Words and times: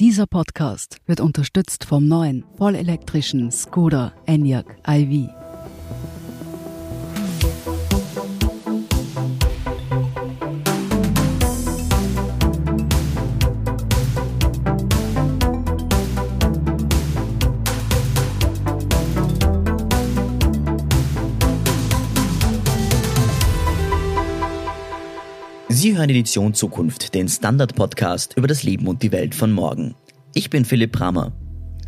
Dieser 0.00 0.26
Podcast 0.26 0.96
wird 1.06 1.20
unterstützt 1.20 1.84
vom 1.84 2.08
neuen 2.08 2.44
vollelektrischen 2.58 3.52
Skoda 3.52 4.12
Enyaq 4.26 4.76
iV. 4.88 5.30
Hören 26.04 26.10
Edition 26.10 26.52
Zukunft, 26.52 27.14
den 27.14 27.30
Standard-Podcast 27.30 28.36
über 28.36 28.46
das 28.46 28.62
Leben 28.62 28.88
und 28.88 29.02
die 29.02 29.10
Welt 29.10 29.34
von 29.34 29.50
morgen. 29.50 29.94
Ich 30.34 30.50
bin 30.50 30.66
Philipp 30.66 30.92
Brammer. 30.92 31.32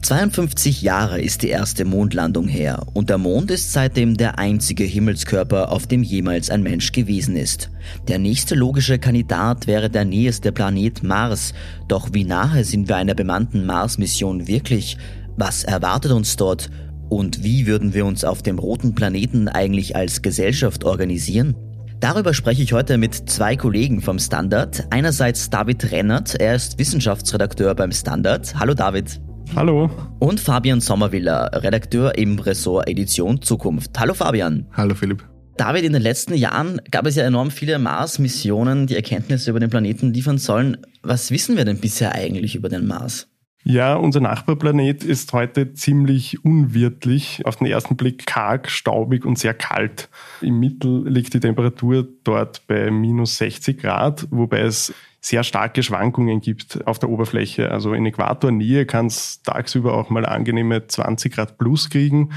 52 0.01 0.81
Jahre 0.81 1.21
ist 1.21 1.43
die 1.43 1.51
erste 1.51 1.85
Mondlandung 1.85 2.49
her 2.49 2.87
und 2.95 3.11
der 3.11 3.19
Mond 3.19 3.51
ist 3.51 3.75
seitdem 3.75 4.17
der 4.17 4.39
einzige 4.39 4.85
Himmelskörper, 4.85 5.71
auf 5.71 5.87
dem 5.87 6.03
jemals 6.03 6.49
ein 6.49 6.63
Mensch 6.63 6.93
gewesen 6.93 7.37
ist. 7.37 7.71
Der 8.09 8.19
nächste 8.19 8.55
logische 8.55 8.99
Kandidat 8.99 9.67
wäre 9.67 9.91
der 9.91 10.07
nächste 10.07 10.51
Planet 10.51 11.03
Mars. 11.03 11.53
Doch 11.87 12.09
wie 12.15 12.25
nahe 12.25 12.65
sind 12.65 12.89
wir 12.89 12.97
einer 12.97 13.15
bemannten 13.15 13.67
Mars-Mission 13.67 14.47
wirklich? 14.47 14.97
Was 15.37 15.63
erwartet 15.63 16.13
uns 16.13 16.37
dort? 16.37 16.71
Und 17.11 17.45
wie 17.45 17.67
würden 17.67 17.93
wir 17.93 18.07
uns 18.07 18.25
auf 18.25 18.41
dem 18.41 18.59
roten 18.59 18.95
Planeten 18.95 19.49
eigentlich 19.49 19.95
als 19.95 20.23
Gesellschaft 20.23 20.85
organisieren? 20.85 21.55
Darüber 22.01 22.35
spreche 22.35 22.63
ich 22.63 22.75
heute 22.75 22.99
mit 22.99 23.15
zwei 23.15 23.57
Kollegen 23.57 24.03
vom 24.03 24.19
Standard. 24.19 24.87
Einerseits 24.91 25.49
David 25.49 25.91
Rennert, 25.93 26.35
er 26.35 26.55
ist 26.55 26.79
Wissenschaftsredakteur 26.79 27.75
beim 27.75 27.91
Standard. 27.91 28.55
Hallo 28.59 28.75
David. 28.75 29.19
Hallo. 29.55 29.91
Und 30.19 30.39
Fabian 30.39 30.81
Sommerwiller, 30.81 31.51
Redakteur 31.55 32.19
im 32.19 32.39
Ressort 32.39 32.87
Edition 32.89 33.41
Zukunft. 33.41 33.99
Hallo 33.99 34.13
Fabian. 34.13 34.67
Hallo 34.73 34.95
Philipp. 34.95 35.25
David, 35.57 35.85
in 35.85 35.95
den 35.95 36.03
letzten 36.03 36.35
Jahren 36.35 36.83
gab 36.91 37.07
es 37.07 37.17
ja 37.17 37.25
enorm 37.25 37.51
viele 37.51 37.79
Mars-Missionen, 37.79 38.87
die 38.87 38.95
Erkenntnisse 38.95 39.49
über 39.49 39.61
den 39.61 39.71
Planeten 39.71 40.13
liefern 40.13 40.37
sollen. 40.37 40.77
Was 41.03 41.31
wissen 41.31 41.57
wir 41.57 41.65
denn 41.65 41.79
bisher 41.79 42.15
eigentlich 42.15 42.57
über 42.57 42.69
den 42.69 42.87
Mars? 42.87 43.29
Ja, 43.69 43.97
unser 43.97 44.21
Nachbarplanet 44.21 45.03
ist 45.03 45.33
heute 45.33 45.75
ziemlich 45.75 46.45
unwirtlich. 46.45 47.45
Auf 47.45 47.57
den 47.57 47.67
ersten 47.67 47.97
Blick 47.97 48.25
karg, 48.25 48.71
staubig 48.71 49.25
und 49.25 49.41
sehr 49.41 49.55
kalt. 49.55 50.09
Im 50.41 50.61
Mittel 50.61 51.09
liegt 51.09 51.35
die 51.35 51.41
Temperatur 51.41 52.07
dort 52.23 52.65
bei 52.69 52.93
minus 52.93 53.39
60 53.39 53.79
Grad, 53.79 54.29
wobei 54.31 54.61
es 54.61 54.95
sehr 55.21 55.43
starke 55.43 55.83
Schwankungen 55.83 56.41
gibt 56.41 56.87
auf 56.87 57.01
der 57.01 57.09
Oberfläche. 57.09 57.73
Also 57.73 57.93
in 57.93 58.07
Äquatornähe 58.07 58.87
kann 58.87 59.07
es 59.07 59.43
tagsüber 59.43 59.95
auch 59.95 60.11
mal 60.11 60.25
angenehme 60.25 60.87
20 60.87 61.35
Grad 61.35 61.59
plus 61.59 61.91
kriegen. 61.91 62.31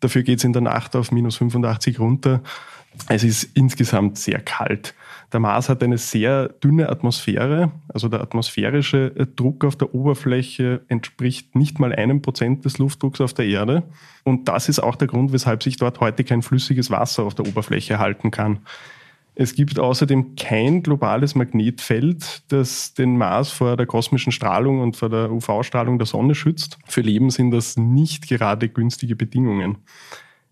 Dafür 0.00 0.22
geht 0.22 0.40
es 0.40 0.44
in 0.44 0.52
der 0.52 0.60
Nacht 0.60 0.96
auf 0.96 1.12
minus 1.12 1.36
85 1.36 1.98
runter. 1.98 2.42
Es 3.08 3.24
ist 3.24 3.44
insgesamt 3.56 4.18
sehr 4.18 4.40
kalt. 4.40 4.94
Der 5.34 5.40
Mars 5.40 5.68
hat 5.68 5.82
eine 5.82 5.98
sehr 5.98 6.48
dünne 6.48 6.88
Atmosphäre, 6.88 7.72
also 7.92 8.08
der 8.08 8.20
atmosphärische 8.20 9.10
Druck 9.34 9.64
auf 9.64 9.74
der 9.74 9.92
Oberfläche 9.92 10.82
entspricht 10.86 11.56
nicht 11.56 11.80
mal 11.80 11.92
einem 11.92 12.22
Prozent 12.22 12.64
des 12.64 12.78
Luftdrucks 12.78 13.20
auf 13.20 13.34
der 13.34 13.46
Erde. 13.46 13.82
Und 14.22 14.46
das 14.46 14.68
ist 14.68 14.78
auch 14.78 14.94
der 14.94 15.08
Grund, 15.08 15.32
weshalb 15.32 15.64
sich 15.64 15.76
dort 15.76 15.98
heute 15.98 16.22
kein 16.22 16.42
flüssiges 16.42 16.88
Wasser 16.92 17.24
auf 17.24 17.34
der 17.34 17.48
Oberfläche 17.48 17.98
halten 17.98 18.30
kann. 18.30 18.60
Es 19.34 19.56
gibt 19.56 19.80
außerdem 19.80 20.36
kein 20.36 20.84
globales 20.84 21.34
Magnetfeld, 21.34 22.44
das 22.52 22.94
den 22.94 23.18
Mars 23.18 23.50
vor 23.50 23.76
der 23.76 23.86
kosmischen 23.86 24.30
Strahlung 24.30 24.82
und 24.82 24.96
vor 24.96 25.08
der 25.08 25.32
UV-Strahlung 25.32 25.98
der 25.98 26.06
Sonne 26.06 26.36
schützt. 26.36 26.78
Für 26.86 27.00
Leben 27.00 27.30
sind 27.30 27.50
das 27.50 27.76
nicht 27.76 28.28
gerade 28.28 28.68
günstige 28.68 29.16
Bedingungen. 29.16 29.78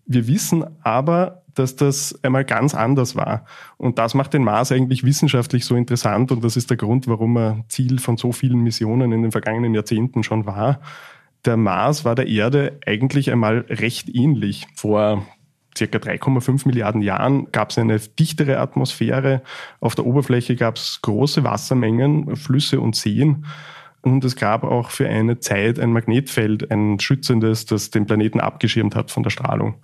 Wir 0.05 0.27
wissen 0.27 0.65
aber, 0.83 1.42
dass 1.55 1.75
das 1.75 2.17
einmal 2.23 2.45
ganz 2.45 2.73
anders 2.73 3.15
war. 3.15 3.45
Und 3.77 3.99
das 3.99 4.13
macht 4.13 4.33
den 4.33 4.43
Mars 4.43 4.71
eigentlich 4.71 5.03
wissenschaftlich 5.03 5.65
so 5.65 5.75
interessant 5.75 6.31
und 6.31 6.43
das 6.43 6.57
ist 6.57 6.69
der 6.69 6.77
Grund, 6.77 7.07
warum 7.07 7.37
er 7.37 7.63
Ziel 7.67 7.99
von 7.99 8.17
so 8.17 8.31
vielen 8.31 8.61
Missionen 8.61 9.11
in 9.11 9.21
den 9.21 9.31
vergangenen 9.31 9.73
Jahrzehnten 9.73 10.23
schon 10.23 10.45
war. 10.45 10.79
Der 11.45 11.57
Mars 11.57 12.05
war 12.05 12.15
der 12.15 12.27
Erde 12.27 12.79
eigentlich 12.85 13.31
einmal 13.31 13.65
recht 13.69 14.09
ähnlich. 14.09 14.65
Vor 14.75 15.25
circa 15.77 15.97
3,5 15.97 16.67
Milliarden 16.67 17.01
Jahren 17.01 17.51
gab 17.51 17.71
es 17.71 17.77
eine 17.77 17.99
dichtere 17.99 18.59
Atmosphäre. 18.59 19.41
Auf 19.79 19.95
der 19.95 20.05
Oberfläche 20.05 20.55
gab 20.55 20.77
es 20.77 20.99
große 21.01 21.43
Wassermengen, 21.43 22.35
Flüsse 22.35 22.79
und 22.79 22.95
Seen. 22.95 23.45
Und 24.01 24.23
es 24.25 24.35
gab 24.35 24.63
auch 24.63 24.89
für 24.89 25.07
eine 25.07 25.39
Zeit 25.39 25.79
ein 25.79 25.93
Magnetfeld, 25.93 26.69
ein 26.71 26.99
schützendes, 26.99 27.65
das 27.65 27.89
den 27.89 28.05
Planeten 28.05 28.39
abgeschirmt 28.39 28.95
hat 28.95 29.11
von 29.11 29.23
der 29.23 29.29
Strahlung. 29.29 29.75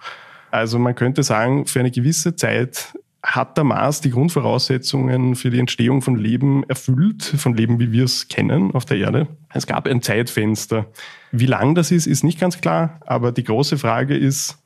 Also 0.51 0.79
man 0.79 0.95
könnte 0.95 1.23
sagen, 1.23 1.65
für 1.65 1.79
eine 1.79 1.91
gewisse 1.91 2.35
Zeit 2.35 2.93
hat 3.21 3.57
der 3.57 3.65
Mars 3.65 4.01
die 4.01 4.11
Grundvoraussetzungen 4.11 5.35
für 5.35 5.49
die 5.49 5.59
Entstehung 5.59 6.01
von 6.01 6.15
Leben 6.15 6.63
erfüllt, 6.69 7.23
von 7.23 7.53
Leben, 7.53 7.79
wie 7.79 7.91
wir 7.91 8.05
es 8.05 8.27
kennen 8.29 8.71
auf 8.71 8.85
der 8.85 8.97
Erde. 8.97 9.27
Es 9.53 9.67
gab 9.67 9.87
ein 9.87 10.01
Zeitfenster. 10.01 10.85
Wie 11.31 11.45
lang 11.45 11.75
das 11.75 11.91
ist, 11.91 12.07
ist 12.07 12.23
nicht 12.23 12.39
ganz 12.39 12.61
klar, 12.61 12.99
aber 13.05 13.31
die 13.31 13.43
große 13.43 13.77
Frage 13.77 14.15
ist, 14.17 14.57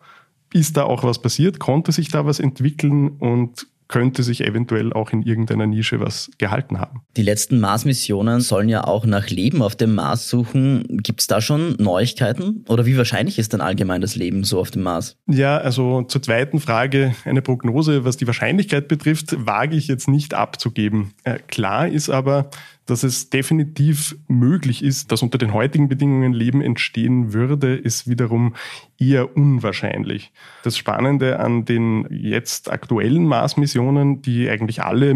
ist 0.54 0.78
da 0.78 0.84
auch 0.84 1.04
was 1.04 1.20
passiert? 1.20 1.60
Konnte 1.60 1.92
sich 1.92 2.10
da 2.10 2.26
was 2.26 2.40
entwickeln? 2.40 3.10
Und 3.18 3.68
könnte 3.94 4.24
sich 4.24 4.44
eventuell 4.44 4.92
auch 4.92 5.12
in 5.12 5.22
irgendeiner 5.22 5.68
Nische 5.68 6.00
was 6.00 6.32
gehalten 6.40 6.80
haben. 6.80 7.02
Die 7.16 7.22
letzten 7.22 7.60
Mars-Missionen 7.60 8.42
sollen 8.42 8.68
ja 8.68 8.86
auch 8.86 9.06
nach 9.06 9.30
Leben 9.30 9.62
auf 9.62 9.76
dem 9.76 9.94
Mars 9.94 10.30
suchen. 10.30 10.98
Gibt 11.04 11.22
es 11.22 11.28
da 11.28 11.42
schon 11.42 11.76
Neuigkeiten? 11.78 12.66
Oder 12.68 12.88
wie 12.88 12.98
wahrscheinlich 12.98 13.38
ist 13.38 13.54
denn 13.54 13.62
allgemein 13.62 14.02
das 14.02 14.16
Leben 14.16 14.46
so 14.46 14.60
auf 14.60 14.72
dem 14.72 14.82
Mars? 14.82 15.16
Ja, 15.28 15.60
also 15.60 16.02
zur 16.02 16.24
zweiten 16.24 16.60
Frage, 16.60 17.14
eine 17.24 17.44
Prognose, 17.44 18.04
was 18.04 18.18
die 18.18 18.26
Wahrscheinlichkeit 18.26 18.88
betrifft, 18.88 19.36
wage 19.46 19.76
ich 19.76 19.88
jetzt 19.88 20.08
nicht 20.08 20.34
abzugeben. 20.34 21.14
Äh, 21.24 21.38
klar 21.48 21.88
ist 21.88 22.10
aber, 22.10 22.50
dass 22.86 23.04
es 23.04 23.30
definitiv 23.30 24.18
möglich 24.28 24.84
ist, 24.84 25.12
dass 25.12 25.24
unter 25.24 25.38
den 25.38 25.54
heutigen 25.54 25.88
Bedingungen 25.88 26.34
Leben 26.34 26.62
entstehen 26.62 27.34
würde, 27.34 27.76
ist 27.76 28.10
wiederum 28.10 28.56
eher 29.00 29.36
unwahrscheinlich. 29.38 30.34
Das 30.64 30.78
Spannende 30.78 31.40
an 31.40 31.66
den 31.66 32.08
jetzt 32.10 32.72
aktuellen 32.72 33.26
Mars-Missionen, 33.26 34.22
die 34.22 34.50
eigentlich 34.50 34.84
alle 34.84 35.16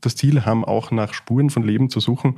das 0.00 0.16
Ziel 0.16 0.44
haben, 0.44 0.64
auch 0.64 0.90
nach 0.90 1.14
Spuren 1.14 1.50
von 1.50 1.62
Leben 1.62 1.88
zu 1.88 2.00
suchen, 2.00 2.36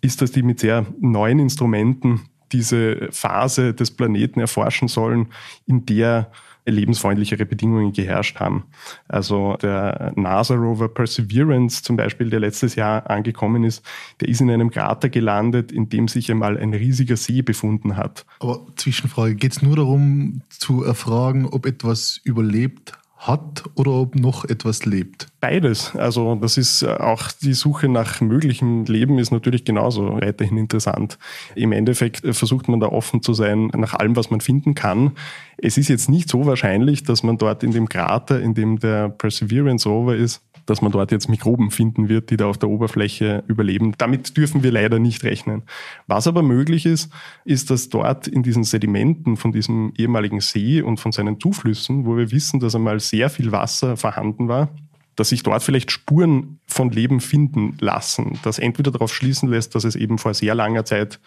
ist, 0.00 0.22
dass 0.22 0.32
die 0.32 0.42
mit 0.42 0.60
sehr 0.60 0.86
neuen 1.00 1.38
Instrumenten 1.38 2.20
diese 2.52 3.08
Phase 3.10 3.74
des 3.74 3.90
Planeten 3.90 4.38
erforschen 4.38 4.88
sollen, 4.88 5.28
in 5.66 5.84
der 5.84 6.30
lebensfreundlichere 6.66 7.46
Bedingungen 7.46 7.92
geherrscht 7.92 8.40
haben. 8.40 8.64
Also 9.08 9.56
der 9.62 10.12
NASA-Rover 10.16 10.88
Perseverance 10.88 11.82
zum 11.82 11.96
Beispiel, 11.96 12.30
der 12.30 12.40
letztes 12.40 12.74
Jahr 12.74 13.08
angekommen 13.08 13.64
ist, 13.64 13.84
der 14.20 14.28
ist 14.28 14.40
in 14.40 14.50
einem 14.50 14.70
Krater 14.70 15.08
gelandet, 15.08 15.72
in 15.72 15.88
dem 15.88 16.08
sich 16.08 16.30
einmal 16.30 16.58
ein 16.58 16.74
riesiger 16.74 17.16
See 17.16 17.42
befunden 17.42 17.96
hat. 17.96 18.26
Aber 18.40 18.66
Zwischenfrage, 18.76 19.34
geht 19.34 19.52
es 19.52 19.62
nur 19.62 19.76
darum 19.76 20.42
zu 20.48 20.84
erfragen, 20.84 21.46
ob 21.46 21.66
etwas 21.66 22.20
überlebt 22.24 22.92
hat 23.16 23.64
oder 23.74 23.92
ob 23.92 24.14
noch 24.14 24.44
etwas 24.44 24.84
lebt? 24.84 25.28
Beides. 25.40 25.94
Also 25.96 26.34
das 26.34 26.56
ist 26.56 26.82
äh, 26.82 26.88
auch 26.88 27.30
die 27.32 27.54
Suche 27.54 27.88
nach 27.88 28.20
möglichem 28.20 28.84
Leben 28.84 29.18
ist 29.18 29.30
natürlich 29.30 29.64
genauso 29.64 30.20
weiterhin 30.20 30.58
interessant. 30.58 31.18
Im 31.54 31.72
Endeffekt 31.72 32.24
äh, 32.24 32.32
versucht 32.32 32.68
man 32.68 32.80
da 32.80 32.88
offen 32.88 33.22
zu 33.22 33.32
sein 33.32 33.68
nach 33.76 33.94
allem, 33.94 34.16
was 34.16 34.30
man 34.30 34.40
finden 34.40 34.74
kann. 34.74 35.12
Es 35.56 35.78
ist 35.78 35.88
jetzt 35.88 36.10
nicht 36.10 36.28
so 36.28 36.46
wahrscheinlich, 36.46 37.04
dass 37.04 37.22
man 37.22 37.38
dort 37.38 37.62
in 37.62 37.70
dem 37.70 37.88
Krater, 37.88 38.40
in 38.40 38.54
dem 38.54 38.78
der 38.78 39.08
Perseverance 39.08 39.88
Rover 39.88 40.14
ist, 40.14 40.42
dass 40.66 40.82
man 40.82 40.92
dort 40.92 41.12
jetzt 41.12 41.28
Mikroben 41.28 41.70
finden 41.70 42.08
wird, 42.08 42.30
die 42.30 42.36
da 42.36 42.46
auf 42.46 42.58
der 42.58 42.68
Oberfläche 42.68 43.44
überleben. 43.46 43.94
Damit 43.98 44.36
dürfen 44.36 44.62
wir 44.62 44.72
leider 44.72 44.98
nicht 44.98 45.24
rechnen. 45.24 45.62
Was 46.06 46.26
aber 46.26 46.42
möglich 46.42 46.84
ist, 46.86 47.10
ist, 47.44 47.70
dass 47.70 47.88
dort 47.88 48.26
in 48.26 48.42
diesen 48.42 48.64
Sedimenten 48.64 49.36
von 49.36 49.52
diesem 49.52 49.92
ehemaligen 49.96 50.40
See 50.40 50.82
und 50.82 50.98
von 50.98 51.12
seinen 51.12 51.40
Zuflüssen, 51.40 52.04
wo 52.04 52.16
wir 52.16 52.30
wissen, 52.32 52.60
dass 52.60 52.74
einmal 52.74 53.00
sehr 53.00 53.30
viel 53.30 53.52
Wasser 53.52 53.96
vorhanden 53.96 54.48
war, 54.48 54.68
dass 55.14 55.30
sich 55.30 55.42
dort 55.42 55.62
vielleicht 55.62 55.90
Spuren 55.90 56.60
von 56.66 56.90
Leben 56.90 57.20
finden 57.20 57.76
lassen, 57.80 58.38
das 58.42 58.58
entweder 58.58 58.90
darauf 58.90 59.14
schließen 59.14 59.48
lässt, 59.48 59.74
dass 59.74 59.84
es 59.84 59.96
eben 59.96 60.18
vor 60.18 60.34
sehr 60.34 60.54
langer 60.54 60.84
Zeit 60.84 61.20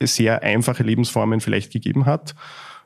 sehr 0.00 0.42
einfache 0.42 0.82
Lebensformen 0.82 1.40
vielleicht 1.40 1.72
gegeben 1.72 2.06
hat 2.06 2.34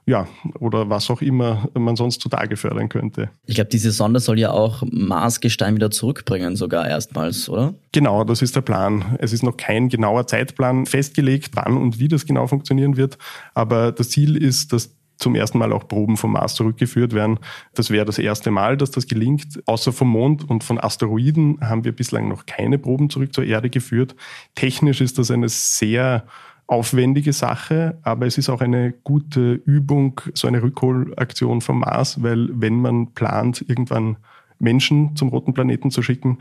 ja, 0.06 0.28
oder 0.60 0.88
was 0.88 1.10
auch 1.10 1.20
immer 1.20 1.68
man 1.74 1.96
sonst 1.96 2.20
zutage 2.20 2.56
fördern 2.56 2.88
könnte. 2.88 3.30
Ich 3.44 3.56
glaube, 3.56 3.70
diese 3.70 3.90
Sonde 3.90 4.20
soll 4.20 4.38
ja 4.38 4.52
auch 4.52 4.84
Marsgestein 4.88 5.74
wieder 5.74 5.90
zurückbringen, 5.90 6.54
sogar 6.54 6.88
erstmals, 6.88 7.48
oder? 7.48 7.74
Genau, 7.90 8.22
das 8.22 8.40
ist 8.40 8.54
der 8.54 8.60
Plan. 8.60 9.16
Es 9.18 9.32
ist 9.32 9.42
noch 9.42 9.56
kein 9.56 9.88
genauer 9.88 10.28
Zeitplan 10.28 10.86
festgelegt, 10.86 11.50
wann 11.54 11.76
und 11.76 11.98
wie 11.98 12.06
das 12.06 12.24
genau 12.24 12.46
funktionieren 12.46 12.96
wird. 12.96 13.18
Aber 13.54 13.90
das 13.90 14.10
Ziel 14.10 14.36
ist, 14.36 14.72
dass 14.72 14.94
zum 15.16 15.34
ersten 15.34 15.58
Mal 15.58 15.72
auch 15.72 15.88
Proben 15.88 16.16
vom 16.16 16.32
Mars 16.32 16.54
zurückgeführt 16.54 17.12
werden. 17.14 17.38
Das 17.74 17.90
wäre 17.90 18.04
das 18.04 18.18
erste 18.18 18.50
Mal, 18.50 18.76
dass 18.76 18.90
das 18.90 19.06
gelingt. 19.06 19.60
Außer 19.66 19.92
vom 19.92 20.08
Mond 20.08 20.48
und 20.48 20.62
von 20.62 20.78
Asteroiden 20.78 21.58
haben 21.62 21.84
wir 21.84 21.92
bislang 21.92 22.28
noch 22.28 22.46
keine 22.46 22.78
Proben 22.78 23.10
zurück 23.10 23.34
zur 23.34 23.44
Erde 23.44 23.70
geführt. 23.70 24.14
Technisch 24.54 25.00
ist 25.00 25.18
das 25.18 25.30
eine 25.30 25.48
sehr 25.48 26.26
aufwendige 26.66 27.32
Sache, 27.32 27.98
aber 28.02 28.26
es 28.26 28.38
ist 28.38 28.48
auch 28.48 28.60
eine 28.60 28.92
gute 29.04 29.52
Übung, 29.52 30.20
so 30.34 30.48
eine 30.48 30.62
Rückholaktion 30.62 31.60
vom 31.60 31.80
Mars, 31.80 32.22
weil 32.22 32.48
wenn 32.52 32.80
man 32.80 33.12
plant, 33.12 33.64
irgendwann 33.68 34.16
Menschen 34.58 35.14
zum 35.16 35.28
roten 35.28 35.54
Planeten 35.54 35.90
zu 35.90 36.02
schicken, 36.02 36.38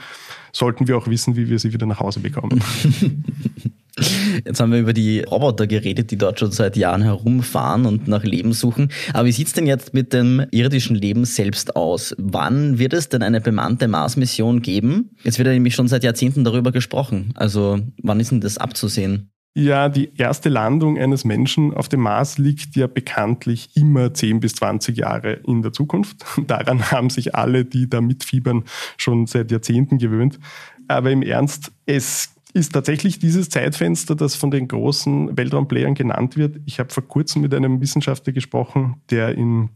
sollten 0.52 0.88
wir 0.88 0.98
auch 0.98 1.08
wissen, 1.08 1.36
wie 1.36 1.50
wir 1.50 1.60
sie 1.60 1.74
wieder 1.74 1.86
nach 1.86 2.00
Hause 2.00 2.22
bekommen. 2.22 2.62
Jetzt 4.46 4.60
haben 4.60 4.74
wir 4.74 4.80
über 4.80 4.94
die 4.94 5.22
Roboter 5.22 5.68
geredet, 5.68 6.12
die 6.12 6.18
dort 6.18 6.40
schon 6.40 6.52
seit 6.52 6.76
Jahren 6.76 7.02
herumfahren 7.02 7.86
und 7.86 8.08
nach 8.10 8.24
Leben 8.24 8.52
suchen. 8.52 8.90
Aber 9.14 9.26
wie 9.26 9.32
sieht's 9.32 9.54
denn 9.54 9.68
jetzt 9.68 9.94
mit 9.94 10.12
dem 10.12 10.46
irdischen 10.52 10.98
Leben 10.98 11.24
selbst 11.24 11.78
aus? 11.78 12.14
Wann 12.18 12.78
wird 12.78 12.92
es 12.92 13.08
denn 13.08 13.24
eine 13.24 13.40
bemannte 13.40 13.88
Mars-Mission 13.88 14.62
geben? 14.62 15.12
Jetzt 15.24 15.38
wird 15.38 15.48
ja 15.48 15.54
nämlich 15.54 15.76
schon 15.76 15.88
seit 15.88 16.04
Jahrzehnten 16.04 16.44
darüber 16.44 16.74
gesprochen. 16.74 17.32
Also 17.36 17.80
wann 18.04 18.20
ist 18.20 18.32
denn 18.32 18.42
das 18.42 18.58
abzusehen? 18.58 19.32
Ja, 19.58 19.88
die 19.88 20.12
erste 20.18 20.50
Landung 20.50 20.98
eines 20.98 21.24
Menschen 21.24 21.74
auf 21.74 21.88
dem 21.88 22.02
Mars 22.02 22.38
liegt 22.38 22.76
ja 22.76 22.88
bekanntlich 22.88 23.70
immer 23.74 24.14
10 24.14 24.42
bis 24.42 24.56
20 24.56 24.98
Jahre 24.98 25.40
in 25.48 25.62
der 25.62 25.72
Zukunft. 25.72 26.26
Daran 26.48 26.92
haben 26.92 27.10
sich 27.10 27.36
alle, 27.36 27.64
die 27.64 27.90
da 27.90 28.02
mitfiebern, 28.02 28.66
schon 28.98 29.28
seit 29.28 29.52
Jahrzehnten 29.52 29.98
gewöhnt. 29.98 30.40
Aber 30.90 31.10
im 31.10 31.22
Ernst, 31.22 31.72
es 31.86 32.36
ist 32.54 32.74
tatsächlich 32.74 33.18
dieses 33.18 33.50
Zeitfenster, 33.50 34.16
das 34.16 34.36
von 34.36 34.52
den 34.52 34.68
großen 34.68 35.38
Weltraumplayern 35.38 35.96
genannt 35.96 36.36
wird. 36.36 36.58
Ich 36.66 36.80
habe 36.80 36.90
vor 36.92 37.08
kurzem 37.08 37.42
mit 37.42 37.54
einem 37.54 37.80
Wissenschaftler 37.80 38.34
gesprochen, 38.34 39.02
der 39.10 39.36
in 39.36 39.70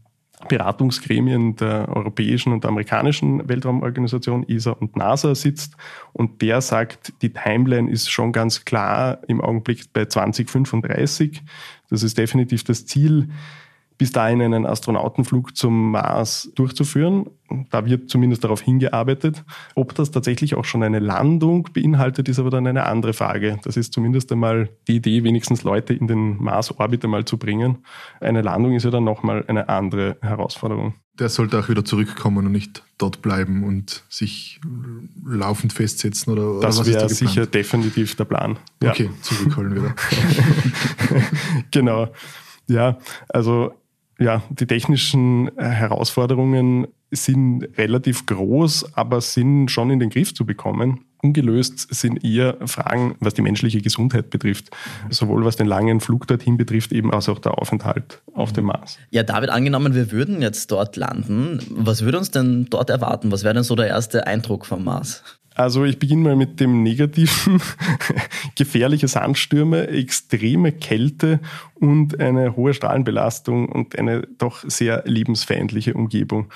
Beratungsgremien 0.48 1.56
der 1.56 1.88
europäischen 1.88 2.52
und 2.52 2.64
amerikanischen 2.64 3.48
Weltraumorganisation 3.48 4.48
ESA 4.48 4.72
und 4.72 4.96
NASA 4.96 5.34
sitzt 5.34 5.76
und 6.12 6.42
der 6.42 6.60
sagt, 6.60 7.12
die 7.22 7.32
Timeline 7.32 7.90
ist 7.90 8.10
schon 8.10 8.32
ganz 8.32 8.64
klar 8.64 9.18
im 9.28 9.40
Augenblick 9.40 9.92
bei 9.92 10.06
2035. 10.06 11.42
Das 11.90 12.02
ist 12.02 12.18
definitiv 12.18 12.64
das 12.64 12.86
Ziel 12.86 13.28
bis 14.00 14.12
dahin 14.12 14.40
einen 14.40 14.64
Astronautenflug 14.64 15.54
zum 15.54 15.90
Mars 15.90 16.50
durchzuführen. 16.54 17.26
Da 17.68 17.84
wird 17.84 18.08
zumindest 18.08 18.42
darauf 18.42 18.62
hingearbeitet. 18.62 19.44
Ob 19.74 19.94
das 19.94 20.10
tatsächlich 20.10 20.54
auch 20.54 20.64
schon 20.64 20.82
eine 20.82 21.00
Landung 21.00 21.68
beinhaltet, 21.74 22.26
ist 22.26 22.38
aber 22.38 22.48
dann 22.48 22.66
eine 22.66 22.86
andere 22.86 23.12
Frage. 23.12 23.58
Das 23.62 23.76
ist 23.76 23.92
zumindest 23.92 24.32
einmal 24.32 24.70
die 24.88 24.96
Idee, 24.96 25.22
wenigstens 25.22 25.64
Leute 25.64 25.92
in 25.92 26.06
den 26.06 26.42
Mars-Orbit 26.42 27.04
einmal 27.04 27.26
zu 27.26 27.36
bringen. 27.36 27.84
Eine 28.20 28.40
Landung 28.40 28.72
ist 28.72 28.84
ja 28.84 28.90
dann 28.90 29.04
nochmal 29.04 29.44
eine 29.48 29.68
andere 29.68 30.16
Herausforderung. 30.22 30.94
Der 31.18 31.28
sollte 31.28 31.58
auch 31.58 31.68
wieder 31.68 31.84
zurückkommen 31.84 32.46
und 32.46 32.52
nicht 32.52 32.82
dort 32.96 33.20
bleiben 33.20 33.64
und 33.64 34.02
sich 34.08 34.62
laufend 35.26 35.74
festsetzen 35.74 36.32
oder, 36.32 36.52
oder 36.52 36.60
Das 36.62 36.86
wäre 36.86 37.06
sicher 37.10 37.44
definitiv 37.44 38.14
der 38.14 38.24
Plan. 38.24 38.58
Ja. 38.82 38.92
Okay, 38.92 39.10
zurückholen 39.20 39.74
wieder. 39.74 39.94
genau. 41.70 42.08
Ja, 42.66 42.98
also 43.28 43.74
ja, 44.20 44.42
die 44.50 44.66
technischen 44.66 45.56
äh, 45.56 45.64
Herausforderungen 45.64 46.86
sind 47.10 47.68
relativ 47.76 48.26
groß, 48.26 48.96
aber 48.96 49.20
sind 49.20 49.70
schon 49.70 49.90
in 49.90 50.00
den 50.00 50.10
Griff 50.10 50.34
zu 50.34 50.46
bekommen. 50.46 51.04
Ungelöst 51.22 51.92
sind 51.94 52.24
eher 52.24 52.56
Fragen, 52.66 53.14
was 53.20 53.34
die 53.34 53.42
menschliche 53.42 53.82
Gesundheit 53.82 54.30
betrifft. 54.30 54.70
Sowohl 55.10 55.44
was 55.44 55.56
den 55.56 55.66
langen 55.66 56.00
Flug 56.00 56.26
dorthin 56.26 56.56
betrifft, 56.56 56.92
eben 56.92 57.12
als 57.12 57.28
auch 57.28 57.38
der 57.38 57.58
Aufenthalt 57.58 58.22
auf 58.32 58.52
dem 58.52 58.66
Mars. 58.66 58.98
Ja, 59.10 59.22
David, 59.22 59.50
angenommen, 59.50 59.94
wir 59.94 60.12
würden 60.12 60.40
jetzt 60.40 60.70
dort 60.70 60.96
landen. 60.96 61.60
Was 61.70 62.02
würde 62.02 62.18
uns 62.18 62.30
denn 62.30 62.66
dort 62.70 62.88
erwarten? 62.88 63.30
Was 63.32 63.44
wäre 63.44 63.54
denn 63.54 63.64
so 63.64 63.76
der 63.76 63.88
erste 63.88 64.26
Eindruck 64.26 64.64
vom 64.64 64.84
Mars? 64.84 65.22
Also 65.54 65.84
ich 65.84 65.98
beginne 65.98 66.22
mal 66.22 66.36
mit 66.36 66.58
dem 66.58 66.82
Negativen. 66.82 67.60
Gefährliche 68.54 69.08
Sandstürme, 69.08 69.88
extreme 69.88 70.72
Kälte 70.72 71.40
und 71.74 72.18
eine 72.18 72.56
hohe 72.56 72.72
Strahlenbelastung 72.72 73.68
und 73.68 73.98
eine 73.98 74.22
doch 74.38 74.64
sehr 74.66 75.02
lebensfeindliche 75.04 75.92
Umgebung. 75.92 76.50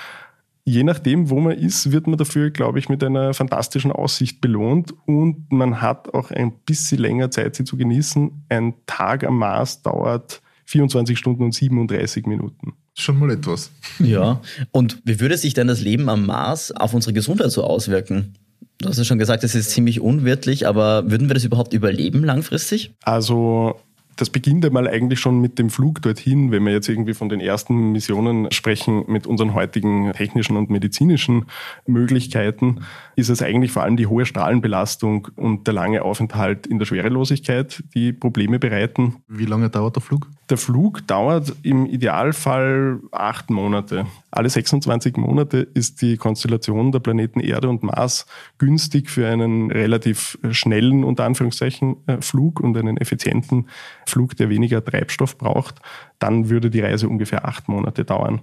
Je 0.66 0.82
nachdem, 0.82 1.28
wo 1.28 1.40
man 1.40 1.52
ist, 1.52 1.92
wird 1.92 2.06
man 2.06 2.16
dafür, 2.16 2.50
glaube 2.50 2.78
ich, 2.78 2.88
mit 2.88 3.04
einer 3.04 3.34
fantastischen 3.34 3.92
Aussicht 3.92 4.40
belohnt 4.40 4.94
und 5.04 5.52
man 5.52 5.82
hat 5.82 6.14
auch 6.14 6.30
ein 6.30 6.52
bisschen 6.64 7.00
länger 7.00 7.30
Zeit, 7.30 7.54
sie 7.54 7.64
zu 7.64 7.76
genießen. 7.76 8.44
Ein 8.48 8.72
Tag 8.86 9.24
am 9.24 9.38
Mars 9.38 9.82
dauert 9.82 10.40
24 10.64 11.18
Stunden 11.18 11.42
und 11.42 11.52
37 11.52 12.24
Minuten. 12.26 12.72
Schon 12.94 13.18
mal 13.18 13.30
etwas. 13.30 13.70
Ja. 13.98 14.40
Und 14.70 15.02
wie 15.04 15.20
würde 15.20 15.36
sich 15.36 15.52
denn 15.52 15.66
das 15.66 15.80
Leben 15.80 16.08
am 16.08 16.24
Mars 16.26 16.72
auf 16.72 16.94
unsere 16.94 17.12
Gesundheit 17.12 17.50
so 17.50 17.62
auswirken? 17.62 18.34
Du 18.78 18.88
hast 18.88 18.98
ja 18.98 19.04
schon 19.04 19.18
gesagt, 19.18 19.44
es 19.44 19.54
ist 19.54 19.70
ziemlich 19.70 20.00
unwirtlich, 20.00 20.66
aber 20.66 21.10
würden 21.10 21.28
wir 21.28 21.34
das 21.34 21.44
überhaupt 21.44 21.74
überleben 21.74 22.24
langfristig? 22.24 22.94
Also 23.02 23.80
das 24.16 24.30
beginnt 24.30 24.64
einmal 24.64 24.88
eigentlich 24.88 25.20
schon 25.20 25.40
mit 25.40 25.58
dem 25.58 25.70
Flug 25.70 26.02
dorthin, 26.02 26.50
wenn 26.50 26.64
wir 26.64 26.72
jetzt 26.72 26.88
irgendwie 26.88 27.14
von 27.14 27.28
den 27.28 27.40
ersten 27.40 27.92
Missionen 27.92 28.50
sprechen 28.52 29.04
mit 29.06 29.26
unseren 29.26 29.54
heutigen 29.54 30.12
technischen 30.12 30.56
und 30.56 30.70
medizinischen 30.70 31.46
Möglichkeiten, 31.86 32.80
ist 33.16 33.28
es 33.28 33.42
eigentlich 33.42 33.72
vor 33.72 33.82
allem 33.82 33.96
die 33.96 34.06
hohe 34.06 34.26
Strahlenbelastung 34.26 35.28
und 35.36 35.66
der 35.66 35.74
lange 35.74 36.02
Aufenthalt 36.02 36.66
in 36.66 36.78
der 36.78 36.86
Schwerelosigkeit, 36.86 37.82
die 37.94 38.12
Probleme 38.12 38.58
bereiten. 38.58 39.16
Wie 39.28 39.46
lange 39.46 39.70
dauert 39.70 39.96
der 39.96 40.02
Flug? 40.02 40.28
Der 40.50 40.58
Flug 40.58 41.06
dauert 41.06 41.54
im 41.62 41.86
Idealfall 41.86 43.00
acht 43.12 43.48
Monate. 43.48 44.06
Alle 44.30 44.50
26 44.50 45.16
Monate 45.16 45.58
ist 45.58 46.02
die 46.02 46.16
Konstellation 46.18 46.92
der 46.92 46.98
Planeten 46.98 47.40
Erde 47.40 47.68
und 47.68 47.82
Mars 47.82 48.26
günstig 48.58 49.08
für 49.08 49.26
einen 49.26 49.70
relativ 49.70 50.38
schnellen, 50.50 51.04
unter 51.04 51.24
Anführungszeichen, 51.24 51.96
äh, 52.06 52.20
Flug 52.20 52.60
und 52.60 52.76
einen 52.76 52.96
effizienten 52.98 53.68
Flug, 54.06 54.36
der 54.36 54.48
weniger 54.48 54.84
Treibstoff 54.84 55.38
braucht. 55.38 55.80
Dann 56.18 56.48
würde 56.48 56.70
die 56.70 56.80
Reise 56.80 57.08
ungefähr 57.08 57.46
acht 57.46 57.68
Monate 57.68 58.04
dauern. 58.04 58.42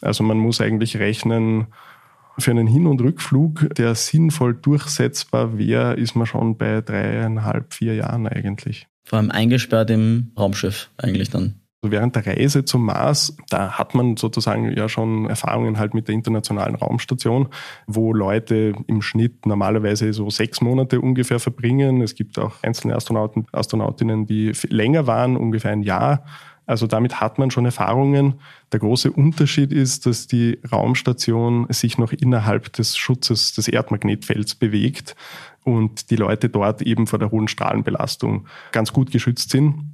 Also 0.00 0.24
man 0.24 0.38
muss 0.38 0.60
eigentlich 0.60 0.98
rechnen, 0.98 1.66
für 2.38 2.50
einen 2.50 2.66
Hin- 2.66 2.86
und 2.86 3.00
Rückflug, 3.00 3.74
der 3.76 3.94
sinnvoll 3.94 4.54
durchsetzbar 4.54 5.58
wäre, 5.58 5.94
ist 5.94 6.14
man 6.14 6.26
schon 6.26 6.56
bei 6.56 6.80
dreieinhalb, 6.80 7.74
vier 7.74 7.94
Jahren 7.94 8.26
eigentlich. 8.26 8.86
Vor 9.04 9.18
allem 9.18 9.30
eingesperrt 9.30 9.90
im 9.90 10.32
Raumschiff 10.38 10.90
eigentlich 10.96 11.30
dann. 11.30 11.61
Während 11.84 12.14
der 12.14 12.24
Reise 12.24 12.64
zum 12.64 12.84
Mars, 12.84 13.36
da 13.48 13.72
hat 13.72 13.96
man 13.96 14.16
sozusagen 14.16 14.72
ja 14.72 14.88
schon 14.88 15.28
Erfahrungen 15.28 15.78
halt 15.80 15.94
mit 15.94 16.06
der 16.06 16.14
internationalen 16.14 16.76
Raumstation, 16.76 17.48
wo 17.88 18.12
Leute 18.12 18.74
im 18.86 19.02
Schnitt 19.02 19.46
normalerweise 19.46 20.12
so 20.12 20.30
sechs 20.30 20.60
Monate 20.60 21.00
ungefähr 21.00 21.40
verbringen. 21.40 22.00
Es 22.00 22.14
gibt 22.14 22.38
auch 22.38 22.62
einzelne 22.62 22.94
Astronauten, 22.94 23.46
Astronautinnen, 23.50 24.26
die 24.26 24.52
länger 24.68 25.08
waren, 25.08 25.36
ungefähr 25.36 25.72
ein 25.72 25.82
Jahr. 25.82 26.24
Also 26.66 26.86
damit 26.86 27.20
hat 27.20 27.38
man 27.38 27.50
schon 27.50 27.64
Erfahrungen. 27.64 28.34
Der 28.70 28.78
große 28.78 29.10
Unterschied 29.10 29.72
ist, 29.72 30.06
dass 30.06 30.28
die 30.28 30.60
Raumstation 30.70 31.66
sich 31.70 31.98
noch 31.98 32.12
innerhalb 32.12 32.72
des 32.74 32.96
Schutzes 32.96 33.54
des 33.54 33.66
Erdmagnetfelds 33.66 34.54
bewegt 34.54 35.16
und 35.64 36.10
die 36.10 36.16
Leute 36.16 36.48
dort 36.48 36.82
eben 36.82 37.08
vor 37.08 37.18
der 37.18 37.32
hohen 37.32 37.48
Strahlenbelastung 37.48 38.46
ganz 38.70 38.92
gut 38.92 39.10
geschützt 39.10 39.50
sind. 39.50 39.91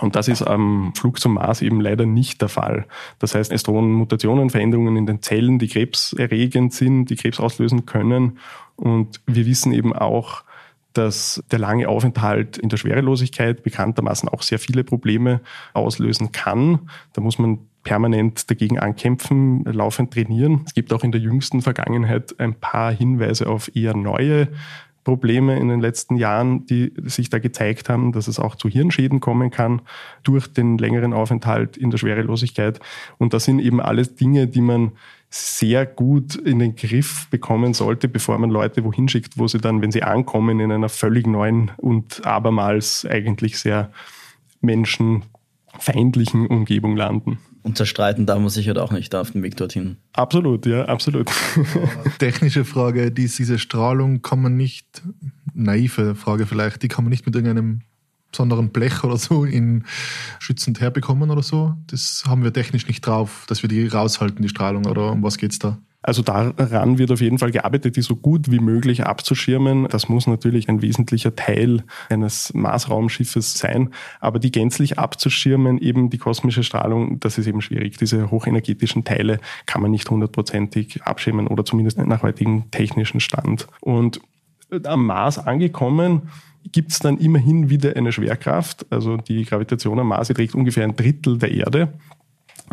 Und 0.00 0.14
das 0.14 0.28
ist 0.28 0.42
am 0.42 0.92
Flug 0.94 1.20
zum 1.20 1.34
Mars 1.34 1.62
eben 1.62 1.80
leider 1.80 2.04
nicht 2.04 2.42
der 2.42 2.48
Fall. 2.48 2.86
Das 3.18 3.34
heißt, 3.34 3.50
es 3.50 3.62
drohen 3.62 3.92
Mutationen, 3.92 4.50
Veränderungen 4.50 4.96
in 4.96 5.06
den 5.06 5.22
Zellen, 5.22 5.58
die 5.58 5.68
krebserregend 5.68 6.74
sind, 6.74 7.06
die 7.06 7.16
Krebs 7.16 7.40
auslösen 7.40 7.86
können. 7.86 8.38
Und 8.76 9.20
wir 9.26 9.46
wissen 9.46 9.72
eben 9.72 9.94
auch, 9.94 10.44
dass 10.92 11.42
der 11.50 11.58
lange 11.58 11.88
Aufenthalt 11.88 12.56
in 12.58 12.68
der 12.68 12.76
Schwerelosigkeit 12.76 13.62
bekanntermaßen 13.62 14.28
auch 14.28 14.42
sehr 14.42 14.58
viele 14.58 14.84
Probleme 14.84 15.40
auslösen 15.72 16.32
kann. 16.32 16.90
Da 17.12 17.20
muss 17.20 17.38
man 17.38 17.58
permanent 17.82 18.50
dagegen 18.50 18.78
ankämpfen, 18.78 19.64
laufend 19.64 20.12
trainieren. 20.12 20.62
Es 20.66 20.74
gibt 20.74 20.92
auch 20.92 21.04
in 21.04 21.12
der 21.12 21.20
jüngsten 21.20 21.62
Vergangenheit 21.62 22.34
ein 22.40 22.54
paar 22.54 22.92
Hinweise 22.92 23.46
auf 23.46 23.74
eher 23.76 23.94
neue 23.96 24.48
Probleme 25.06 25.56
in 25.56 25.68
den 25.68 25.80
letzten 25.80 26.16
Jahren, 26.16 26.66
die 26.66 26.92
sich 27.04 27.30
da 27.30 27.38
gezeigt 27.38 27.88
haben, 27.88 28.10
dass 28.10 28.26
es 28.26 28.40
auch 28.40 28.56
zu 28.56 28.68
Hirnschäden 28.68 29.20
kommen 29.20 29.52
kann 29.52 29.82
durch 30.24 30.48
den 30.48 30.78
längeren 30.78 31.12
Aufenthalt 31.12 31.76
in 31.76 31.92
der 31.92 31.98
Schwerelosigkeit. 31.98 32.80
Und 33.16 33.32
das 33.32 33.44
sind 33.44 33.60
eben 33.60 33.80
alles 33.80 34.16
Dinge, 34.16 34.48
die 34.48 34.60
man 34.60 34.90
sehr 35.30 35.86
gut 35.86 36.34
in 36.34 36.58
den 36.58 36.74
Griff 36.74 37.28
bekommen 37.30 37.72
sollte, 37.72 38.08
bevor 38.08 38.36
man 38.38 38.50
Leute 38.50 38.82
wohin 38.82 39.08
schickt, 39.08 39.38
wo 39.38 39.46
sie 39.46 39.58
dann, 39.58 39.80
wenn 39.80 39.92
sie 39.92 40.02
ankommen, 40.02 40.58
in 40.58 40.72
einer 40.72 40.88
völlig 40.88 41.28
neuen 41.28 41.70
und 41.76 42.26
abermals 42.26 43.06
eigentlich 43.08 43.60
sehr 43.60 43.92
menschenfeindlichen 44.60 46.48
Umgebung 46.48 46.96
landen. 46.96 47.38
Und 47.66 47.76
zerstreiten 47.76 48.26
darf 48.26 48.38
man 48.38 48.48
sich 48.48 48.68
halt 48.68 48.78
auch 48.78 48.92
nicht 48.92 49.12
auf 49.16 49.32
dem 49.32 49.42
Weg 49.42 49.56
dorthin. 49.56 49.96
Absolut, 50.12 50.66
ja, 50.66 50.84
absolut. 50.84 51.28
Technische 52.20 52.64
Frage, 52.64 53.10
diese 53.10 53.58
Strahlung 53.58 54.22
kann 54.22 54.40
man 54.40 54.56
nicht, 54.56 55.02
naive 55.52 56.14
Frage 56.14 56.46
vielleicht, 56.46 56.84
die 56.84 56.86
kann 56.86 57.02
man 57.02 57.10
nicht 57.10 57.26
mit 57.26 57.34
irgendeinem 57.34 57.80
besonderen 58.30 58.70
Blech 58.70 59.02
oder 59.02 59.16
so 59.16 59.44
in 59.44 59.82
schützend 60.38 60.80
herbekommen 60.80 61.28
oder 61.32 61.42
so. 61.42 61.74
Das 61.88 62.22
haben 62.24 62.44
wir 62.44 62.52
technisch 62.52 62.86
nicht 62.86 63.04
drauf, 63.04 63.46
dass 63.48 63.62
wir 63.62 63.68
die 63.68 63.88
raushalten, 63.88 64.42
die 64.42 64.48
Strahlung, 64.48 64.86
oder 64.86 65.10
um 65.10 65.24
was 65.24 65.36
geht's 65.36 65.58
da? 65.58 65.76
Also 66.02 66.22
daran 66.22 66.98
wird 66.98 67.10
auf 67.10 67.20
jeden 67.20 67.38
Fall 67.38 67.50
gearbeitet, 67.50 67.96
die 67.96 68.00
so 68.00 68.14
gut 68.14 68.50
wie 68.50 68.60
möglich 68.60 69.04
abzuschirmen. 69.04 69.88
Das 69.88 70.08
muss 70.08 70.26
natürlich 70.28 70.68
ein 70.68 70.80
wesentlicher 70.80 71.34
Teil 71.34 71.82
eines 72.08 72.54
Marsraumschiffes 72.54 73.54
sein. 73.54 73.90
Aber 74.20 74.38
die 74.38 74.52
gänzlich 74.52 74.98
abzuschirmen, 74.98 75.78
eben 75.78 76.08
die 76.10 76.18
kosmische 76.18 76.62
Strahlung, 76.62 77.18
das 77.18 77.38
ist 77.38 77.48
eben 77.48 77.60
schwierig. 77.60 77.96
Diese 77.96 78.30
hochenergetischen 78.30 79.04
Teile 79.04 79.40
kann 79.66 79.82
man 79.82 79.90
nicht 79.90 80.08
hundertprozentig 80.08 81.02
abschirmen 81.02 81.48
oder 81.48 81.64
zumindest 81.64 81.98
nach 81.98 82.22
heutigem 82.22 82.70
technischen 82.70 83.18
Stand. 83.18 83.66
Und 83.80 84.20
am 84.84 85.06
Mars 85.06 85.38
angekommen, 85.38 86.30
gibt 86.72 86.92
es 86.92 86.98
dann 86.98 87.18
immerhin 87.18 87.70
wieder 87.70 87.96
eine 87.96 88.12
Schwerkraft. 88.12 88.86
Also 88.90 89.16
die 89.16 89.44
Gravitation 89.44 89.98
am 89.98 90.08
Mars 90.08 90.28
trägt 90.28 90.54
ungefähr 90.54 90.84
ein 90.84 90.96
Drittel 90.96 91.38
der 91.38 91.52
Erde. 91.52 91.92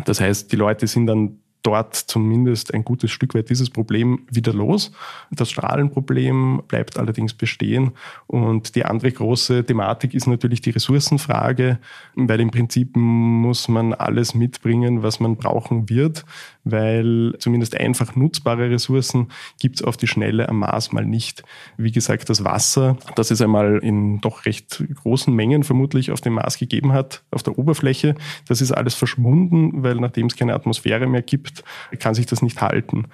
Das 0.04 0.20
heißt, 0.20 0.50
die 0.50 0.56
Leute 0.56 0.86
sind 0.86 1.06
dann 1.06 1.38
dort 1.64 1.94
zumindest 1.94 2.72
ein 2.72 2.84
gutes 2.84 3.10
Stück 3.10 3.34
weit 3.34 3.50
dieses 3.50 3.70
Problem 3.70 4.26
wieder 4.30 4.52
los. 4.52 4.92
Das 5.30 5.50
Strahlenproblem 5.50 6.62
bleibt 6.68 6.98
allerdings 6.98 7.34
bestehen. 7.34 7.92
Und 8.26 8.76
die 8.76 8.84
andere 8.84 9.10
große 9.10 9.64
Thematik 9.64 10.14
ist 10.14 10.26
natürlich 10.26 10.60
die 10.60 10.70
Ressourcenfrage, 10.70 11.78
weil 12.14 12.40
im 12.40 12.50
Prinzip 12.50 12.94
muss 12.94 13.66
man 13.68 13.94
alles 13.94 14.34
mitbringen, 14.34 15.02
was 15.02 15.18
man 15.20 15.36
brauchen 15.36 15.88
wird, 15.88 16.24
weil 16.64 17.34
zumindest 17.38 17.78
einfach 17.78 18.16
nutzbare 18.16 18.70
Ressourcen 18.70 19.28
gibt 19.60 19.76
es 19.76 19.82
auf 19.82 19.96
die 19.96 20.06
Schnelle 20.06 20.48
am 20.48 20.60
Mars 20.60 20.92
mal 20.92 21.04
nicht. 21.04 21.42
Wie 21.76 21.92
gesagt, 21.92 22.28
das 22.30 22.44
Wasser, 22.44 22.96
das 23.16 23.30
es 23.30 23.40
einmal 23.40 23.78
in 23.78 24.20
doch 24.20 24.46
recht 24.46 24.82
großen 25.02 25.32
Mengen 25.32 25.62
vermutlich 25.62 26.10
auf 26.10 26.20
dem 26.20 26.34
Mars 26.34 26.58
gegeben 26.58 26.92
hat, 26.92 27.22
auf 27.30 27.42
der 27.42 27.58
Oberfläche, 27.58 28.14
das 28.48 28.60
ist 28.60 28.72
alles 28.72 28.94
verschwunden, 28.94 29.82
weil 29.82 29.96
nachdem 29.96 30.26
es 30.26 30.36
keine 30.36 30.54
Atmosphäre 30.54 31.06
mehr 31.06 31.22
gibt, 31.22 31.64
kann 31.98 32.14
sich 32.14 32.26
das 32.26 32.42
nicht 32.42 32.60
halten. 32.60 33.06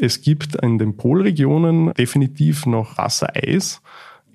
Es 0.00 0.20
gibt 0.20 0.54
in 0.56 0.78
den 0.78 0.96
Polregionen 0.96 1.92
definitiv 1.94 2.66
noch 2.66 2.98
Wassereis. 2.98 3.82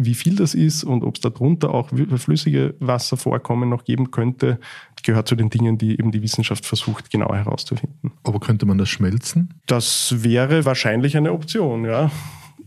Wie 0.05 0.13
viel 0.13 0.35
das 0.35 0.53
ist 0.53 0.83
und 0.83 1.03
ob 1.03 1.15
es 1.15 1.21
darunter 1.21 1.73
auch 1.73 1.89
flüssige 1.89 2.75
Wasservorkommen 2.79 3.69
noch 3.69 3.83
geben 3.83 4.11
könnte, 4.11 4.59
gehört 5.03 5.27
zu 5.27 5.35
den 5.35 5.49
Dingen, 5.49 5.77
die 5.77 5.91
eben 5.91 6.11
die 6.11 6.21
Wissenschaft 6.21 6.65
versucht, 6.65 7.11
genau 7.11 7.33
herauszufinden. 7.33 8.11
Aber 8.23 8.39
könnte 8.39 8.65
man 8.65 8.77
das 8.77 8.89
schmelzen? 8.89 9.53
Das 9.65 10.23
wäre 10.23 10.65
wahrscheinlich 10.65 11.17
eine 11.17 11.33
Option, 11.33 11.85
ja. 11.85 12.09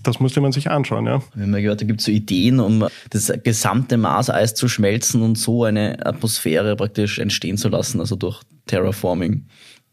Das 0.02 0.20
musste 0.20 0.40
man 0.40 0.52
sich 0.52 0.70
anschauen, 0.70 1.06
ja. 1.06 1.22
Wir 1.34 1.44
haben 1.44 1.54
ja 1.54 1.60
gehört, 1.60 1.80
da 1.80 1.86
gibt 1.86 2.00
es 2.00 2.06
so 2.06 2.12
Ideen, 2.12 2.60
um 2.60 2.86
das 3.10 3.32
gesamte 3.42 3.96
Marseis 3.96 4.54
zu 4.54 4.68
schmelzen 4.68 5.22
und 5.22 5.36
so 5.36 5.64
eine 5.64 6.04
Atmosphäre 6.04 6.76
praktisch 6.76 7.18
entstehen 7.18 7.56
zu 7.56 7.68
lassen, 7.68 8.00
also 8.00 8.14
durch 8.14 8.42
Terraforming 8.66 9.46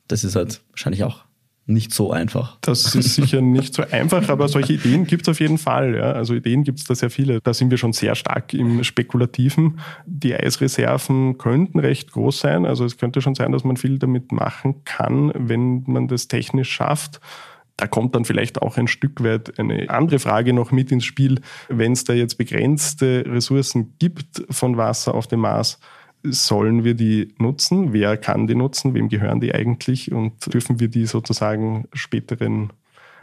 das 0.07 0.23
ist 0.23 0.35
halt 0.35 0.61
wahrscheinlich 0.71 1.03
auch 1.03 1.23
nicht 1.65 1.93
so 1.93 2.11
einfach. 2.11 2.57
Das 2.61 2.93
ist 2.93 3.15
sicher 3.15 3.41
nicht 3.41 3.73
so 3.73 3.83
einfach, 3.89 4.27
aber 4.29 4.49
solche 4.49 4.73
Ideen 4.73 5.05
gibt 5.05 5.23
es 5.23 5.29
auf 5.29 5.39
jeden 5.39 5.57
Fall. 5.57 5.95
Ja. 5.95 6.11
Also 6.11 6.33
Ideen 6.33 6.63
gibt 6.63 6.79
es 6.79 6.85
da 6.85 6.95
sehr 6.95 7.09
viele. 7.09 7.39
Da 7.41 7.53
sind 7.53 7.71
wir 7.71 7.77
schon 7.77 7.93
sehr 7.93 8.15
stark 8.15 8.53
im 8.53 8.83
Spekulativen. 8.83 9.79
Die 10.05 10.35
Eisreserven 10.35 11.37
könnten 11.37 11.79
recht 11.79 12.11
groß 12.11 12.39
sein. 12.39 12.65
Also 12.65 12.83
es 12.83 12.97
könnte 12.97 13.21
schon 13.21 13.35
sein, 13.35 13.53
dass 13.53 13.63
man 13.63 13.77
viel 13.77 13.97
damit 13.97 14.31
machen 14.31 14.83
kann, 14.83 15.31
wenn 15.35 15.83
man 15.87 16.07
das 16.09 16.27
technisch 16.27 16.69
schafft. 16.69 17.21
Da 17.77 17.87
kommt 17.87 18.13
dann 18.13 18.25
vielleicht 18.25 18.61
auch 18.61 18.77
ein 18.77 18.87
Stück 18.87 19.23
weit 19.23 19.57
eine 19.57 19.89
andere 19.89 20.19
Frage 20.19 20.53
noch 20.53 20.71
mit 20.71 20.91
ins 20.91 21.05
Spiel. 21.05 21.39
Wenn 21.69 21.93
es 21.93 22.03
da 22.03 22.13
jetzt 22.13 22.37
begrenzte 22.37 23.23
Ressourcen 23.25 23.95
gibt 23.99 24.43
von 24.49 24.77
Wasser 24.77 25.15
auf 25.15 25.27
dem 25.27 25.39
Mars, 25.39 25.79
sollen 26.23 26.83
wir 26.83 26.93
die 26.93 27.33
nutzen? 27.37 27.93
Wer 27.93 28.17
kann 28.17 28.47
die 28.47 28.55
nutzen? 28.55 28.93
Wem 28.93 29.09
gehören 29.09 29.41
die 29.41 29.53
eigentlich? 29.53 30.11
Und 30.11 30.53
dürfen 30.53 30.79
wir 30.79 30.87
die 30.87 31.05
sozusagen 31.05 31.85
späteren 31.93 32.71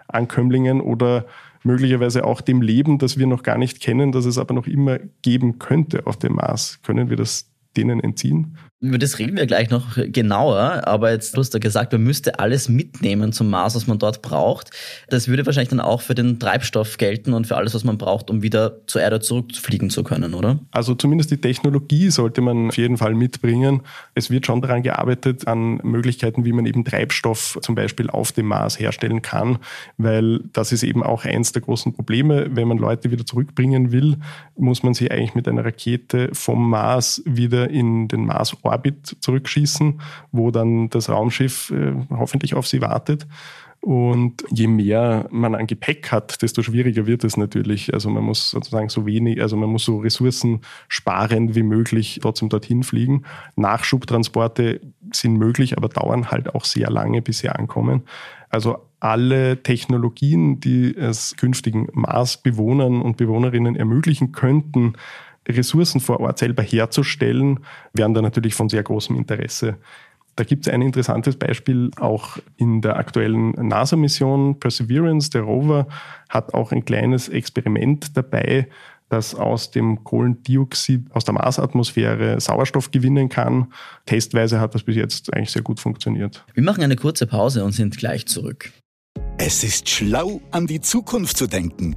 Ankömmlingen 0.09 0.81
oder 0.81 1.27
möglicherweise 1.63 2.25
auch 2.25 2.41
dem 2.41 2.63
Leben, 2.63 2.99
das 2.99 3.19
wir 3.19 3.27
noch 3.27 3.43
gar 3.43 3.59
nicht 3.59 3.81
kennen, 3.81 4.13
das 4.13 4.25
es 4.25 4.39
aber 4.39 4.55
noch 4.55 4.67
immer 4.67 4.99
geben 5.23 5.59
könnte 5.59 6.07
auf 6.07 6.17
dem 6.17 6.35
Mars, 6.35 6.81
können 6.83 7.11
wir 7.11 7.17
das 7.17 7.50
denen 7.77 8.01
entziehen? 8.01 8.57
Über 8.83 8.97
das 8.97 9.19
reden 9.19 9.37
wir 9.37 9.45
gleich 9.45 9.69
noch 9.69 9.99
genauer, 10.07 10.89
aber 10.89 11.11
jetzt 11.11 11.37
du 11.37 11.41
hast 11.41 11.53
ja 11.53 11.61
gesagt, 11.61 11.93
man 11.93 12.03
müsste 12.03 12.39
alles 12.39 12.71
mitnehmen 12.71 13.31
zum 13.31 13.51
Mars, 13.51 13.75
was 13.75 13.87
man 13.87 13.99
dort 13.99 14.23
braucht. 14.23 14.71
Das 15.11 15.29
würde 15.29 15.45
wahrscheinlich 15.45 15.69
dann 15.69 15.81
auch 15.81 16.01
für 16.01 16.15
den 16.15 16.39
Treibstoff 16.39 16.97
gelten 16.97 17.35
und 17.35 17.47
für 17.47 17.59
alles, 17.59 17.75
was 17.75 17.85
man 17.85 17.99
braucht, 17.99 18.31
um 18.31 18.41
wieder 18.41 18.87
zur 18.87 19.03
Erde 19.03 19.21
zurückfliegen 19.21 19.91
zu 19.91 20.03
können, 20.03 20.33
oder? 20.33 20.61
Also 20.71 20.95
zumindest 20.95 21.31
die 21.31 21.37
Technologie 21.43 22.09
sollte 22.09 22.41
man 22.41 22.69
auf 22.69 22.79
jeden 22.79 22.97
Fall 22.97 23.15
mitbringen. 23.15 23.83
Es 24.15 24.31
wird 24.31 24.47
schon 24.47 24.63
daran 24.63 24.83
gearbeitet, 24.83 25.47
an 25.47 25.77
Möglichkeiten, 25.83 26.47
wie 26.47 26.53
man 26.53 26.65
eben 26.65 26.83
Treibstoff 26.83 27.59
zum 27.61 27.75
Beispiel 27.75 28.09
auf 28.09 28.33
dem 28.33 28.47
Mars 28.47 28.81
herstellen 28.81 29.21
kann, 29.21 29.59
weil 29.99 30.41
das 30.55 30.73
ist 30.73 30.85
eben 30.85 31.03
auch 31.03 31.27
eins 31.27 31.53
der 31.53 31.61
großen 31.61 31.93
Probleme. 31.93 32.49
Wenn 32.57 32.69
man 32.69 32.79
Leute 32.79 33.11
wieder 33.11 33.27
zurückbringen 33.27 33.93
will, 33.93 34.17
muss 34.57 34.83
man 34.83 34.95
sie 34.95 35.11
eigentlich 35.11 35.35
mit 35.35 35.47
einer 35.47 35.67
Rakete 35.67 36.31
vom 36.33 36.71
Mars 36.71 37.23
wieder 37.27 37.60
in 37.65 38.09
den 38.09 38.27
Mars 38.27 38.57
Orbit 38.63 39.17
zurückschießen, 39.21 40.01
wo 40.33 40.51
dann 40.51 40.89
das 40.91 41.11
Raumschiff 41.11 41.71
äh, 41.71 41.93
hoffentlich 42.11 42.55
auf 42.55 42.67
sie 42.67 42.81
wartet. 42.81 43.27
Und 43.83 44.45
je 44.51 44.67
mehr 44.67 45.27
man 45.31 45.55
an 45.55 45.67
Gepäck 45.67 46.13
hat, 46.13 46.43
desto 46.43 46.63
schwieriger 46.63 47.07
wird 47.07 47.25
es 47.25 47.39
natürlich. 47.39 47.95
Also 47.95 48.11
man 48.11 48.23
muss 48.25 48.51
sozusagen 48.51 48.91
so 48.91 49.07
wenig, 49.07 49.41
also 49.41 49.57
man 49.57 49.71
muss 49.71 49.85
so 49.85 49.99
ressourcensparend 49.99 51.55
wie 51.55 51.63
möglich 51.63 52.19
trotzdem 52.21 52.51
dorthin 52.51 52.83
fliegen. 52.83 53.25
Nachschubtransporte 53.57 54.83
sind 55.13 55.39
möglich, 55.39 55.79
aber 55.79 55.89
dauern 55.89 56.31
halt 56.31 56.55
auch 56.55 56.67
sehr 56.67 56.91
lange, 56.91 57.23
bis 57.23 57.39
sie 57.39 57.49
ankommen. 57.49 58.03
Also 58.51 58.87
alle 58.99 59.63
Technologien, 59.63 60.61
die 60.61 60.95
es 60.95 61.37
künftigen 61.37 61.89
Marsbewohnern 61.95 63.01
und 63.01 63.17
Bewohnerinnen 63.17 63.77
ermöglichen 63.77 64.33
könnten, 64.33 64.93
Ressourcen 65.57 66.01
vor 66.01 66.21
Ort 66.21 66.39
selber 66.39 66.63
herzustellen, 66.63 67.61
wären 67.93 68.15
da 68.15 68.23
natürlich 68.23 68.55
von 68.55 68.69
sehr 68.69 68.83
großem 68.83 69.17
Interesse. 69.17 69.79
Da 70.37 70.45
gibt 70.45 70.67
es 70.67 70.73
ein 70.73 70.81
interessantes 70.81 71.37
Beispiel 71.37 71.91
auch 71.99 72.39
in 72.57 72.81
der 72.81 72.97
aktuellen 72.97 73.51
NASA-Mission 73.51 74.59
Perseverance. 74.59 75.31
Der 75.31 75.43
Rover 75.43 75.87
hat 76.29 76.55
auch 76.55 76.73
ein 76.73 76.85
kleines 76.85 77.29
Experiment 77.29 78.17
dabei, 78.17 78.69
das 79.11 79.35
aus 79.35 79.71
dem 79.71 80.05
Kohlendioxid 80.05 81.11
aus 81.13 81.25
der 81.25 81.35
Marsatmosphäre 81.35 82.41
Sauerstoff 82.41 82.91
gewinnen 82.91 83.29
kann. 83.29 83.73
Testweise 84.07 84.61
hat 84.61 84.75
das 84.75 84.85
bis 84.85 84.97
jetzt 84.97 85.35
eigentlich 85.35 85.51
sehr 85.51 85.63
gut 85.63 85.81
funktioniert. 85.81 86.45
Wir 86.55 86.63
machen 86.63 86.83
eine 86.83 86.97
kurze 86.97 87.27
Pause 87.27 87.65
und 87.65 87.73
sind 87.73 87.99
gleich 87.99 88.27
zurück. 88.27 88.73
Es 89.37 89.65
ist 89.65 89.89
schlau, 89.89 90.41
an 90.53 90.67
die 90.67 90.81
Zukunft 90.81 91.37
zu 91.37 91.49
denken 91.49 91.97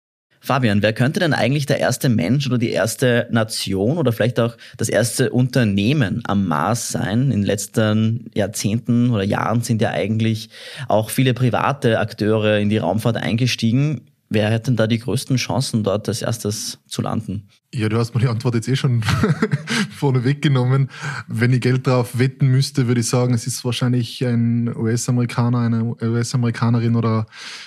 Fabian, 0.43 0.81
wer 0.81 0.91
könnte 0.91 1.19
denn 1.19 1.33
eigentlich 1.33 1.67
der 1.67 1.79
erste 1.79 2.09
Mensch 2.09 2.47
oder 2.47 2.57
die 2.57 2.71
erste 2.71 3.27
Nation 3.29 3.99
oder 3.99 4.11
vielleicht 4.11 4.39
auch 4.39 4.57
das 4.75 4.89
erste 4.89 5.29
Unternehmen 5.29 6.23
am 6.25 6.47
Mars 6.47 6.89
sein? 6.89 7.25
In 7.25 7.41
den 7.41 7.43
letzten 7.43 8.31
Jahrzehnten 8.33 9.11
oder 9.11 9.23
Jahren 9.23 9.61
sind 9.61 9.83
ja 9.83 9.91
eigentlich 9.91 10.49
auch 10.87 11.11
viele 11.11 11.35
private 11.35 11.99
Akteure 11.99 12.57
in 12.57 12.69
die 12.69 12.79
Raumfahrt 12.79 13.17
eingestiegen. 13.17 14.01
Wer 14.33 14.49
hätte 14.49 14.71
denn 14.71 14.77
da 14.77 14.87
die 14.87 14.97
größten 14.97 15.35
Chancen, 15.35 15.83
dort 15.83 16.07
als 16.07 16.21
erstes 16.21 16.79
zu 16.87 17.01
landen? 17.01 17.49
Ja, 17.73 17.89
du 17.89 17.97
hast 17.97 18.15
mir 18.15 18.21
die 18.21 18.29
Antwort 18.29 18.55
jetzt 18.55 18.69
eh 18.69 18.77
schon 18.77 19.03
vorne 19.91 20.23
weggenommen. 20.23 20.89
Wenn 21.27 21.51
ich 21.51 21.59
Geld 21.59 21.85
drauf 21.85 22.17
wetten 22.17 22.47
müsste, 22.47 22.87
würde 22.87 23.01
ich 23.01 23.09
sagen, 23.09 23.33
es 23.33 23.45
ist 23.45 23.65
wahrscheinlich 23.65 24.25
ein 24.25 24.73
US-Amerikaner, 24.73 25.59
eine 25.59 25.83
US-Amerikanerin 26.01 26.95
oder 26.95 27.25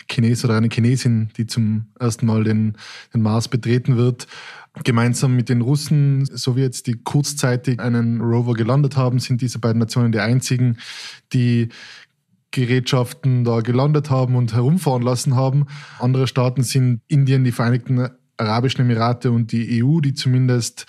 Chines 0.09 0.43
oder 0.43 0.57
eine 0.57 0.71
Chinesin, 0.73 1.29
die 1.37 1.47
zum 1.47 1.89
ersten 2.01 2.25
Mal 2.25 2.45
den, 2.45 2.79
den 3.13 3.21
Mars 3.21 3.49
betreten 3.49 3.99
wird. 3.99 4.27
Gemeinsam 4.85 5.37
mit 5.37 5.51
den 5.51 5.61
Russen, 5.61 6.25
Sowjets, 6.25 6.83
die 6.83 6.95
kurzzeitig 6.95 7.79
einen 7.79 8.23
Rover 8.23 8.55
gelandet 8.55 8.97
haben, 8.97 9.19
sind 9.19 9.43
diese 9.43 9.59
beiden 9.59 9.81
Nationen 9.81 10.13
die 10.13 10.19
einzigen, 10.19 10.79
die 11.35 11.69
Gerätschaften 12.55 13.45
da 13.45 13.61
gelandet 13.61 14.11
haben 14.11 14.37
und 14.37 14.55
herumfahren 14.55 15.03
lassen 15.03 15.35
haben. 15.35 15.67
Andere 15.99 16.27
Staaten 16.27 16.63
sind 16.63 17.01
Indien, 17.09 17.45
die 17.45 17.53
Vereinigten 17.53 18.09
Arabischen 18.37 18.81
Emirate 18.81 19.31
und 19.31 19.53
die 19.53 19.83
EU, 19.83 20.01
die 20.01 20.15
zumindest 20.15 20.87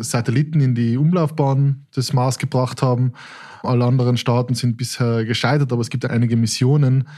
Satelliten 0.00 0.60
in 0.60 0.74
die 0.74 0.96
Umlaufbahn 0.96 1.86
des 1.96 2.12
Mars 2.12 2.38
gebracht 2.38 2.82
haben. 2.82 3.12
Alle 3.62 3.84
anderen 3.84 4.16
Staaten 4.16 4.54
sind 4.54 4.76
bisher 4.76 5.24
gescheitert, 5.24 5.72
aber 5.72 5.80
es 5.80 5.90
gibt 5.90 6.04
einige 6.04 6.36
Missionen. 6.36 7.08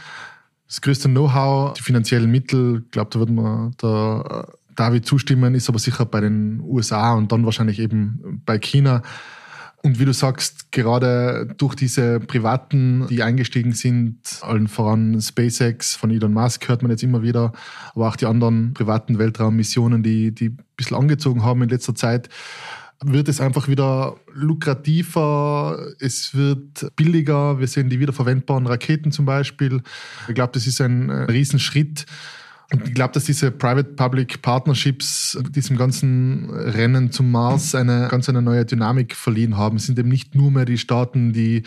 Das 0.67 0.81
größte 0.81 1.09
Know-how, 1.09 1.75
die 1.75 1.83
finanziellen 1.83 2.31
Mittel, 2.31 2.83
ich 2.85 2.91
glaube, 2.91 3.11
da 3.13 3.19
wird 3.21 3.31
man 3.31 3.73
da 3.79 4.47
David 4.75 5.07
zustimmen, 5.07 5.55
ist 5.55 5.69
aber 5.69 5.79
sicher 5.79 6.05
bei 6.07 6.21
den 6.21 6.61
USA 6.61 7.15
und 7.15 7.33
dann 7.33 7.45
wahrscheinlich 7.45 7.79
eben 7.79 8.43
bei 8.47 8.59
China. 8.59 9.03
Und 9.83 10.01
wie 10.01 10.05
du 10.05 10.13
sagst, 10.13 10.73
gerade 10.73 11.55
durch 11.57 11.77
diese 11.77 12.19
Privaten, 12.19 13.07
die 13.09 13.23
eingestiegen 13.23 13.73
sind, 13.73 14.19
allen 14.41 14.67
voran 14.67 15.21
SpaceX 15.21 15.95
von 15.95 16.11
Elon 16.11 16.33
Musk 16.33 16.69
hört 16.69 16.83
man 16.83 16.91
jetzt 16.91 17.05
immer 17.05 17.23
wieder, 17.23 17.53
aber 17.95 18.09
auch 18.09 18.17
die 18.17 18.27
anderen 18.27 18.75
privaten 18.75 19.19
Weltraummissionen, 19.19 20.03
die, 20.03 20.35
die 20.35 20.49
ein 20.49 20.59
bisschen 20.77 20.97
angezogen 20.97 21.45
haben 21.45 21.63
in 21.63 21.69
letzter 21.69 21.95
Zeit, 21.95 22.29
wird 23.05 23.29
es 23.29 23.41
einfach 23.41 23.69
wieder 23.69 24.17
lukrativer, 24.33 25.79
es 26.01 26.35
wird 26.35 26.95
billiger. 26.97 27.61
Wir 27.61 27.69
sehen 27.69 27.89
die 27.89 28.01
wiederverwendbaren 28.01 28.67
Raketen 28.67 29.13
zum 29.13 29.25
Beispiel. 29.25 29.83
Ich 30.27 30.35
glaube, 30.35 30.53
das 30.53 30.67
ist 30.67 30.81
ein, 30.81 31.11
Riesenschritt. 31.11 32.07
Ich 32.71 32.95
glaube, 32.95 33.15
dass 33.15 33.25
diese 33.25 33.51
Private-Public 33.51 34.43
Partnerships 34.43 35.39
diesem 35.51 35.79
ganzen 35.79 36.51
Rennen 36.51 37.11
zum 37.11 37.31
Mars 37.31 37.75
eine 37.75 38.09
ganz 38.11 38.29
eine 38.29 38.43
neue 38.43 38.67
Dynamik 38.67 39.17
verliehen 39.17 39.57
haben. 39.57 39.77
Es 39.79 39.87
sind 39.87 39.99
eben 39.99 40.11
nicht 40.11 40.35
nur 40.35 40.51
mehr 40.51 40.67
die 40.67 40.77
Staaten, 40.77 41.33
die 41.33 41.63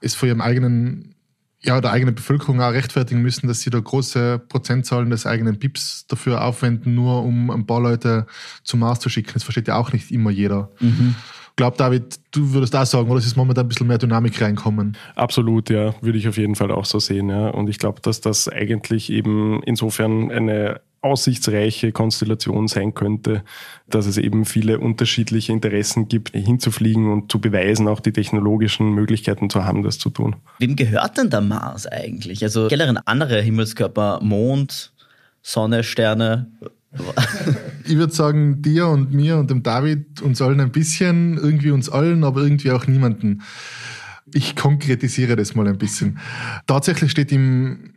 es 0.00 0.14
vor 0.14 0.28
ihrem 0.28 0.40
eigenen 0.40 1.14
ja, 1.62 1.78
der 1.82 1.92
eigenen 1.92 2.14
Bevölkerung 2.14 2.62
auch 2.62 2.72
rechtfertigen 2.72 3.20
müssen, 3.20 3.46
dass 3.46 3.60
sie 3.60 3.68
da 3.68 3.78
große 3.78 4.38
Prozentzahlen 4.48 5.10
des 5.10 5.26
eigenen 5.26 5.58
BIPs 5.58 6.06
dafür 6.06 6.42
aufwenden, 6.42 6.94
nur 6.94 7.22
um 7.22 7.50
ein 7.50 7.66
paar 7.66 7.82
Leute 7.82 8.26
zum 8.64 8.80
Mars 8.80 9.00
zu 9.00 9.10
schicken. 9.10 9.32
Das 9.34 9.42
versteht 9.42 9.68
ja 9.68 9.76
auch 9.76 9.92
nicht 9.92 10.10
immer 10.10 10.30
jeder. 10.30 10.70
Mhm 10.80 11.16
glaube, 11.60 11.76
David, 11.76 12.18
du 12.30 12.54
würdest 12.54 12.74
auch 12.74 12.86
sagen, 12.86 13.10
oder 13.10 13.18
es 13.18 13.26
ist 13.26 13.36
momentan 13.36 13.66
ein 13.66 13.68
bisschen 13.68 13.86
mehr 13.86 13.98
Dynamik 13.98 14.40
reinkommen. 14.40 14.96
Absolut, 15.14 15.68
ja, 15.68 15.94
würde 16.00 16.16
ich 16.16 16.26
auf 16.26 16.38
jeden 16.38 16.54
Fall 16.54 16.70
auch 16.70 16.86
so 16.86 16.98
sehen. 16.98 17.28
Ja. 17.28 17.48
Und 17.48 17.68
ich 17.68 17.78
glaube, 17.78 18.00
dass 18.00 18.22
das 18.22 18.48
eigentlich 18.48 19.12
eben 19.12 19.62
insofern 19.64 20.30
eine 20.30 20.80
aussichtsreiche 21.02 21.92
Konstellation 21.92 22.66
sein 22.66 22.94
könnte, 22.94 23.42
dass 23.90 24.06
es 24.06 24.16
eben 24.16 24.46
viele 24.46 24.78
unterschiedliche 24.78 25.52
Interessen 25.52 26.08
gibt, 26.08 26.30
hinzufliegen 26.30 27.12
und 27.12 27.30
zu 27.30 27.42
beweisen, 27.42 27.88
auch 27.88 28.00
die 28.00 28.12
technologischen 28.12 28.94
Möglichkeiten 28.94 29.50
zu 29.50 29.62
haben, 29.62 29.82
das 29.82 29.98
zu 29.98 30.08
tun. 30.08 30.36
Wem 30.60 30.76
gehört 30.76 31.18
denn 31.18 31.28
der 31.28 31.42
Mars 31.42 31.86
eigentlich? 31.86 32.42
Also 32.42 32.68
generell 32.68 32.96
andere 33.04 33.42
Himmelskörper, 33.42 34.20
Mond, 34.22 34.94
Sonne, 35.42 35.84
Sterne, 35.84 36.50
ich 37.84 37.96
würde 37.96 38.12
sagen, 38.12 38.62
dir 38.62 38.88
und 38.88 39.12
mir 39.12 39.38
und 39.38 39.50
dem 39.50 39.62
David, 39.62 40.20
uns 40.22 40.42
allen 40.42 40.60
ein 40.60 40.72
bisschen, 40.72 41.36
irgendwie 41.36 41.70
uns 41.70 41.88
allen, 41.88 42.24
aber 42.24 42.42
irgendwie 42.42 42.72
auch 42.72 42.86
niemanden. 42.86 43.42
Ich 44.32 44.56
konkretisiere 44.56 45.36
das 45.36 45.54
mal 45.54 45.68
ein 45.68 45.78
bisschen. 45.78 46.18
Tatsächlich 46.66 47.10
steht 47.10 47.32
in 47.32 47.94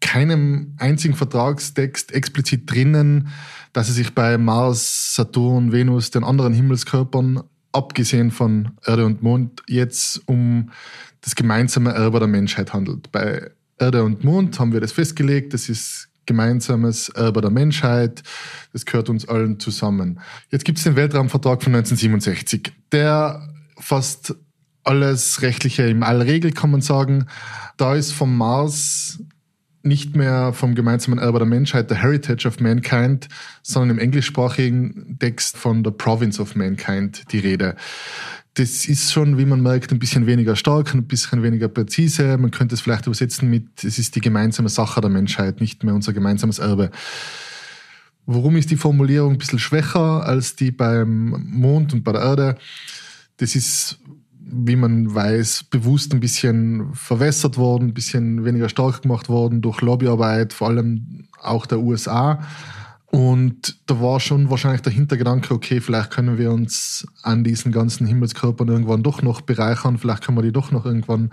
keinem 0.00 0.74
einzigen 0.78 1.14
Vertragstext 1.14 2.12
explizit 2.12 2.70
drinnen, 2.70 3.28
dass 3.72 3.88
es 3.88 3.96
sich 3.96 4.14
bei 4.14 4.38
Mars, 4.38 5.14
Saturn, 5.14 5.72
Venus, 5.72 6.10
den 6.10 6.24
anderen 6.24 6.54
Himmelskörpern, 6.54 7.42
abgesehen 7.72 8.30
von 8.30 8.70
Erde 8.86 9.04
und 9.04 9.22
Mond, 9.22 9.62
jetzt 9.66 10.22
um 10.26 10.70
das 11.20 11.34
gemeinsame 11.34 11.92
Erbe 11.92 12.18
der 12.18 12.28
Menschheit 12.28 12.72
handelt. 12.72 13.10
Bei 13.12 13.50
Erde 13.78 14.04
und 14.04 14.24
Mond 14.24 14.58
haben 14.58 14.72
wir 14.72 14.80
das 14.80 14.92
festgelegt, 14.92 15.52
das 15.52 15.68
ist 15.68 16.08
gemeinsames 16.26 17.08
Erbe 17.10 17.40
der 17.40 17.50
Menschheit. 17.50 18.22
Das 18.72 18.84
gehört 18.84 19.08
uns 19.08 19.28
allen 19.28 19.58
zusammen. 19.58 20.20
Jetzt 20.50 20.64
gibt 20.64 20.78
es 20.78 20.84
den 20.84 20.96
Weltraumvertrag 20.96 21.62
von 21.62 21.74
1967. 21.74 22.72
Der 22.92 23.48
fasst 23.78 24.34
alles 24.84 25.42
Rechtliche 25.42 25.82
im 25.84 26.02
Allregel, 26.02 26.52
kann 26.52 26.70
man 26.70 26.80
sagen. 26.80 27.26
Da 27.76 27.94
ist 27.94 28.12
vom 28.12 28.36
Mars 28.36 29.18
nicht 29.82 30.16
mehr 30.16 30.52
vom 30.52 30.74
gemeinsamen 30.74 31.18
Erbe 31.18 31.38
der 31.38 31.46
Menschheit, 31.46 31.88
the 31.88 31.96
Heritage 31.96 32.46
of 32.46 32.60
Mankind, 32.60 33.28
sondern 33.62 33.90
im 33.90 33.98
englischsprachigen 33.98 35.16
Text 35.18 35.56
von 35.56 35.84
the 35.84 35.90
Province 35.90 36.42
of 36.42 36.56
Mankind 36.56 37.24
die 37.32 37.38
Rede 37.38 37.76
das 38.56 38.86
ist 38.86 39.12
schon, 39.12 39.36
wie 39.36 39.44
man 39.44 39.60
merkt, 39.60 39.92
ein 39.92 39.98
bisschen 39.98 40.26
weniger 40.26 40.56
stark, 40.56 40.94
ein 40.94 41.06
bisschen 41.06 41.42
weniger 41.42 41.68
präzise. 41.68 42.38
Man 42.38 42.50
könnte 42.50 42.74
es 42.74 42.80
vielleicht 42.80 43.06
übersetzen 43.06 43.50
mit, 43.50 43.84
es 43.84 43.98
ist 43.98 44.16
die 44.16 44.22
gemeinsame 44.22 44.70
Sache 44.70 45.02
der 45.02 45.10
Menschheit, 45.10 45.60
nicht 45.60 45.84
mehr 45.84 45.94
unser 45.94 46.14
gemeinsames 46.14 46.58
Erbe. 46.58 46.90
Warum 48.24 48.56
ist 48.56 48.70
die 48.70 48.76
Formulierung 48.76 49.32
ein 49.32 49.38
bisschen 49.38 49.58
schwächer 49.58 50.24
als 50.26 50.56
die 50.56 50.70
beim 50.70 51.46
Mond 51.50 51.92
und 51.92 52.02
bei 52.02 52.12
der 52.12 52.22
Erde? 52.22 52.56
Das 53.36 53.54
ist, 53.54 53.98
wie 54.40 54.76
man 54.76 55.14
weiß, 55.14 55.64
bewusst 55.64 56.14
ein 56.14 56.20
bisschen 56.20 56.94
verwässert 56.94 57.58
worden, 57.58 57.88
ein 57.88 57.94
bisschen 57.94 58.46
weniger 58.46 58.70
stark 58.70 59.02
gemacht 59.02 59.28
worden 59.28 59.60
durch 59.60 59.82
Lobbyarbeit, 59.82 60.54
vor 60.54 60.68
allem 60.68 61.26
auch 61.42 61.66
der 61.66 61.80
USA. 61.80 62.42
Und 63.16 63.78
da 63.86 63.98
war 63.98 64.20
schon 64.20 64.50
wahrscheinlich 64.50 64.82
der 64.82 64.92
Hintergedanke, 64.92 65.54
okay, 65.54 65.80
vielleicht 65.80 66.10
können 66.10 66.36
wir 66.36 66.52
uns 66.52 67.06
an 67.22 67.44
diesen 67.44 67.72
ganzen 67.72 68.06
Himmelskörpern 68.06 68.68
irgendwann 68.68 69.02
doch 69.02 69.22
noch 69.22 69.40
bereichern, 69.40 69.96
vielleicht 69.96 70.22
können 70.22 70.36
wir 70.36 70.42
die 70.42 70.52
doch 70.52 70.70
noch 70.70 70.84
irgendwann 70.84 71.30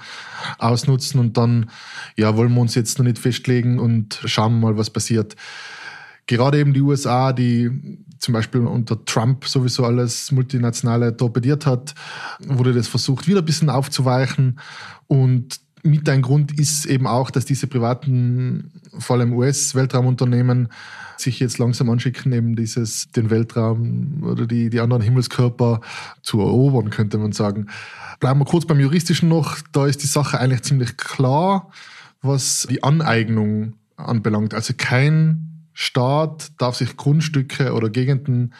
ausnutzen 0.59 1.19
und 1.19 1.35
dann, 1.35 1.69
ja, 2.15 2.37
wollen 2.37 2.53
wir 2.53 2.61
uns 2.61 2.73
jetzt 2.75 2.99
noch 2.99 3.03
nicht 3.03 3.19
festlegen 3.19 3.79
und 3.79 4.17
schauen 4.23 4.61
mal, 4.61 4.77
was 4.77 4.91
passiert. 4.91 5.35
Gerade 6.25 6.57
eben 6.59 6.73
die 6.73 6.79
USA, 6.79 7.33
die 7.33 7.69
zum 8.17 8.33
Beispiel 8.33 8.61
unter 8.61 9.03
Trump 9.03 9.45
sowieso 9.45 9.83
alles 9.83 10.31
Multinationale 10.31 11.17
torpediert 11.17 11.65
hat, 11.65 11.95
wurde 12.47 12.73
das 12.73 12.87
versucht, 12.87 13.27
wieder 13.27 13.39
ein 13.39 13.45
bisschen 13.45 13.69
aufzuweichen 13.69 14.57
und 15.07 15.59
mit 15.83 16.07
ein 16.07 16.21
Grund 16.21 16.57
ist 16.57 16.85
eben 16.85 17.07
auch, 17.07 17.29
dass 17.29 17.43
diese 17.43 17.67
privaten, 17.67 18.71
vor 18.99 19.17
allem 19.17 19.33
US-Weltraumunternehmen, 19.33 20.69
sich 21.17 21.39
jetzt 21.39 21.57
langsam 21.57 21.89
anschicken, 21.89 22.31
eben 22.33 22.55
dieses, 22.55 23.11
den 23.11 23.29
Weltraum 23.29 24.23
oder 24.23 24.47
die, 24.47 24.69
die 24.69 24.79
anderen 24.79 25.01
Himmelskörper 25.01 25.81
zu 26.21 26.39
erobern, 26.39 26.89
könnte 26.89 27.17
man 27.17 27.31
sagen. 27.31 27.67
Bleiben 28.19 28.39
wir 28.39 28.45
kurz 28.45 28.65
beim 28.65 28.79
Juristischen 28.79 29.29
noch. 29.29 29.57
Da 29.71 29.85
ist 29.85 30.03
die 30.03 30.07
Sache 30.07 30.39
eigentlich 30.39 30.63
ziemlich 30.63 30.97
klar, 30.97 31.71
was 32.21 32.67
die 32.69 32.83
Aneignung 32.83 33.73
anbelangt. 33.97 34.53
Also 34.53 34.73
kein 34.77 35.67
Staat 35.73 36.51
darf 36.57 36.75
sich 36.75 36.97
Grundstücke 36.97 37.73
oder 37.73 37.89
Gegenden, 37.89 38.53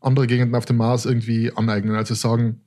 andere 0.00 0.26
Gegenden 0.26 0.54
auf 0.54 0.64
dem 0.64 0.76
Mars 0.76 1.06
irgendwie 1.06 1.52
aneignen. 1.52 1.96
Also 1.96 2.14
sagen, 2.14 2.60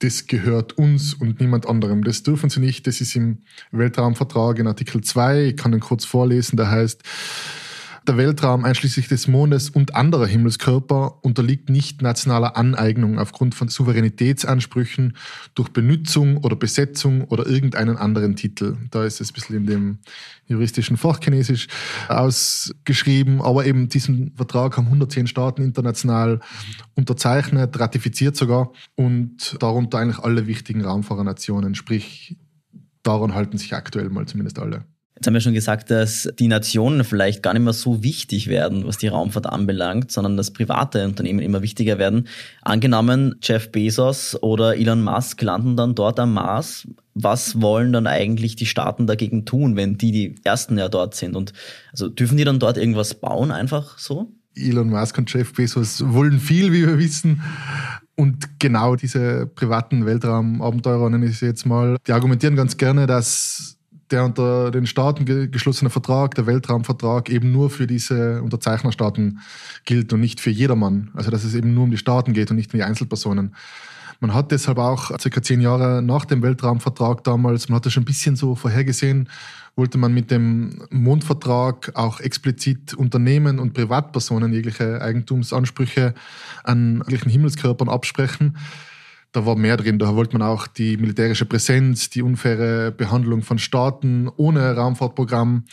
das 0.00 0.26
gehört 0.26 0.78
uns 0.78 1.14
und 1.14 1.40
niemand 1.40 1.66
anderem. 1.66 2.04
Das 2.04 2.22
dürfen 2.22 2.50
sie 2.50 2.60
nicht. 2.60 2.86
Das 2.86 3.00
ist 3.00 3.14
im 3.14 3.38
Weltraumvertrag 3.70 4.58
in 4.58 4.66
Artikel 4.66 5.02
2. 5.02 5.44
Ich 5.44 5.56
kann 5.56 5.72
den 5.72 5.80
kurz 5.80 6.04
vorlesen. 6.04 6.56
Der 6.56 6.70
heißt, 6.70 7.02
der 8.10 8.16
Weltraum 8.16 8.64
einschließlich 8.64 9.06
des 9.06 9.28
Mondes 9.28 9.70
und 9.70 9.94
anderer 9.94 10.26
Himmelskörper 10.26 11.24
unterliegt 11.24 11.70
nicht 11.70 12.02
nationaler 12.02 12.56
Aneignung 12.56 13.20
aufgrund 13.20 13.54
von 13.54 13.68
Souveränitätsansprüchen 13.68 15.16
durch 15.54 15.68
Benutzung 15.68 16.38
oder 16.38 16.56
Besetzung 16.56 17.22
oder 17.22 17.46
irgendeinen 17.46 17.96
anderen 17.96 18.34
Titel. 18.34 18.76
Da 18.90 19.04
ist 19.04 19.20
es 19.20 19.30
ein 19.30 19.34
bisschen 19.34 19.56
in 19.58 19.66
dem 19.66 19.98
juristischen 20.46 20.96
Fachchinesisch 20.96 21.68
ausgeschrieben, 22.08 23.40
aber 23.42 23.64
eben 23.64 23.88
diesen 23.88 24.34
Vertrag 24.34 24.76
haben 24.76 24.86
110 24.86 25.28
Staaten 25.28 25.62
international 25.62 26.40
unterzeichnet, 26.96 27.78
ratifiziert 27.78 28.34
sogar 28.34 28.72
und 28.96 29.56
darunter 29.60 29.98
eigentlich 29.98 30.18
alle 30.18 30.48
wichtigen 30.48 30.84
Raumfahrernationen, 30.84 31.76
sprich 31.76 32.36
daran 33.04 33.34
halten 33.34 33.56
sich 33.56 33.72
aktuell 33.72 34.10
mal 34.10 34.26
zumindest 34.26 34.58
alle. 34.58 34.84
Jetzt 35.20 35.26
haben 35.26 35.34
wir 35.34 35.42
schon 35.42 35.52
gesagt, 35.52 35.90
dass 35.90 36.30
die 36.38 36.48
Nationen 36.48 37.04
vielleicht 37.04 37.42
gar 37.42 37.52
nicht 37.52 37.62
mehr 37.62 37.74
so 37.74 38.02
wichtig 38.02 38.46
werden, 38.46 38.86
was 38.86 38.96
die 38.96 39.08
Raumfahrt 39.08 39.44
anbelangt, 39.44 40.10
sondern 40.10 40.38
dass 40.38 40.50
private 40.50 41.04
Unternehmen 41.04 41.40
immer 41.40 41.60
wichtiger 41.60 41.98
werden. 41.98 42.26
Angenommen, 42.62 43.34
Jeff 43.42 43.70
Bezos 43.70 44.42
oder 44.42 44.78
Elon 44.78 45.02
Musk 45.02 45.42
landen 45.42 45.76
dann 45.76 45.94
dort 45.94 46.18
am 46.18 46.32
Mars. 46.32 46.88
Was 47.12 47.60
wollen 47.60 47.92
dann 47.92 48.06
eigentlich 48.06 48.56
die 48.56 48.64
Staaten 48.64 49.06
dagegen 49.06 49.44
tun, 49.44 49.76
wenn 49.76 49.98
die 49.98 50.10
die 50.10 50.36
ersten 50.42 50.78
ja 50.78 50.88
dort 50.88 51.14
sind? 51.14 51.36
Und 51.36 51.52
also 51.92 52.08
dürfen 52.08 52.38
die 52.38 52.44
dann 52.44 52.58
dort 52.58 52.78
irgendwas 52.78 53.12
bauen, 53.12 53.50
einfach 53.50 53.98
so? 53.98 54.32
Elon 54.56 54.88
Musk 54.88 55.18
und 55.18 55.30
Jeff 55.30 55.52
Bezos 55.52 56.02
wollen 56.02 56.40
viel, 56.40 56.72
wie 56.72 56.86
wir 56.86 56.98
wissen. 56.98 57.42
Und 58.16 58.58
genau 58.58 58.96
diese 58.96 59.46
privaten 59.46 60.06
Weltraumabenteurer, 60.06 61.10
nenne 61.10 61.26
ich 61.26 61.38
sie 61.38 61.46
jetzt 61.46 61.66
mal, 61.66 61.98
die 62.06 62.12
argumentieren 62.12 62.56
ganz 62.56 62.78
gerne, 62.78 63.06
dass 63.06 63.76
der 64.10 64.24
unter 64.24 64.70
den 64.70 64.86
Staaten 64.86 65.24
geschlossene 65.50 65.90
Vertrag, 65.90 66.34
der 66.34 66.46
Weltraumvertrag, 66.46 67.28
eben 67.30 67.52
nur 67.52 67.70
für 67.70 67.86
diese 67.86 68.42
Unterzeichnerstaaten 68.42 69.40
gilt 69.84 70.12
und 70.12 70.20
nicht 70.20 70.40
für 70.40 70.50
jedermann. 70.50 71.10
Also 71.14 71.30
dass 71.30 71.44
es 71.44 71.54
eben 71.54 71.74
nur 71.74 71.84
um 71.84 71.90
die 71.90 71.96
Staaten 71.96 72.32
geht 72.32 72.50
und 72.50 72.56
nicht 72.56 72.72
um 72.72 72.78
die 72.78 72.84
Einzelpersonen. 72.84 73.54
Man 74.20 74.34
hat 74.34 74.52
deshalb 74.52 74.76
auch 74.76 75.18
circa 75.18 75.40
zehn 75.40 75.62
Jahre 75.62 76.02
nach 76.02 76.26
dem 76.26 76.42
Weltraumvertrag 76.42 77.24
damals, 77.24 77.70
man 77.70 77.76
hat 77.76 77.86
das 77.86 77.94
schon 77.94 78.02
ein 78.02 78.06
bisschen 78.06 78.36
so 78.36 78.54
vorhergesehen, 78.54 79.30
wollte 79.76 79.96
man 79.96 80.12
mit 80.12 80.30
dem 80.30 80.82
Mondvertrag 80.90 81.92
auch 81.94 82.20
explizit 82.20 82.92
Unternehmen 82.92 83.58
und 83.58 83.72
Privatpersonen 83.72 84.52
jegliche 84.52 85.00
Eigentumsansprüche 85.00 86.12
an 86.64 87.02
jeglichen 87.08 87.30
Himmelskörpern 87.30 87.88
absprechen. 87.88 88.58
Da 89.32 89.46
war 89.46 89.56
mehr 89.56 89.76
drin. 89.76 89.98
Da 89.98 90.16
wollte 90.16 90.36
man 90.36 90.46
auch 90.46 90.66
die 90.66 90.96
militärische 90.96 91.44
Präsenz, 91.44 92.10
die 92.10 92.22
unfaire 92.22 92.90
Behandlung 92.90 93.42
von 93.42 93.58
Staaten 93.58 94.28
ohne 94.36 94.74
Raumfahrtprogramm, 94.74 95.64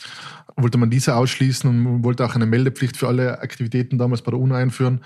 wollte 0.56 0.78
man 0.78 0.90
diese 0.90 1.16
ausschließen 1.16 1.68
und 1.68 2.04
wollte 2.04 2.24
auch 2.24 2.34
eine 2.34 2.46
Meldepflicht 2.46 2.96
für 2.96 3.08
alle 3.08 3.40
Aktivitäten 3.40 3.98
damals 3.98 4.22
bei 4.22 4.30
der 4.30 4.40
UNO 4.40 4.54
einführen. 4.54 5.00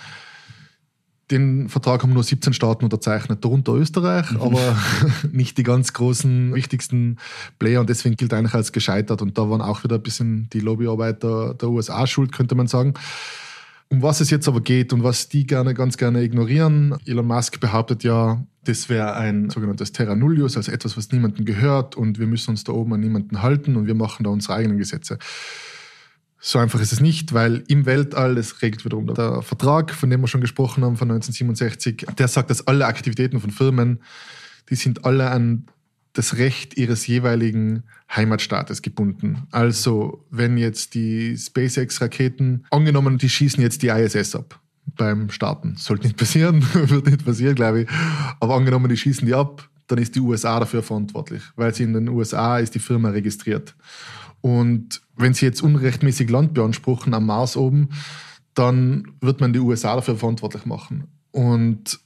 Den 1.31 1.71
Vertrag 1.71 2.03
haben 2.03 2.13
nur 2.13 2.25
17 2.25 2.53
Staaten 2.53 2.85
unterzeichnet, 2.85 3.43
darunter 3.43 3.73
Österreich, 3.73 4.31
mhm. 4.33 4.43
aber 4.43 4.77
nicht 5.33 5.57
die 5.57 5.63
ganz 5.63 5.95
großen, 5.95 6.55
wichtigsten 6.55 7.17
Player 7.59 7.81
und 7.81 7.89
deswegen 7.89 8.17
gilt 8.17 8.35
eigentlich 8.35 8.55
als 8.55 8.73
gescheitert. 8.73 9.23
Und 9.23 9.39
da 9.39 9.49
waren 9.49 9.63
auch 9.63 9.83
wieder 9.83 9.97
ein 9.97 10.03
bisschen 10.03 10.51
die 10.53 10.61
Lobbyarbeit 10.61 11.23
der, 11.23 11.55
der 11.55 11.71
USA 11.71 12.07
schuld, 12.07 12.33
könnte 12.33 12.55
man 12.55 12.67
sagen. 12.67 12.95
Um 13.93 14.01
was 14.01 14.23
es 14.23 14.31
jetzt 14.31 14.49
aber 14.49 14.63
geht 14.63 14.95
und 14.95 15.03
was 15.03 15.29
die 15.29 15.47
gerne, 15.47 15.75
ganz 15.75 15.99
gerne 15.99 16.23
ignorieren, 16.23 16.97
Elon 17.05 17.27
Musk 17.27 17.61
behauptet 17.61 18.05
ja, 18.05 18.43
das 18.65 18.89
wäre 18.89 19.17
ein 19.17 19.51
sogenanntes 19.51 19.93
Terra 19.93 20.15
Nullius, 20.15 20.57
also 20.57 20.73
etwas, 20.73 20.97
was 20.97 21.13
niemandem 21.13 21.45
gehört 21.45 21.95
und 21.95 22.19
wir 22.19 22.27
müssen 22.27 22.53
uns 22.53 22.65
da 22.65 22.73
oben 22.73 22.95
an 22.95 23.01
niemanden 23.01 23.43
halten 23.43 23.77
und 23.77 23.87
wir 23.87 23.95
machen 23.95 24.25
da 24.25 24.31
unsere 24.31 24.55
eigenen 24.55 24.79
Gesetze. 24.79 25.19
So 26.39 26.59
einfach 26.59 26.81
ist 26.81 26.95
es 26.95 27.01
nicht, 27.01 27.35
weil 27.35 27.65
im 27.69 27.85
Weltall, 27.85 28.35
das 28.35 28.63
regelt 28.63 28.83
wiederum 28.87 29.13
der 29.13 29.43
Vertrag, 29.43 29.93
von 29.93 30.09
dem 30.09 30.23
wir 30.23 30.27
schon 30.27 30.41
gesprochen 30.41 30.85
haben, 30.85 30.97
von 30.97 31.11
1967, 31.11 32.07
der 32.17 32.29
sagt, 32.29 32.49
dass 32.49 32.67
alle 32.67 32.87
Aktivitäten 32.87 33.41
von 33.41 33.51
Firmen, 33.51 34.01
die 34.71 34.75
sind 34.75 35.05
alle 35.05 35.31
an 35.31 35.67
das 36.15 36.39
Recht 36.39 36.79
ihres 36.79 37.07
jeweiligen 37.07 37.83
Heimatstaates 38.15 38.83
gebunden. 38.83 39.47
Also, 39.51 40.25
wenn 40.31 40.59
jetzt 40.59 40.95
die 40.95 41.37
SpaceX-Raketen, 41.37 42.67
angenommen, 42.71 43.19
die 43.19 43.29
schießen 43.29 43.63
jetzt 43.63 43.83
die 43.83 43.89
ISS 43.89 44.37
ab 44.37 44.61
beim 44.97 45.31
Starten. 45.31 45.77
Sollte 45.77 46.07
nicht 46.07 46.17
passieren, 46.17 46.63
wird 46.73 47.07
nicht 47.07 47.25
passieren, 47.25 47.55
glaube 47.55 47.83
ich. 47.83 47.89
Aber 48.41 48.55
angenommen, 48.55 48.89
die 48.89 48.97
schießen 48.97 49.27
die 49.27 49.35
ab, 49.35 49.69
dann 49.87 49.99
ist 49.99 50.15
die 50.15 50.21
USA 50.21 50.61
dafür 50.61 50.83
verantwortlich, 50.83 51.43
weil 51.57 51.75
sie 51.75 51.85
in 51.85 51.93
den 51.93 52.09
USA 52.09 52.59
ist 52.59 52.75
die 52.75 52.79
Firma 52.79 53.11
registriert. 53.11 53.75
Und 54.41 55.03
wenn 55.17 55.35
sie 55.35 55.47
jetzt 55.47 55.63
unrechtmäßig 55.63 56.29
Land 56.29 56.55
beanspruchen 56.55 57.15
am 57.15 57.27
Mars 57.27 57.57
oben, 57.57 57.91
dann 58.55 59.13
wird 59.21 59.41
man 59.41 59.53
die 59.53 59.61
USA 59.61 59.95
dafür 59.95 60.17
verantwortlich 60.17 60.67
machen. 60.67 61.05
Und 61.31 62.01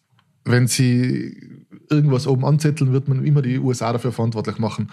wenn 0.45 0.69
sie 0.69 1.65
irgendwas 1.91 2.27
oben 2.27 2.45
anzetteln, 2.45 2.93
wird 2.93 3.09
man 3.09 3.25
immer 3.25 3.43
die 3.43 3.59
USA 3.59 3.93
dafür 3.93 4.13
verantwortlich 4.13 4.59
machen. 4.59 4.91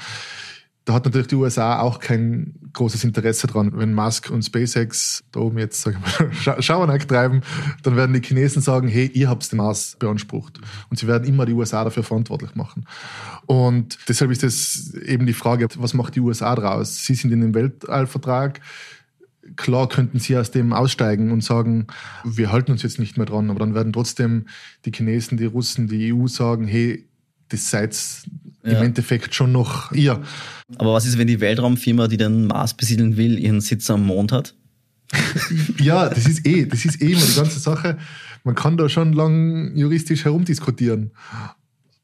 Da 0.85 0.93
hat 0.93 1.05
natürlich 1.05 1.27
die 1.27 1.35
USA 1.35 1.79
auch 1.79 1.99
kein 1.99 2.55
großes 2.73 3.05
Interesse 3.05 3.47
dran. 3.47 3.71
Wenn 3.75 3.93
Musk 3.93 4.29
und 4.29 4.43
SpaceX 4.43 5.23
da 5.31 5.39
oben 5.39 5.57
jetzt 5.57 5.81
sag 5.81 5.95
ich 5.95 6.45
mal, 6.45 6.61
Schauernack 6.61 7.07
treiben, 7.07 7.41
dann 7.83 7.95
werden 7.95 8.13
die 8.13 8.21
Chinesen 8.21 8.61
sagen, 8.61 8.89
hey, 8.89 9.09
ihr 9.13 9.29
habt 9.29 9.49
den 9.49 9.57
Mars 9.57 9.95
beansprucht. 9.97 10.59
Und 10.89 10.99
sie 10.99 11.07
werden 11.07 11.27
immer 11.27 11.45
die 11.45 11.53
USA 11.53 11.85
dafür 11.85 12.03
verantwortlich 12.03 12.55
machen. 12.55 12.85
Und 13.45 13.97
deshalb 14.09 14.31
ist 14.31 14.43
es 14.43 14.93
eben 14.95 15.25
die 15.25 15.33
Frage, 15.33 15.67
was 15.77 15.93
macht 15.93 16.15
die 16.15 16.21
USA 16.21 16.53
draus? 16.55 17.05
Sie 17.05 17.15
sind 17.15 17.31
in 17.31 17.41
dem 17.41 17.53
Weltallvertrag. 17.53 18.59
Klar 19.55 19.87
könnten 19.87 20.19
sie 20.19 20.37
aus 20.37 20.51
dem 20.51 20.73
aussteigen 20.73 21.31
und 21.31 21.43
sagen, 21.43 21.87
wir 22.23 22.51
halten 22.51 22.71
uns 22.71 22.83
jetzt 22.83 22.99
nicht 22.99 23.17
mehr 23.17 23.25
dran, 23.25 23.49
aber 23.49 23.59
dann 23.59 23.75
werden 23.75 23.93
trotzdem 23.93 24.47
die 24.85 24.91
Chinesen, 24.91 25.37
die 25.37 25.45
Russen, 25.45 25.87
die 25.87 26.13
EU 26.13 26.27
sagen, 26.27 26.65
hey, 26.65 27.05
das 27.53 27.69
seid 27.69 27.97
ja. 28.63 28.79
im 28.79 28.83
Endeffekt 28.83 29.35
schon 29.35 29.51
noch 29.51 29.91
ihr. 29.91 30.21
Aber 30.77 30.93
was 30.93 31.05
ist, 31.05 31.17
wenn 31.17 31.27
die 31.27 31.39
Weltraumfirma, 31.39 32.07
die 32.07 32.17
den 32.17 32.47
Mars 32.47 32.73
besiedeln 32.73 33.17
will, 33.17 33.37
ihren 33.37 33.61
Sitz 33.61 33.89
am 33.89 34.05
Mond 34.05 34.31
hat? 34.31 34.55
ja, 35.79 36.09
das 36.09 36.25
ist 36.25 36.45
eh, 36.47 36.65
das 36.65 36.85
ist 36.85 37.01
eh 37.01 37.11
immer 37.11 37.25
die 37.25 37.35
ganze 37.35 37.59
Sache. 37.59 37.97
Man 38.43 38.55
kann 38.55 38.77
da 38.77 38.89
schon 38.89 39.13
lang 39.13 39.75
juristisch 39.75 40.25
herumdiskutieren. 40.25 41.11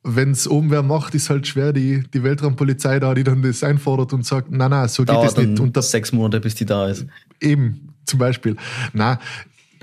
Wenn 0.04 0.32
es 0.32 0.48
oben 0.48 0.72
wer 0.72 0.84
macht, 0.84 1.16
ist 1.16 1.30
halt 1.30 1.48
schwer, 1.48 1.74
die, 1.74 2.04
die 2.14 2.24
Weltraumpolizei 2.24 3.00
da, 3.00 3.14
die 3.14 3.24
dann 3.24 3.42
das 3.42 3.64
einfordert 3.64 4.14
und 4.14 4.26
sagt, 4.26 4.50
na 4.52 4.70
na, 4.70 4.88
so 4.88 5.04
Dauert 5.04 5.36
geht 5.36 5.38
es 5.38 5.50
nicht. 5.50 5.60
Und 5.60 5.76
das 5.76 5.92
sechs 5.92 6.14
Monate, 6.14 6.40
bis 6.40 6.56
die 6.56 6.66
da 6.66 6.88
ist. 6.88 7.06
Eben, 7.42 7.90
zum 8.06 8.20
Beispiel. 8.20 8.56
Na, 8.94 9.20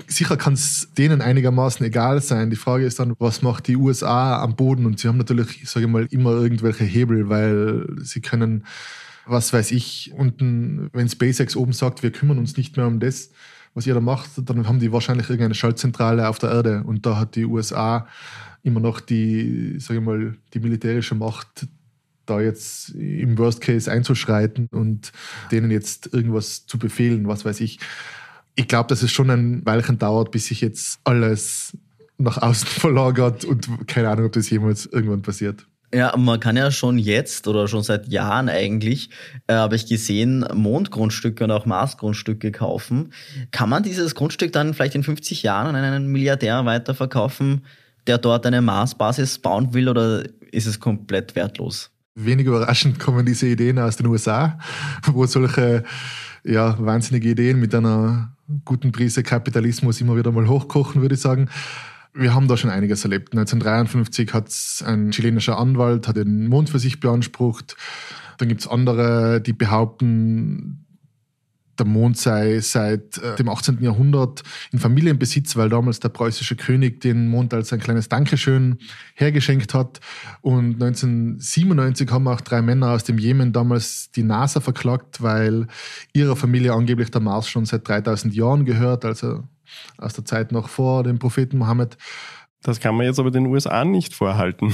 sicher 0.05 0.37
kann 0.37 0.53
es 0.53 0.89
denen 0.97 1.21
einigermaßen 1.21 1.85
egal 1.85 2.21
sein. 2.21 2.49
Die 2.49 2.55
Frage 2.55 2.85
ist 2.85 2.99
dann, 2.99 3.13
was 3.19 3.41
macht 3.41 3.67
die 3.67 3.75
USA 3.75 4.41
am 4.41 4.55
Boden? 4.55 4.85
Und 4.85 4.99
sie 4.99 5.07
haben 5.07 5.17
natürlich, 5.17 5.67
sage 5.69 5.85
ich 5.85 5.91
mal, 5.91 6.07
immer 6.11 6.31
irgendwelche 6.31 6.83
Hebel, 6.83 7.29
weil 7.29 7.87
sie 8.01 8.21
können, 8.21 8.65
was 9.25 9.51
weiß 9.53 9.71
ich, 9.71 10.13
unten, 10.15 10.89
wenn 10.93 11.09
SpaceX 11.09 11.55
oben 11.55 11.73
sagt, 11.73 12.03
wir 12.03 12.11
kümmern 12.11 12.37
uns 12.37 12.57
nicht 12.57 12.77
mehr 12.77 12.87
um 12.87 12.99
das, 12.99 13.31
was 13.73 13.87
ihr 13.87 13.93
da 13.93 14.01
macht, 14.01 14.31
dann 14.37 14.67
haben 14.67 14.79
die 14.79 14.91
wahrscheinlich 14.91 15.29
irgendeine 15.29 15.55
Schaltzentrale 15.55 16.27
auf 16.29 16.39
der 16.39 16.51
Erde. 16.51 16.83
Und 16.83 17.05
da 17.05 17.17
hat 17.17 17.35
die 17.35 17.45
USA 17.45 18.07
immer 18.63 18.79
noch 18.79 18.99
die, 18.99 19.79
sage 19.79 19.99
ich 19.99 20.05
mal, 20.05 20.35
die 20.53 20.59
militärische 20.59 21.15
Macht, 21.15 21.67
da 22.25 22.41
jetzt 22.41 22.89
im 22.89 23.37
Worst 23.37 23.61
Case 23.61 23.89
einzuschreiten 23.89 24.67
und 24.71 25.13
denen 25.51 25.71
jetzt 25.71 26.13
irgendwas 26.13 26.65
zu 26.65 26.77
befehlen, 26.77 27.27
was 27.27 27.45
weiß 27.45 27.61
ich 27.61 27.79
ich 28.57 28.67
glaube, 28.67 28.89
dass 28.89 29.03
es 29.03 29.11
schon 29.11 29.29
ein 29.29 29.65
Weilchen 29.65 29.99
dauert, 29.99 30.31
bis 30.31 30.47
sich 30.47 30.61
jetzt 30.61 30.99
alles 31.05 31.77
nach 32.17 32.41
außen 32.41 32.67
verlagert 32.67 33.45
und 33.45 33.87
keine 33.87 34.09
Ahnung, 34.09 34.25
ob 34.25 34.33
das 34.33 34.49
jemals 34.49 34.85
irgendwann 34.87 35.21
passiert. 35.21 35.65
Ja, 35.93 36.17
man 36.17 36.41
kann 36.41 36.57
ja 36.57 36.69
schon 36.69 36.97
jetzt 36.97 37.47
oder 37.47 37.69
schon 37.69 37.81
seit 37.81 38.09
Jahren 38.09 38.49
eigentlich, 38.49 39.09
äh, 39.45 39.53
habe 39.53 39.77
ich 39.77 39.85
gesehen, 39.85 40.45
Mondgrundstücke 40.53 41.45
und 41.45 41.51
auch 41.51 41.65
Marsgrundstücke 41.65 42.51
kaufen. 42.51 43.13
Kann 43.51 43.69
man 43.69 43.83
dieses 43.83 44.13
Grundstück 44.13 44.51
dann 44.51 44.73
vielleicht 44.73 44.95
in 44.95 45.03
50 45.03 45.43
Jahren 45.43 45.75
an 45.75 45.83
einen 45.85 46.07
Milliardär 46.07 46.65
weiterverkaufen, 46.65 47.63
der 48.05 48.17
dort 48.17 48.45
eine 48.45 48.61
Marsbasis 48.61 49.39
bauen 49.39 49.73
will 49.73 49.87
oder 49.87 50.23
ist 50.51 50.65
es 50.65 50.81
komplett 50.81 51.35
wertlos? 51.35 51.91
Wenig 52.15 52.47
überraschend 52.47 52.99
kommen 52.99 53.25
diese 53.25 53.47
Ideen 53.47 53.79
aus 53.79 53.95
den 53.95 54.07
USA, 54.07 54.59
wo 55.05 55.25
solche 55.25 55.83
ja, 56.47 56.77
wahnsinnige 56.79 57.29
Ideen 57.29 57.59
mit 57.59 57.75
einer 57.75 58.31
guten 58.63 58.91
Prise 58.91 59.23
Kapitalismus 59.23 59.99
immer 59.99 60.15
wieder 60.15 60.31
mal 60.31 60.47
hochkochen, 60.47 61.01
würde 61.01 61.15
ich 61.15 61.21
sagen. 61.21 61.49
Wir 62.13 62.33
haben 62.33 62.47
da 62.47 62.57
schon 62.57 62.69
einiges 62.69 63.03
erlebt. 63.03 63.33
1953 63.33 64.33
hat 64.33 64.51
ein 64.85 65.11
chilenischer 65.11 65.59
Anwalt 65.59 66.07
hat 66.07 66.15
den 66.15 66.47
Mond 66.47 66.69
für 66.69 66.79
sich 66.79 66.99
beansprucht. 66.99 67.75
Dann 68.37 68.47
gibt 68.47 68.61
es 68.61 68.67
andere, 68.67 69.41
die 69.41 69.53
behaupten, 69.53 70.86
der 71.79 71.85
Mond 71.85 72.17
sei 72.17 72.59
seit 72.59 73.17
äh, 73.17 73.35
dem 73.35 73.49
18. 73.49 73.81
Jahrhundert 73.81 74.43
in 74.71 74.79
Familienbesitz, 74.79 75.55
weil 75.55 75.69
damals 75.69 75.99
der 75.99 76.09
preußische 76.09 76.55
König 76.55 77.01
den 77.01 77.27
Mond 77.27 77.53
als 77.53 77.71
ein 77.73 77.79
kleines 77.79 78.09
Dankeschön 78.09 78.77
hergeschenkt 79.15 79.73
hat. 79.73 79.99
Und 80.41 80.81
1997 80.81 82.11
haben 82.11 82.27
auch 82.27 82.41
drei 82.41 82.61
Männer 82.61 82.91
aus 82.91 83.03
dem 83.03 83.17
Jemen 83.17 83.53
damals 83.53 84.11
die 84.11 84.23
NASA 84.23 84.59
verklagt, 84.59 85.21
weil 85.21 85.67
ihrer 86.13 86.35
Familie 86.35 86.73
angeblich 86.73 87.11
der 87.11 87.21
Mars 87.21 87.49
schon 87.49 87.65
seit 87.65 87.87
3000 87.87 88.35
Jahren 88.35 88.65
gehört, 88.65 89.05
also 89.05 89.43
aus 89.97 90.13
der 90.13 90.25
Zeit 90.25 90.51
noch 90.51 90.69
vor 90.69 91.03
dem 91.03 91.19
Propheten 91.19 91.57
Mohammed. 91.57 91.97
Das 92.63 92.79
kann 92.79 92.95
man 92.95 93.05
jetzt 93.05 93.19
aber 93.19 93.31
den 93.31 93.45
USA 93.45 93.85
nicht 93.85 94.13
vorhalten. 94.13 94.73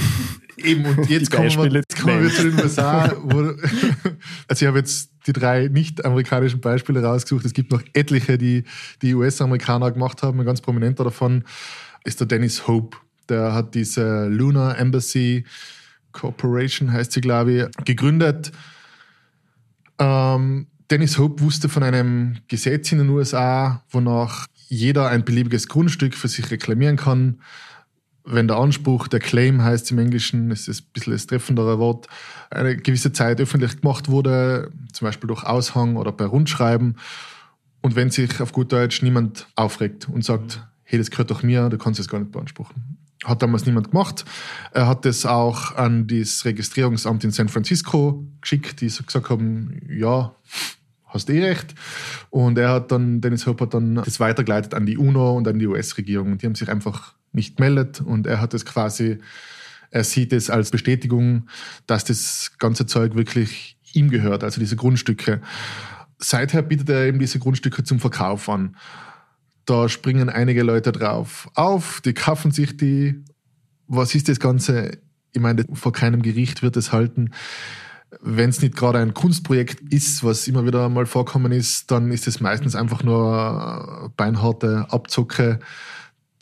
Eben, 0.56 0.84
und 0.84 1.08
jetzt 1.08 1.30
kommen, 1.30 1.50
wir, 1.50 1.72
jetzt 1.72 2.00
kommen 2.00 2.22
wir 2.22 2.30
zu 2.30 2.50
den 2.50 2.60
USA. 2.60 3.12
Wo, 3.22 3.38
also 4.48 4.62
ich 4.62 4.66
habe 4.66 4.78
jetzt 4.78 5.13
die 5.26 5.32
drei 5.32 5.68
nicht-amerikanischen 5.68 6.60
Beispiele 6.60 7.02
rausgesucht. 7.02 7.44
Es 7.44 7.54
gibt 7.54 7.72
noch 7.72 7.82
etliche, 7.92 8.38
die 8.38 8.64
die 9.02 9.14
US-Amerikaner 9.14 9.90
gemacht 9.90 10.22
haben. 10.22 10.40
Ein 10.40 10.46
ganz 10.46 10.60
prominenter 10.60 11.04
davon 11.04 11.44
ist 12.04 12.20
der 12.20 12.26
Dennis 12.26 12.66
Hope. 12.66 12.96
Der 13.28 13.54
hat 13.54 13.74
diese 13.74 14.26
Lunar 14.28 14.78
Embassy 14.78 15.44
Corporation, 16.12 16.92
heißt 16.92 17.12
sie, 17.12 17.20
glaube 17.20 17.52
ich, 17.52 17.84
gegründet. 17.84 18.52
Ähm, 19.98 20.66
Dennis 20.90 21.18
Hope 21.18 21.42
wusste 21.42 21.68
von 21.68 21.82
einem 21.82 22.36
Gesetz 22.48 22.92
in 22.92 22.98
den 22.98 23.08
USA, 23.08 23.82
wonach 23.90 24.46
jeder 24.68 25.08
ein 25.08 25.24
beliebiges 25.24 25.68
Grundstück 25.68 26.14
für 26.14 26.28
sich 26.28 26.50
reklamieren 26.50 26.96
kann 26.96 27.38
wenn 28.24 28.48
der 28.48 28.56
Anspruch, 28.56 29.08
der 29.08 29.20
Claim 29.20 29.62
heißt 29.62 29.90
im 29.90 29.98
Englischen, 29.98 30.50
ist 30.50 30.68
ein 30.68 30.84
bisschen 30.92 31.12
das 31.12 31.26
treffendere 31.26 31.78
Wort, 31.78 32.08
eine 32.50 32.76
gewisse 32.76 33.12
Zeit 33.12 33.40
öffentlich 33.40 33.80
gemacht 33.80 34.08
wurde, 34.08 34.72
zum 34.92 35.06
Beispiel 35.06 35.28
durch 35.28 35.44
Aushang 35.44 35.96
oder 35.96 36.12
per 36.12 36.26
Rundschreiben, 36.26 36.96
und 37.84 37.96
wenn 37.96 38.10
sich 38.10 38.40
auf 38.40 38.52
gut 38.52 38.72
Deutsch 38.72 39.02
niemand 39.02 39.46
aufregt 39.56 40.08
und 40.08 40.24
sagt, 40.24 40.66
hey, 40.84 40.98
das 40.98 41.10
gehört 41.10 41.30
doch 41.30 41.42
mir, 41.42 41.68
du 41.68 41.76
kannst 41.76 42.00
es 42.00 42.08
gar 42.08 42.18
nicht 42.18 42.32
beanspruchen. 42.32 42.96
Hat 43.22 43.42
damals 43.42 43.66
niemand 43.66 43.90
gemacht. 43.90 44.24
Er 44.72 44.88
hat 44.88 45.04
das 45.04 45.26
auch 45.26 45.76
an 45.76 46.06
das 46.06 46.46
Registrierungsamt 46.46 47.24
in 47.24 47.30
San 47.30 47.50
Francisco 47.50 48.26
geschickt, 48.40 48.80
die 48.80 48.86
gesagt 48.86 49.28
haben, 49.28 49.82
ja, 49.86 50.34
hast 51.04 51.28
eh 51.28 51.44
recht. 51.44 51.74
Und 52.30 52.56
er 52.56 52.70
hat 52.70 52.90
dann, 52.90 53.20
Dennis 53.20 53.46
Hope 53.46 53.64
hat 53.64 53.74
dann 53.74 53.96
das 53.96 54.18
weitergeleitet 54.18 54.72
an 54.72 54.86
die 54.86 54.96
UNO 54.96 55.36
und 55.36 55.46
an 55.46 55.58
die 55.58 55.66
US-Regierung. 55.66 56.32
Und 56.32 56.40
die 56.40 56.46
haben 56.46 56.54
sich 56.54 56.70
einfach 56.70 57.12
nicht 57.34 57.60
meldet 57.60 58.00
und 58.00 58.26
er 58.26 58.40
hat 58.40 58.54
es 58.54 58.64
quasi 58.64 59.18
Er 59.90 60.02
sieht 60.02 60.32
es 60.32 60.50
als 60.50 60.72
Bestätigung, 60.72 61.48
dass 61.86 62.04
das 62.04 62.52
ganze 62.58 62.84
Zeug 62.84 63.14
wirklich 63.14 63.78
ihm 63.92 64.10
gehört, 64.10 64.42
also 64.42 64.58
diese 64.58 64.74
Grundstücke. 64.74 65.40
Seither 66.18 66.62
bietet 66.62 66.88
er 66.88 67.06
eben 67.06 67.20
diese 67.20 67.38
Grundstücke 67.38 67.84
zum 67.84 68.00
Verkauf 68.00 68.48
an. 68.48 68.76
Da 69.66 69.88
springen 69.88 70.28
einige 70.28 70.64
Leute 70.64 70.90
drauf 70.90 71.48
auf, 71.54 72.00
die 72.00 72.12
kaufen 72.12 72.50
sich 72.50 72.76
die. 72.76 73.22
Was 73.86 74.16
ist 74.16 74.28
das 74.28 74.40
Ganze? 74.40 74.98
Ich 75.32 75.40
meine, 75.40 75.64
vor 75.74 75.92
keinem 75.92 76.22
Gericht 76.22 76.62
wird 76.62 76.76
es 76.76 76.90
halten. 76.90 77.30
Wenn 78.20 78.50
es 78.50 78.62
nicht 78.62 78.74
gerade 78.74 78.98
ein 78.98 79.14
Kunstprojekt 79.14 79.80
ist, 79.92 80.24
was 80.24 80.48
immer 80.48 80.66
wieder 80.66 80.88
mal 80.88 81.06
vorkommen 81.06 81.52
ist, 81.52 81.90
dann 81.90 82.10
ist 82.10 82.26
es 82.26 82.40
meistens 82.40 82.74
einfach 82.74 83.04
nur 83.04 84.12
beinharte 84.16 84.86
Abzocke. 84.90 85.60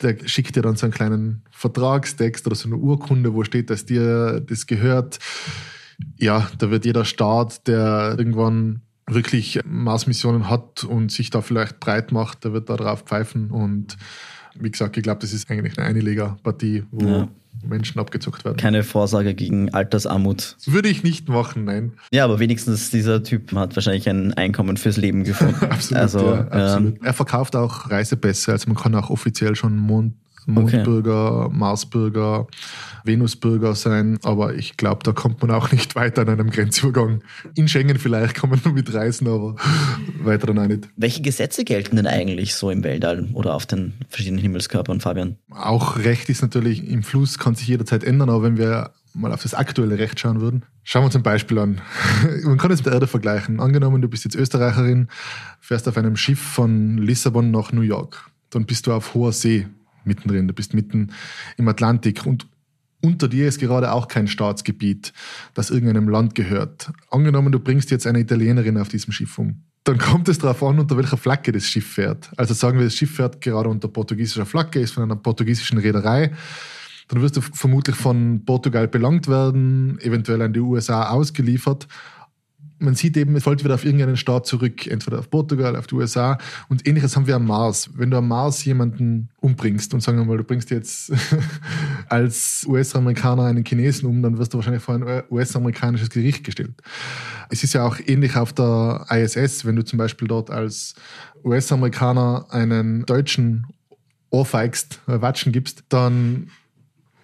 Der 0.03 0.17
schickt 0.27 0.55
dir 0.55 0.61
dann 0.61 0.75
so 0.75 0.85
einen 0.85 0.93
kleinen 0.93 1.43
Vertragstext 1.51 2.45
oder 2.45 2.55
so 2.55 2.67
eine 2.67 2.77
Urkunde, 2.77 3.33
wo 3.33 3.43
steht, 3.43 3.69
dass 3.69 3.85
dir 3.85 4.41
das 4.41 4.67
gehört. 4.67 5.19
Ja, 6.17 6.49
da 6.57 6.69
wird 6.69 6.85
jeder 6.85 7.05
Staat, 7.05 7.67
der 7.67 8.15
irgendwann 8.17 8.81
wirklich 9.07 9.59
Marsmissionen 9.65 10.49
hat 10.49 10.83
und 10.83 11.11
sich 11.11 11.29
da 11.29 11.41
vielleicht 11.41 11.79
breit 11.79 12.11
macht, 12.11 12.43
der 12.43 12.53
wird 12.53 12.69
da 12.69 12.75
drauf 12.75 13.03
pfeifen. 13.03 13.51
Und 13.51 13.97
wie 14.59 14.71
gesagt, 14.71 14.97
ich 14.97 15.03
glaube, 15.03 15.21
das 15.21 15.33
ist 15.33 15.49
eigentlich 15.49 15.77
eine 15.77 15.87
Einlegerpartie, 15.87 16.83
wo 16.91 17.05
ja. 17.05 17.27
Menschen 17.67 17.99
abgezockt 17.99 18.45
werden. 18.45 18.57
Keine 18.57 18.83
Vorsage 18.83 19.33
gegen 19.33 19.73
Altersarmut. 19.73 20.57
Würde 20.65 20.89
ich 20.89 21.03
nicht 21.03 21.29
machen, 21.29 21.65
nein. 21.65 21.93
Ja, 22.11 22.25
aber 22.25 22.39
wenigstens 22.39 22.89
dieser 22.89 23.23
Typ 23.23 23.53
hat 23.53 23.75
wahrscheinlich 23.75 24.09
ein 24.09 24.33
Einkommen 24.33 24.77
fürs 24.77 24.97
Leben 24.97 25.23
gefunden. 25.23 25.65
absolut, 25.65 26.01
also, 26.01 26.33
ja, 26.33 26.47
absolut. 26.47 26.95
Ähm, 26.95 27.03
er 27.03 27.13
verkauft 27.13 27.55
auch 27.55 27.89
Reisepässe, 27.89 28.51
also 28.51 28.69
man 28.69 28.77
kann 28.77 28.95
auch 28.95 29.09
offiziell 29.09 29.55
schon 29.55 29.77
Mond 29.77 30.13
Mondbürger, 30.45 31.45
okay. 31.45 31.55
Marsbürger, 31.55 32.47
Venusbürger 33.03 33.75
sein. 33.75 34.19
Aber 34.23 34.55
ich 34.55 34.77
glaube, 34.77 35.01
da 35.03 35.11
kommt 35.11 35.41
man 35.41 35.51
auch 35.51 35.71
nicht 35.71 35.95
weiter 35.95 36.23
an 36.23 36.29
einem 36.29 36.49
Grenzübergang. 36.49 37.23
In 37.55 37.67
Schengen 37.67 37.97
vielleicht 37.97 38.35
kann 38.35 38.49
man 38.49 38.59
nur 38.63 38.73
mitreisen, 38.73 39.27
aber 39.27 39.55
weiter 40.21 40.47
dann 40.47 40.59
auch 40.59 40.67
nicht. 40.67 40.89
Welche 40.95 41.21
Gesetze 41.21 41.63
gelten 41.63 41.95
denn 41.95 42.07
eigentlich 42.07 42.55
so 42.55 42.69
im 42.69 42.83
Weltall 42.83 43.29
oder 43.33 43.53
auf 43.53 43.65
den 43.65 43.93
verschiedenen 44.09 44.41
Himmelskörpern, 44.41 44.99
Fabian? 44.99 45.37
Auch 45.51 45.97
Recht 45.97 46.29
ist 46.29 46.41
natürlich 46.41 46.87
im 46.87 47.03
Fluss, 47.03 47.37
kann 47.37 47.55
sich 47.55 47.67
jederzeit 47.67 48.03
ändern, 48.03 48.29
aber 48.29 48.43
wenn 48.43 48.57
wir 48.57 48.91
mal 49.13 49.31
auf 49.31 49.43
das 49.43 49.53
aktuelle 49.53 49.99
Recht 49.99 50.19
schauen 50.19 50.41
würden. 50.41 50.65
Schauen 50.83 51.03
wir 51.03 51.05
uns 51.05 51.15
ein 51.15 51.23
Beispiel 51.23 51.59
an. 51.59 51.81
Man 52.43 52.57
kann 52.57 52.71
es 52.71 52.79
mit 52.79 52.87
der 52.87 52.93
Erde 52.93 53.07
vergleichen. 53.07 53.59
Angenommen, 53.59 54.01
du 54.01 54.07
bist 54.07 54.23
jetzt 54.23 54.35
Österreicherin, 54.35 55.07
fährst 55.59 55.87
auf 55.87 55.97
einem 55.97 56.15
Schiff 56.15 56.39
von 56.39 56.97
Lissabon 56.97 57.51
nach 57.51 57.71
New 57.71 57.81
York. 57.81 58.29
Dann 58.49 58.65
bist 58.65 58.87
du 58.87 58.93
auf 58.93 59.13
hoher 59.13 59.31
See 59.31 59.67
mittendrin, 60.05 60.47
du 60.47 60.53
bist 60.53 60.73
mitten 60.73 61.11
im 61.57 61.67
Atlantik 61.67 62.25
und 62.25 62.47
unter 63.01 63.27
dir 63.27 63.47
ist 63.47 63.59
gerade 63.59 63.91
auch 63.91 64.07
kein 64.07 64.27
Staatsgebiet, 64.27 65.11
das 65.53 65.69
irgendeinem 65.69 66.07
Land 66.07 66.35
gehört. 66.35 66.91
Angenommen, 67.11 67.51
du 67.51 67.59
bringst 67.59 67.91
jetzt 67.91 68.07
eine 68.07 68.19
Italienerin 68.19 68.77
auf 68.77 68.87
diesem 68.87 69.11
Schiff 69.11 69.37
um. 69.37 69.63
Dann 69.83 69.97
kommt 69.97 70.29
es 70.29 70.37
darauf 70.37 70.63
an, 70.63 70.79
unter 70.79 70.95
welcher 70.95 71.17
Flagge 71.17 71.51
das 71.51 71.65
Schiff 71.65 71.85
fährt. 71.85 72.31
Also 72.37 72.53
sagen 72.53 72.77
wir, 72.77 72.85
das 72.85 72.95
Schiff 72.95 73.15
fährt 73.15 73.41
gerade 73.41 73.67
unter 73.67 73.89
portugiesischer 73.89 74.45
Flagge, 74.45 74.79
ist 74.79 74.91
von 74.91 75.03
einer 75.03 75.17
portugiesischen 75.17 75.77
Reederei. 75.77 76.31
Dann 77.09 77.21
wirst 77.21 77.35
du 77.35 77.41
vermutlich 77.41 77.97
von 77.97 78.45
Portugal 78.45 78.87
belangt 78.87 79.27
werden, 79.27 79.99
eventuell 79.99 80.41
an 80.41 80.53
die 80.53 80.61
USA 80.61 81.09
ausgeliefert 81.09 81.87
man 82.83 82.95
sieht 82.95 83.15
eben, 83.17 83.35
es 83.35 83.43
fällt 83.43 83.63
wieder 83.63 83.75
auf 83.75 83.85
irgendeinen 83.85 84.17
Staat 84.17 84.45
zurück, 84.45 84.87
entweder 84.87 85.19
auf 85.19 85.29
Portugal, 85.29 85.75
auf 85.75 85.87
die 85.87 85.95
USA. 85.95 86.37
Und 86.69 86.87
ähnliches 86.87 87.15
haben 87.15 87.27
wir 87.27 87.35
am 87.35 87.45
Mars. 87.45 87.89
Wenn 87.95 88.11
du 88.11 88.17
am 88.17 88.27
Mars 88.27 88.63
jemanden 88.65 89.29
umbringst 89.39 89.93
und 89.93 90.01
sagen 90.01 90.17
wir 90.17 90.25
mal, 90.25 90.37
du 90.37 90.43
bringst 90.43 90.69
jetzt 90.69 91.11
als 92.09 92.65
US-Amerikaner 92.67 93.45
einen 93.45 93.63
Chinesen 93.63 94.07
um, 94.07 94.21
dann 94.21 94.37
wirst 94.37 94.53
du 94.53 94.57
wahrscheinlich 94.57 94.83
vor 94.83 94.95
ein 94.95 95.23
US-amerikanisches 95.29 96.09
Gericht 96.09 96.43
gestellt. 96.43 96.73
Es 97.49 97.63
ist 97.63 97.73
ja 97.73 97.85
auch 97.85 97.97
ähnlich 98.05 98.35
auf 98.35 98.53
der 98.53 99.05
ISS, 99.09 99.65
wenn 99.65 99.75
du 99.75 99.83
zum 99.83 99.97
Beispiel 99.97 100.27
dort 100.27 100.49
als 100.49 100.95
US-Amerikaner 101.43 102.47
einen 102.49 103.05
Deutschen 103.05 103.65
ohrfeigst, 104.29 104.99
äh, 105.07 105.21
Watschen 105.21 105.51
gibst, 105.51 105.83
dann 105.89 106.49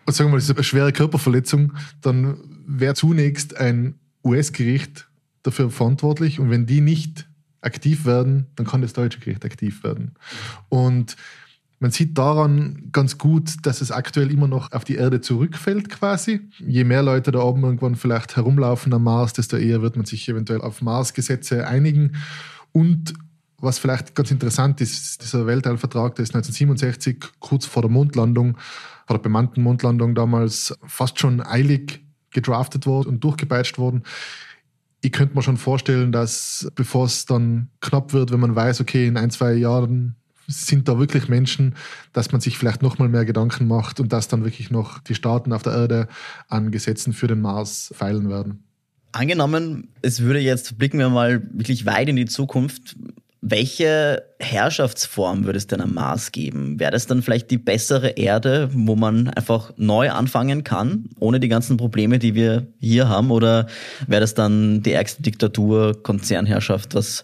sagen 0.07 0.29
wir 0.29 0.31
mal, 0.31 0.37
das 0.37 0.49
ist 0.49 0.55
eine 0.55 0.63
schwere 0.63 0.91
Körperverletzung, 0.91 1.73
dann 2.01 2.37
wäre 2.65 2.95
zunächst 2.95 3.57
ein 3.57 3.95
US-Gericht 4.23 5.08
dafür 5.49 5.69
verantwortlich 5.69 6.39
und 6.39 6.49
wenn 6.49 6.65
die 6.65 6.81
nicht 6.81 7.27
aktiv 7.61 8.05
werden, 8.05 8.47
dann 8.55 8.65
kann 8.65 8.81
das 8.81 8.93
deutsche 8.93 9.19
Gericht 9.19 9.43
aktiv 9.45 9.83
werden. 9.83 10.13
Und 10.69 11.15
man 11.79 11.91
sieht 11.91 12.17
daran 12.17 12.89
ganz 12.91 13.17
gut, 13.17 13.65
dass 13.65 13.79
es 13.79 13.91
aktuell 13.91 14.31
immer 14.31 14.47
noch 14.47 14.73
auf 14.73 14.83
die 14.83 14.95
Erde 14.95 15.21
zurückfällt 15.21 15.89
quasi. 15.89 16.41
Je 16.59 16.83
mehr 16.83 17.03
Leute 17.03 17.31
da 17.31 17.39
oben 17.39 17.63
irgendwann 17.63 17.95
vielleicht 17.95 18.35
herumlaufen 18.35 18.93
am 18.93 19.03
Mars, 19.03 19.33
desto 19.33 19.55
eher 19.55 19.81
wird 19.81 19.95
man 19.95 20.05
sich 20.05 20.27
eventuell 20.27 20.61
auf 20.61 20.81
Mars-Gesetze 20.81 21.67
einigen. 21.67 22.17
Und 22.73 23.13
was 23.59 23.79
vielleicht 23.79 24.13
ganz 24.13 24.29
interessant 24.31 24.81
ist, 24.81 25.21
dieser 25.21 25.47
Weltallvertrag, 25.47 26.15
der 26.15 26.23
ist 26.23 26.35
1967 26.35 27.23
kurz 27.39 27.65
vor 27.65 27.81
der 27.81 27.91
Mondlandung, 27.91 28.57
vor 29.07 29.17
der 29.17 29.23
bemannten 29.23 29.63
Mondlandung 29.63 30.15
damals 30.15 30.77
fast 30.85 31.19
schon 31.19 31.41
eilig 31.41 32.01
gedraftet 32.31 32.85
worden 32.85 33.09
und 33.09 33.23
durchgepeitscht 33.23 33.77
worden 33.77 34.03
ich 35.01 35.11
könnte 35.11 35.35
mir 35.35 35.41
schon 35.41 35.57
vorstellen, 35.57 36.11
dass 36.11 36.69
bevor 36.75 37.05
es 37.05 37.25
dann 37.25 37.69
knapp 37.81 38.13
wird, 38.13 38.31
wenn 38.31 38.39
man 38.39 38.55
weiß, 38.55 38.81
okay, 38.81 39.07
in 39.07 39.17
ein, 39.17 39.31
zwei 39.31 39.53
Jahren 39.53 40.15
sind 40.47 40.87
da 40.87 40.97
wirklich 40.97 41.29
Menschen, 41.29 41.75
dass 42.11 42.31
man 42.31 42.41
sich 42.41 42.57
vielleicht 42.57 42.81
noch 42.81 42.97
mal 42.97 43.07
mehr 43.07 43.25
Gedanken 43.25 43.67
macht 43.67 43.99
und 43.99 44.11
dass 44.11 44.27
dann 44.27 44.43
wirklich 44.43 44.71
noch 44.71 44.99
die 44.99 45.15
Staaten 45.15 45.53
auf 45.53 45.63
der 45.63 45.73
Erde 45.73 46.07
an 46.47 46.71
Gesetzen 46.71 47.13
für 47.13 47.27
den 47.27 47.39
Mars 47.39 47.93
feilen 47.95 48.29
werden. 48.29 48.63
Angenommen, 49.11 49.89
es 50.01 50.21
würde 50.21 50.39
jetzt, 50.39 50.77
blicken 50.77 50.99
wir 50.99 51.09
mal 51.09 51.41
wirklich 51.51 51.85
weit 51.85 52.09
in 52.09 52.15
die 52.15 52.25
Zukunft, 52.25 52.95
welche 53.41 54.23
Herrschaftsform 54.39 55.45
würde 55.45 55.57
es 55.57 55.67
denn 55.67 55.79
am 55.81 55.93
Mars 55.93 56.31
geben? 56.31 56.79
Wäre 56.79 56.91
das 56.91 57.07
dann 57.07 57.21
vielleicht 57.21 57.49
die 57.51 57.57
bessere 57.57 58.09
Erde, 58.09 58.69
wo 58.73 58.95
man 58.95 59.29
einfach 59.29 59.71
neu 59.77 60.11
anfangen 60.11 60.63
kann, 60.63 61.05
ohne 61.19 61.39
die 61.39 61.47
ganzen 61.47 61.77
Probleme, 61.77 62.19
die 62.19 62.35
wir 62.35 62.67
hier 62.79 63.07
haben? 63.07 63.31
Oder 63.31 63.67
wäre 64.07 64.21
das 64.21 64.33
dann 64.33 64.83
die 64.83 64.91
ärgste 64.91 65.23
Diktatur, 65.23 66.03
Konzernherrschaft? 66.03 66.95
Das 66.95 67.23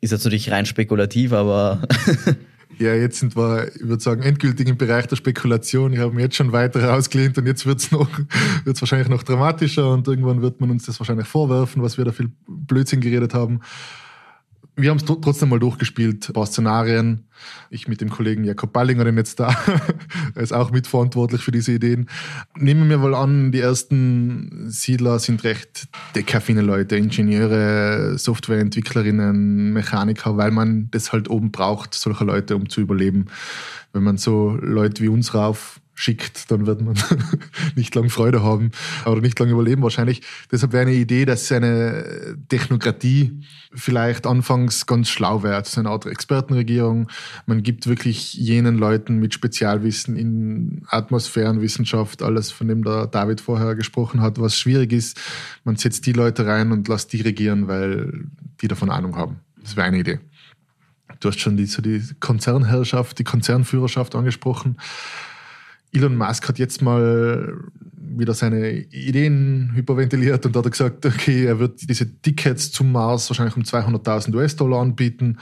ist 0.00 0.12
jetzt 0.12 0.24
natürlich 0.24 0.50
rein 0.52 0.64
spekulativ, 0.64 1.32
aber. 1.32 1.82
ja, 2.78 2.94
jetzt 2.94 3.18
sind 3.18 3.36
wir, 3.36 3.68
ich 3.74 3.88
würde 3.88 4.02
sagen, 4.02 4.22
endgültig 4.22 4.68
im 4.68 4.76
Bereich 4.76 5.06
der 5.08 5.16
Spekulation. 5.16 5.92
Ich 5.92 5.98
habe 5.98 6.14
mir 6.14 6.22
jetzt 6.22 6.36
schon 6.36 6.52
weiter 6.52 6.84
rausgelehnt 6.84 7.36
und 7.36 7.46
jetzt 7.46 7.66
wird 7.66 7.80
es 7.80 7.90
noch, 7.90 8.08
wird's 8.64 8.80
wahrscheinlich 8.80 9.08
noch 9.08 9.24
dramatischer 9.24 9.90
und 9.90 10.06
irgendwann 10.06 10.40
wird 10.40 10.60
man 10.60 10.70
uns 10.70 10.86
das 10.86 11.00
wahrscheinlich 11.00 11.26
vorwerfen, 11.26 11.82
was 11.82 11.98
wir 11.98 12.04
da 12.04 12.12
viel 12.12 12.30
Blödsinn 12.46 13.00
geredet 13.00 13.34
haben. 13.34 13.60
Wir 14.78 14.90
haben 14.90 14.98
es 14.98 15.04
trotzdem 15.04 15.48
mal 15.48 15.58
durchgespielt, 15.58 16.28
ein 16.28 16.32
paar 16.34 16.46
Szenarien. 16.46 17.24
Ich 17.68 17.88
mit 17.88 18.00
dem 18.00 18.10
Kollegen 18.10 18.44
Jakob 18.44 18.72
Ballinger, 18.72 19.02
den 19.02 19.16
jetzt 19.16 19.40
da, 19.40 19.52
ist 20.36 20.52
auch 20.52 20.70
mitverantwortlich 20.70 21.42
für 21.42 21.50
diese 21.50 21.72
Ideen. 21.72 22.08
Nehmen 22.56 22.88
wir 22.88 22.98
mal 22.98 23.16
an, 23.16 23.50
die 23.50 23.58
ersten 23.58 24.70
Siedler 24.70 25.18
sind 25.18 25.42
recht 25.42 25.88
deckaffine 26.14 26.60
Leute, 26.62 26.96
Ingenieure, 26.96 28.16
Softwareentwicklerinnen, 28.18 29.72
Mechaniker, 29.72 30.36
weil 30.36 30.52
man 30.52 30.88
das 30.92 31.12
halt 31.12 31.28
oben 31.28 31.50
braucht, 31.50 31.94
solche 31.94 32.22
Leute, 32.22 32.54
um 32.54 32.68
zu 32.68 32.80
überleben. 32.80 33.26
Wenn 33.92 34.04
man 34.04 34.16
so 34.16 34.56
Leute 34.60 35.02
wie 35.02 35.08
uns 35.08 35.34
rauf 35.34 35.80
schickt, 35.98 36.52
dann 36.52 36.66
wird 36.66 36.80
man 36.80 36.96
nicht 37.74 37.92
lang 37.96 38.08
Freude 38.08 38.40
haben 38.40 38.70
oder 39.04 39.20
nicht 39.20 39.36
lange 39.40 39.50
überleben 39.50 39.82
wahrscheinlich. 39.82 40.22
Deshalb 40.50 40.72
wäre 40.72 40.82
eine 40.82 40.94
Idee, 40.94 41.24
dass 41.24 41.50
eine 41.50 42.36
Technokratie 42.48 43.40
vielleicht 43.74 44.24
anfangs 44.24 44.86
ganz 44.86 45.08
schlau 45.08 45.42
wäre, 45.42 45.56
also 45.56 45.80
eine 45.80 45.90
Art 45.90 46.06
Expertenregierung. 46.06 47.08
Man 47.46 47.64
gibt 47.64 47.88
wirklich 47.88 48.34
jenen 48.34 48.78
Leuten 48.78 49.18
mit 49.18 49.34
Spezialwissen 49.34 50.16
in 50.16 50.82
Atmosphärenwissenschaft, 50.86 52.22
alles 52.22 52.52
von 52.52 52.68
dem 52.68 52.84
der 52.84 53.08
David 53.08 53.40
vorher 53.40 53.74
gesprochen 53.74 54.20
hat, 54.20 54.40
was 54.40 54.56
schwierig 54.56 54.92
ist. 54.92 55.20
Man 55.64 55.74
setzt 55.74 56.06
die 56.06 56.12
Leute 56.12 56.46
rein 56.46 56.70
und 56.70 56.86
lässt 56.86 57.12
die 57.12 57.22
regieren, 57.22 57.66
weil 57.66 58.26
die 58.62 58.68
davon 58.68 58.88
Ahnung 58.88 59.16
haben. 59.16 59.40
Das 59.60 59.74
wäre 59.74 59.88
eine 59.88 59.98
Idee. 59.98 60.20
Du 61.18 61.28
hast 61.28 61.40
schon 61.40 61.56
die, 61.56 61.66
so 61.66 61.82
die 61.82 62.00
Konzernherrschaft, 62.20 63.18
die 63.18 63.24
Konzernführerschaft 63.24 64.14
angesprochen. 64.14 64.76
Elon 65.92 66.16
Musk 66.16 66.48
hat 66.48 66.58
jetzt 66.58 66.82
mal 66.82 67.56
wieder 68.18 68.34
seine 68.34 68.70
Ideen 68.70 69.72
hyperventiliert 69.74 70.44
und 70.46 70.56
hat 70.56 70.70
gesagt, 70.70 71.06
okay, 71.06 71.44
er 71.44 71.58
wird 71.58 71.88
diese 71.88 72.20
Tickets 72.20 72.72
zum 72.72 72.92
Mars 72.92 73.30
wahrscheinlich 73.30 73.56
um 73.56 73.62
200.000 73.62 74.34
US-Dollar 74.34 74.80
anbieten, 74.80 75.38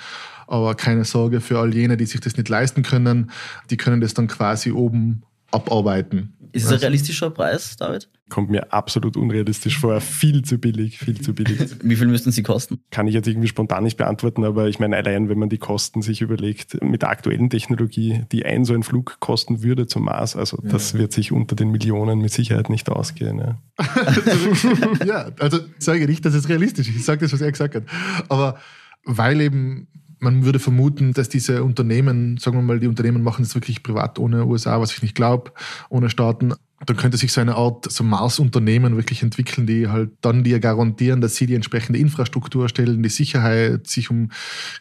aber 0.47 0.75
keine 0.75 1.05
Sorge 1.05 1.41
für 1.41 1.59
all 1.59 1.75
jene, 1.75 1.97
die 1.97 2.07
sich 2.07 2.21
das 2.21 2.37
nicht 2.37 2.49
leisten 2.49 2.83
können, 2.83 3.31
die 3.71 3.77
können 3.77 4.01
das 4.01 4.15
dann 4.15 4.27
quasi 4.27 4.71
oben 4.71 5.23
abarbeiten. 5.51 6.35
Ist 6.57 6.65
es 6.65 6.73
ein 6.73 6.79
realistischer 6.79 7.31
Preis, 7.31 7.77
David? 7.77 8.09
Kommt 8.31 8.51
mir 8.51 8.73
absolut 8.73 9.17
unrealistisch 9.17 9.79
vor. 9.79 10.01
Viel 10.01 10.43
zu 10.43 10.59
billig, 10.59 10.99
viel 10.99 11.21
zu 11.21 11.35
billig. 11.35 11.59
Wie 11.83 11.97
viel 11.97 12.09
müssten 12.09 12.33
sie 12.33 12.43
kosten? 12.43 12.81
Kann 12.91 13.07
ich 13.07 13.15
jetzt 13.15 13.29
irgendwie 13.29 13.47
spontan 13.47 13.85
nicht 13.85 13.97
beantworten, 13.97 14.43
aber 14.43 14.67
ich 14.69 14.79
meine, 14.79 14.97
allein 14.97 15.29
wenn 15.29 15.39
man 15.39 15.49
die 15.49 15.59
Kosten 15.59 16.01
sich 16.01 16.23
überlegt, 16.23 16.83
mit 16.83 17.03
der 17.03 17.11
aktuellen 17.11 17.51
Technologie, 17.51 18.25
die 18.33 18.47
ein 18.47 18.65
so 18.65 18.75
ein 18.75 18.83
Flug 18.83 19.21
kosten 19.21 19.63
würde 19.63 19.87
zum 19.87 20.05
Mars, 20.07 20.35
also 20.35 20.59
ja. 20.63 20.71
das 20.71 20.95
wird 20.95 21.13
sich 21.13 21.31
unter 21.31 21.55
den 21.55 21.71
Millionen 21.71 22.21
mit 22.21 22.33
Sicherheit 22.33 22.71
nicht 22.71 22.89
ausgehen. 22.89 23.39
Ja, 23.39 23.59
ja 25.05 25.31
also 25.39 25.61
sage 25.79 26.01
ich 26.01 26.09
nicht, 26.09 26.25
dass 26.25 26.35
es 26.35 26.49
realistisch 26.49 26.89
ist. 26.89 26.97
Ich 26.97 27.05
sage 27.05 27.21
das, 27.21 27.33
was 27.33 27.43
er 27.43 27.53
gesagt 27.53 27.75
hat. 27.75 27.85
Aber 28.29 28.59
weil 29.05 29.41
eben 29.41 29.89
man 30.19 30.45
würde 30.45 30.59
vermuten, 30.59 31.13
dass 31.13 31.29
diese 31.29 31.63
Unternehmen, 31.63 32.39
sagen 32.39 32.57
wir 32.57 32.63
mal, 32.63 32.81
die 32.81 32.89
Unternehmen 32.89 33.23
machen 33.23 33.45
es 33.45 33.55
wirklich 33.55 33.83
privat 33.83 34.19
ohne 34.19 34.47
USA, 34.47 34.81
was 34.81 34.93
ich 34.93 35.03
nicht 35.03 35.15
glaube, 35.15 35.53
ohne 35.89 36.11
Staaten, 36.11 36.55
dann 36.87 36.97
könnte 36.97 37.17
sich 37.17 37.33
so 37.33 37.41
eine 37.41 37.57
Art 37.57 37.91
so 37.91 38.05
Mars-Unternehmen 38.05 38.97
wirklich 38.97 39.23
entwickeln, 39.23 39.67
die 39.67 39.89
halt 39.89 40.11
dann 40.21 40.45
dir 40.45 40.61
garantieren, 40.61 41.21
dass 41.21 41.37
sie 41.37 41.47
die 41.47 41.55
entsprechende 41.55 41.99
Infrastruktur 41.99 42.69
stellen, 42.69 43.03
die 43.03 43.09
Sicherheit, 43.09 43.87
sich 43.87 44.11
um 44.11 44.31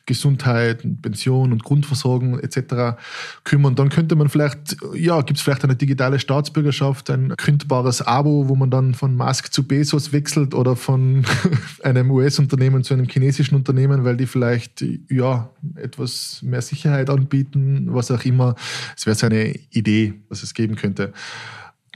Gesundheit, 0.05 0.85
Pension 1.01 1.51
und 1.51 1.63
Grundversorgung 1.63 2.39
etc. 2.39 2.97
kümmern. 3.43 3.75
Dann 3.75 3.89
könnte 3.89 4.15
man 4.15 4.29
vielleicht, 4.29 4.77
ja, 4.93 5.21
gibt 5.21 5.37
es 5.37 5.43
vielleicht 5.43 5.63
eine 5.63 5.75
digitale 5.75 6.19
Staatsbürgerschaft, 6.19 7.09
ein 7.09 7.35
kündbares 7.37 8.01
Abo, 8.01 8.47
wo 8.47 8.55
man 8.55 8.69
dann 8.69 8.93
von 8.93 9.15
Musk 9.15 9.51
zu 9.51 9.67
Bezos 9.67 10.13
wechselt 10.13 10.53
oder 10.53 10.75
von 10.75 11.25
einem 11.83 12.11
US-Unternehmen 12.11 12.83
zu 12.83 12.93
einem 12.93 13.07
chinesischen 13.09 13.55
Unternehmen, 13.55 14.03
weil 14.03 14.17
die 14.17 14.27
vielleicht, 14.27 14.85
ja, 15.09 15.49
etwas 15.75 16.41
mehr 16.43 16.61
Sicherheit 16.61 17.09
anbieten, 17.09 17.87
was 17.89 18.11
auch 18.11 18.23
immer. 18.23 18.55
Es 18.95 19.05
wäre 19.05 19.15
so 19.15 19.25
eine 19.25 19.55
Idee, 19.71 20.13
was 20.29 20.43
es 20.43 20.53
geben 20.53 20.75
könnte. 20.75 21.13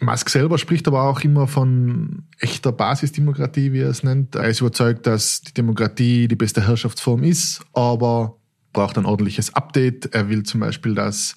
Musk 0.02 0.30
selber 0.30 0.58
spricht 0.58 0.88
aber 0.88 1.04
auch 1.04 1.22
immer 1.22 1.48
von 1.48 2.24
echter 2.40 2.72
Basisdemokratie, 2.72 3.74
wie 3.74 3.82
er 3.82 3.90
es 3.90 4.04
nennt. 4.04 4.36
Er 4.36 4.48
ist 4.48 4.62
überzeugt, 4.62 5.06
dass 5.08 5.42
die 5.42 5.54
Demokratie 5.54 6.28
die 6.28 6.36
beste 6.36 6.66
Herrschaftsform 6.68 7.24
ist, 7.24 7.62
aber 7.74 8.38
braucht 8.74 8.98
ein 8.98 9.06
ordentliches 9.06 9.54
Update. 9.56 10.14
Er 10.14 10.30
will 10.30 10.44
zum 10.44 10.62
Beispiel, 10.62 10.96
dass 10.96 11.36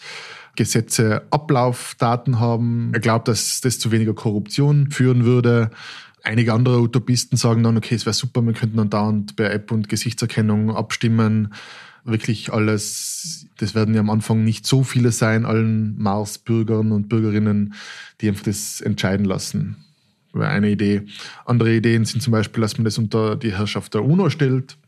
Gesetze 0.55 1.23
Ablaufdaten 1.31 2.39
haben. 2.39 2.91
Er 2.93 3.01
glaubt, 3.01 3.29
dass 3.29 3.61
das 3.63 3.79
zu 3.79 3.91
weniger 3.91 4.15
Korruption 4.15 4.91
führen 4.91 5.25
würde. 5.25 5.71
Einige 6.23 6.53
andere 6.53 6.81
Utopisten 6.81 7.37
sagen 7.37 7.63
dann, 7.63 7.77
okay, 7.77 7.95
es 7.95 8.07
wäre 8.07 8.15
super, 8.15 8.43
wir 8.43 8.53
könnten 8.53 8.77
dann 8.77 8.91
dauernd 8.91 9.35
per 9.35 9.53
App 9.53 9.73
und 9.73 9.89
Gesichtserkennung 9.89 10.71
abstimmen 10.71 11.53
wirklich 12.05 12.53
alles, 12.53 13.47
das 13.59 13.75
werden 13.75 13.95
ja 13.95 14.01
am 14.01 14.11
Anfang 14.11 14.45
nicht 14.45 14.67
so 14.67 14.83
viele 14.83 15.13
sein, 15.13 15.45
allen 15.45 15.97
Mars-Bürgern 15.99 16.93
und 16.93 17.09
Bürgerinnen, 17.09 17.75
die 18.21 18.29
einfach 18.29 18.45
das 18.45 18.81
entscheiden 18.81 19.25
lassen. 19.25 19.77
Wäre 20.33 20.49
eine 20.49 20.71
Idee. 20.71 21.03
Andere 21.45 21.75
Ideen 21.75 22.05
sind 22.05 22.23
zum 22.23 22.33
Beispiel, 22.33 22.63
dass 22.63 22.79
man 22.79 22.85
das 22.85 22.99
unter 22.99 23.37
die 23.37 23.53
Herrschaft 23.53 23.95
der 23.95 24.05
UNO 24.05 24.31
stellt, 24.31 24.79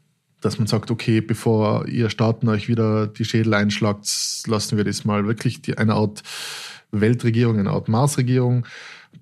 dass 0.40 0.59
man 0.59 0.66
sagt, 0.66 0.90
okay, 0.90 1.20
bevor 1.20 1.87
ihr 1.87 2.11
Staaten 2.11 2.48
euch 2.48 2.68
wieder 2.68 3.07
die 3.07 3.24
Schädel 3.24 3.55
einschlagt, 3.55 4.09
lassen 4.46 4.77
wir 4.77 4.85
das 4.85 5.05
mal 5.05 5.27
wirklich 5.27 5.62
die, 5.62 5.79
eine 5.79 5.94
Art 5.94 6.22
Weltregierung, 6.90 7.59
eine 7.59 7.70
Art 7.70 7.88
Marsregierung 7.88 8.66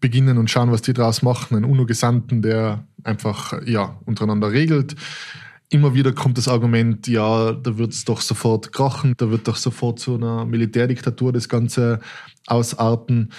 beginnen 0.01 0.39
und 0.39 0.51
schauen, 0.51 0.73
was 0.73 0.83
die 0.83 0.95
draus 0.95 1.23
machen. 1.23 1.57
Ein 1.57 1.65
UNO-Gesandten, 1.65 2.43
der 2.43 2.85
einfach 3.05 3.67
ja 3.67 3.99
untereinander 4.05 4.53
regelt 4.53 4.97
immer 5.73 5.95
wieder 5.95 6.13
kommt 6.13 6.37
das 6.37 6.49
Argument, 6.49 7.07
ja, 7.09 7.53
da 7.53 7.79
wird 7.79 7.93
es 7.93 8.05
doch 8.05 8.21
sofort 8.21 8.73
krachen, 8.73 9.15
da 9.17 9.31
wird 9.31 9.49
doch 9.49 9.57
sofort 9.57 9.99
zu 9.99 10.17
einer 10.17 10.45
Militärdiktatur 10.45 11.33
das 11.33 11.49
Ganze 11.49 12.01
ausarten. 12.47 13.33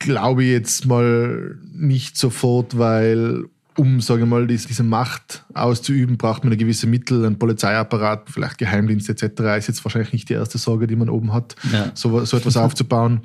Glaube 0.00 0.42
ich 0.44 0.50
jetzt 0.50 0.86
mal 0.86 1.58
nicht 1.72 2.18
sofort, 2.18 2.76
weil 2.76 3.44
um, 3.76 4.00
sage 4.00 4.22
ich 4.22 4.28
mal, 4.28 4.46
diese 4.46 4.82
Macht 4.84 5.44
auszuüben, 5.54 6.16
braucht 6.16 6.44
man 6.44 6.52
eine 6.52 6.56
gewisse 6.56 6.86
Mittel, 6.86 7.24
ein 7.24 7.38
Polizeiapparat, 7.38 8.30
vielleicht 8.30 8.58
Geheimdienst 8.58 9.08
etc. 9.08 9.56
Ist 9.58 9.68
jetzt 9.68 9.84
wahrscheinlich 9.84 10.12
nicht 10.12 10.28
die 10.28 10.34
erste 10.34 10.58
Sorge, 10.58 10.86
die 10.86 10.96
man 10.96 11.08
oben 11.08 11.32
hat, 11.32 11.56
ja. 11.72 11.90
so, 11.94 12.24
so 12.24 12.36
etwas 12.36 12.56
aufzubauen 12.56 13.22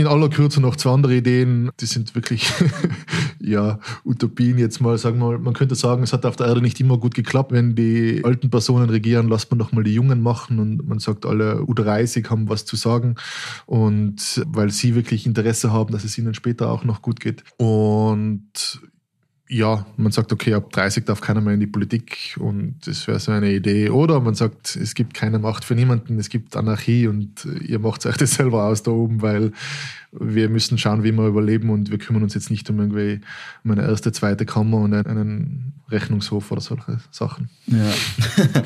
in 0.00 0.06
aller 0.06 0.28
Kürze 0.28 0.60
noch 0.60 0.76
zwei 0.76 0.92
andere 0.92 1.14
Ideen, 1.16 1.70
die 1.80 1.86
sind 1.86 2.14
wirklich 2.14 2.50
ja, 3.40 3.78
Utopien 4.04 4.58
jetzt 4.58 4.80
mal, 4.80 4.98
sagen 4.98 5.18
wir 5.18 5.38
man 5.38 5.54
könnte 5.54 5.74
sagen, 5.74 6.02
es 6.02 6.12
hat 6.12 6.26
auf 6.26 6.36
der 6.36 6.46
Erde 6.46 6.62
nicht 6.62 6.80
immer 6.80 6.98
gut 6.98 7.14
geklappt. 7.14 7.52
Wenn 7.52 7.74
die 7.74 8.22
alten 8.24 8.50
Personen 8.50 8.90
regieren, 8.90 9.28
lasst 9.28 9.50
man 9.50 9.58
doch 9.58 9.72
mal 9.72 9.84
die 9.84 9.94
Jungen 9.94 10.22
machen 10.22 10.58
und 10.58 10.88
man 10.88 10.98
sagt, 10.98 11.26
alle 11.26 11.60
U30 11.60 12.28
haben 12.30 12.48
was 12.48 12.64
zu 12.64 12.76
sagen 12.76 13.16
und 13.66 14.42
weil 14.46 14.70
sie 14.70 14.94
wirklich 14.94 15.26
Interesse 15.26 15.72
haben, 15.72 15.92
dass 15.92 16.04
es 16.04 16.16
ihnen 16.18 16.34
später 16.34 16.70
auch 16.70 16.84
noch 16.84 17.02
gut 17.02 17.20
geht. 17.20 17.44
Und 17.56 18.80
ja, 19.52 19.84
man 19.96 20.12
sagt, 20.12 20.32
okay, 20.32 20.54
ab 20.54 20.70
30 20.70 21.04
darf 21.06 21.20
keiner 21.20 21.40
mehr 21.40 21.54
in 21.54 21.60
die 21.60 21.66
Politik 21.66 22.36
und 22.38 22.76
das 22.84 23.08
wäre 23.08 23.18
so 23.18 23.32
eine 23.32 23.52
Idee. 23.52 23.90
Oder 23.90 24.20
man 24.20 24.36
sagt, 24.36 24.76
es 24.76 24.94
gibt 24.94 25.12
keine 25.12 25.40
Macht 25.40 25.64
für 25.64 25.74
niemanden, 25.74 26.20
es 26.20 26.28
gibt 26.28 26.56
Anarchie 26.56 27.08
und 27.08 27.44
ihr 27.66 27.80
macht 27.80 28.06
euch 28.06 28.16
das 28.16 28.34
selber 28.34 28.64
aus 28.64 28.84
da 28.84 28.92
oben, 28.92 29.22
weil 29.22 29.50
wir 30.12 30.48
müssen 30.48 30.78
schauen, 30.78 31.02
wie 31.02 31.10
wir 31.10 31.26
überleben 31.26 31.70
und 31.70 31.90
wir 31.90 31.98
kümmern 31.98 32.22
uns 32.22 32.34
jetzt 32.34 32.50
nicht 32.50 32.70
um 32.70 32.78
irgendwie 32.78 33.20
um 33.64 33.72
eine 33.72 33.82
erste, 33.82 34.12
zweite 34.12 34.46
Kammer 34.46 34.78
und 34.78 34.94
einen 34.94 35.72
Rechnungshof 35.90 36.52
oder 36.52 36.60
solche 36.60 37.00
Sachen. 37.10 37.50
Ja. 37.66 37.92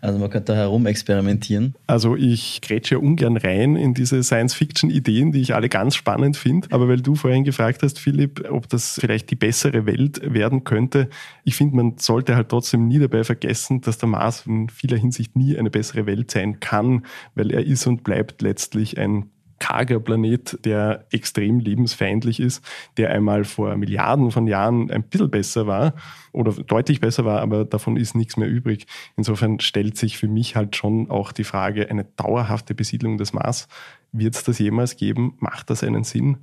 Also 0.00 0.18
man 0.18 0.30
könnte 0.30 0.52
da 0.52 0.58
herum 0.58 0.86
experimentieren. 0.86 1.74
Also 1.86 2.16
ich 2.16 2.60
grätsche 2.60 2.96
ja 2.96 3.00
ungern 3.00 3.36
rein 3.36 3.76
in 3.76 3.94
diese 3.94 4.22
Science-Fiction-Ideen, 4.22 5.32
die 5.32 5.40
ich 5.40 5.54
alle 5.54 5.68
ganz 5.68 5.94
spannend 5.94 6.36
finde. 6.36 6.68
Aber 6.70 6.88
weil 6.88 7.00
du 7.00 7.14
vorhin 7.14 7.44
gefragt 7.44 7.82
hast, 7.82 7.98
Philipp, 7.98 8.48
ob 8.50 8.68
das 8.68 8.98
vielleicht 9.00 9.30
die 9.30 9.36
bessere 9.36 9.86
Welt 9.86 10.20
werden 10.22 10.64
könnte, 10.64 11.08
ich 11.44 11.56
finde, 11.56 11.76
man 11.76 11.98
sollte 11.98 12.36
halt 12.36 12.48
trotzdem 12.48 12.88
nie 12.88 12.98
dabei 12.98 13.24
vergessen, 13.24 13.80
dass 13.80 13.98
der 13.98 14.08
Mars 14.08 14.44
in 14.46 14.68
vieler 14.68 14.96
Hinsicht 14.96 15.36
nie 15.36 15.56
eine 15.56 15.70
bessere 15.70 16.06
Welt 16.06 16.30
sein 16.30 16.60
kann, 16.60 17.04
weil 17.34 17.50
er 17.50 17.64
ist 17.64 17.86
und 17.86 18.04
bleibt 18.04 18.42
letztlich 18.42 18.98
ein 18.98 19.30
karger 19.58 20.00
Planet, 20.00 20.58
der 20.64 21.06
extrem 21.10 21.60
lebensfeindlich 21.60 22.40
ist, 22.40 22.64
der 22.96 23.10
einmal 23.10 23.44
vor 23.44 23.76
Milliarden 23.76 24.30
von 24.30 24.46
Jahren 24.46 24.90
ein 24.90 25.02
bisschen 25.02 25.30
besser 25.30 25.66
war 25.66 25.94
oder 26.32 26.52
deutlich 26.52 27.00
besser 27.00 27.24
war, 27.24 27.40
aber 27.40 27.64
davon 27.64 27.96
ist 27.96 28.14
nichts 28.14 28.36
mehr 28.36 28.48
übrig. 28.48 28.86
Insofern 29.16 29.60
stellt 29.60 29.96
sich 29.96 30.18
für 30.18 30.28
mich 30.28 30.56
halt 30.56 30.76
schon 30.76 31.10
auch 31.10 31.32
die 31.32 31.44
Frage, 31.44 31.90
eine 31.90 32.04
dauerhafte 32.04 32.74
Besiedlung 32.74 33.18
des 33.18 33.32
Mars, 33.32 33.68
wird 34.12 34.34
es 34.34 34.44
das 34.44 34.58
jemals 34.58 34.96
geben? 34.96 35.34
Macht 35.38 35.70
das 35.70 35.84
einen 35.84 36.04
Sinn? 36.04 36.38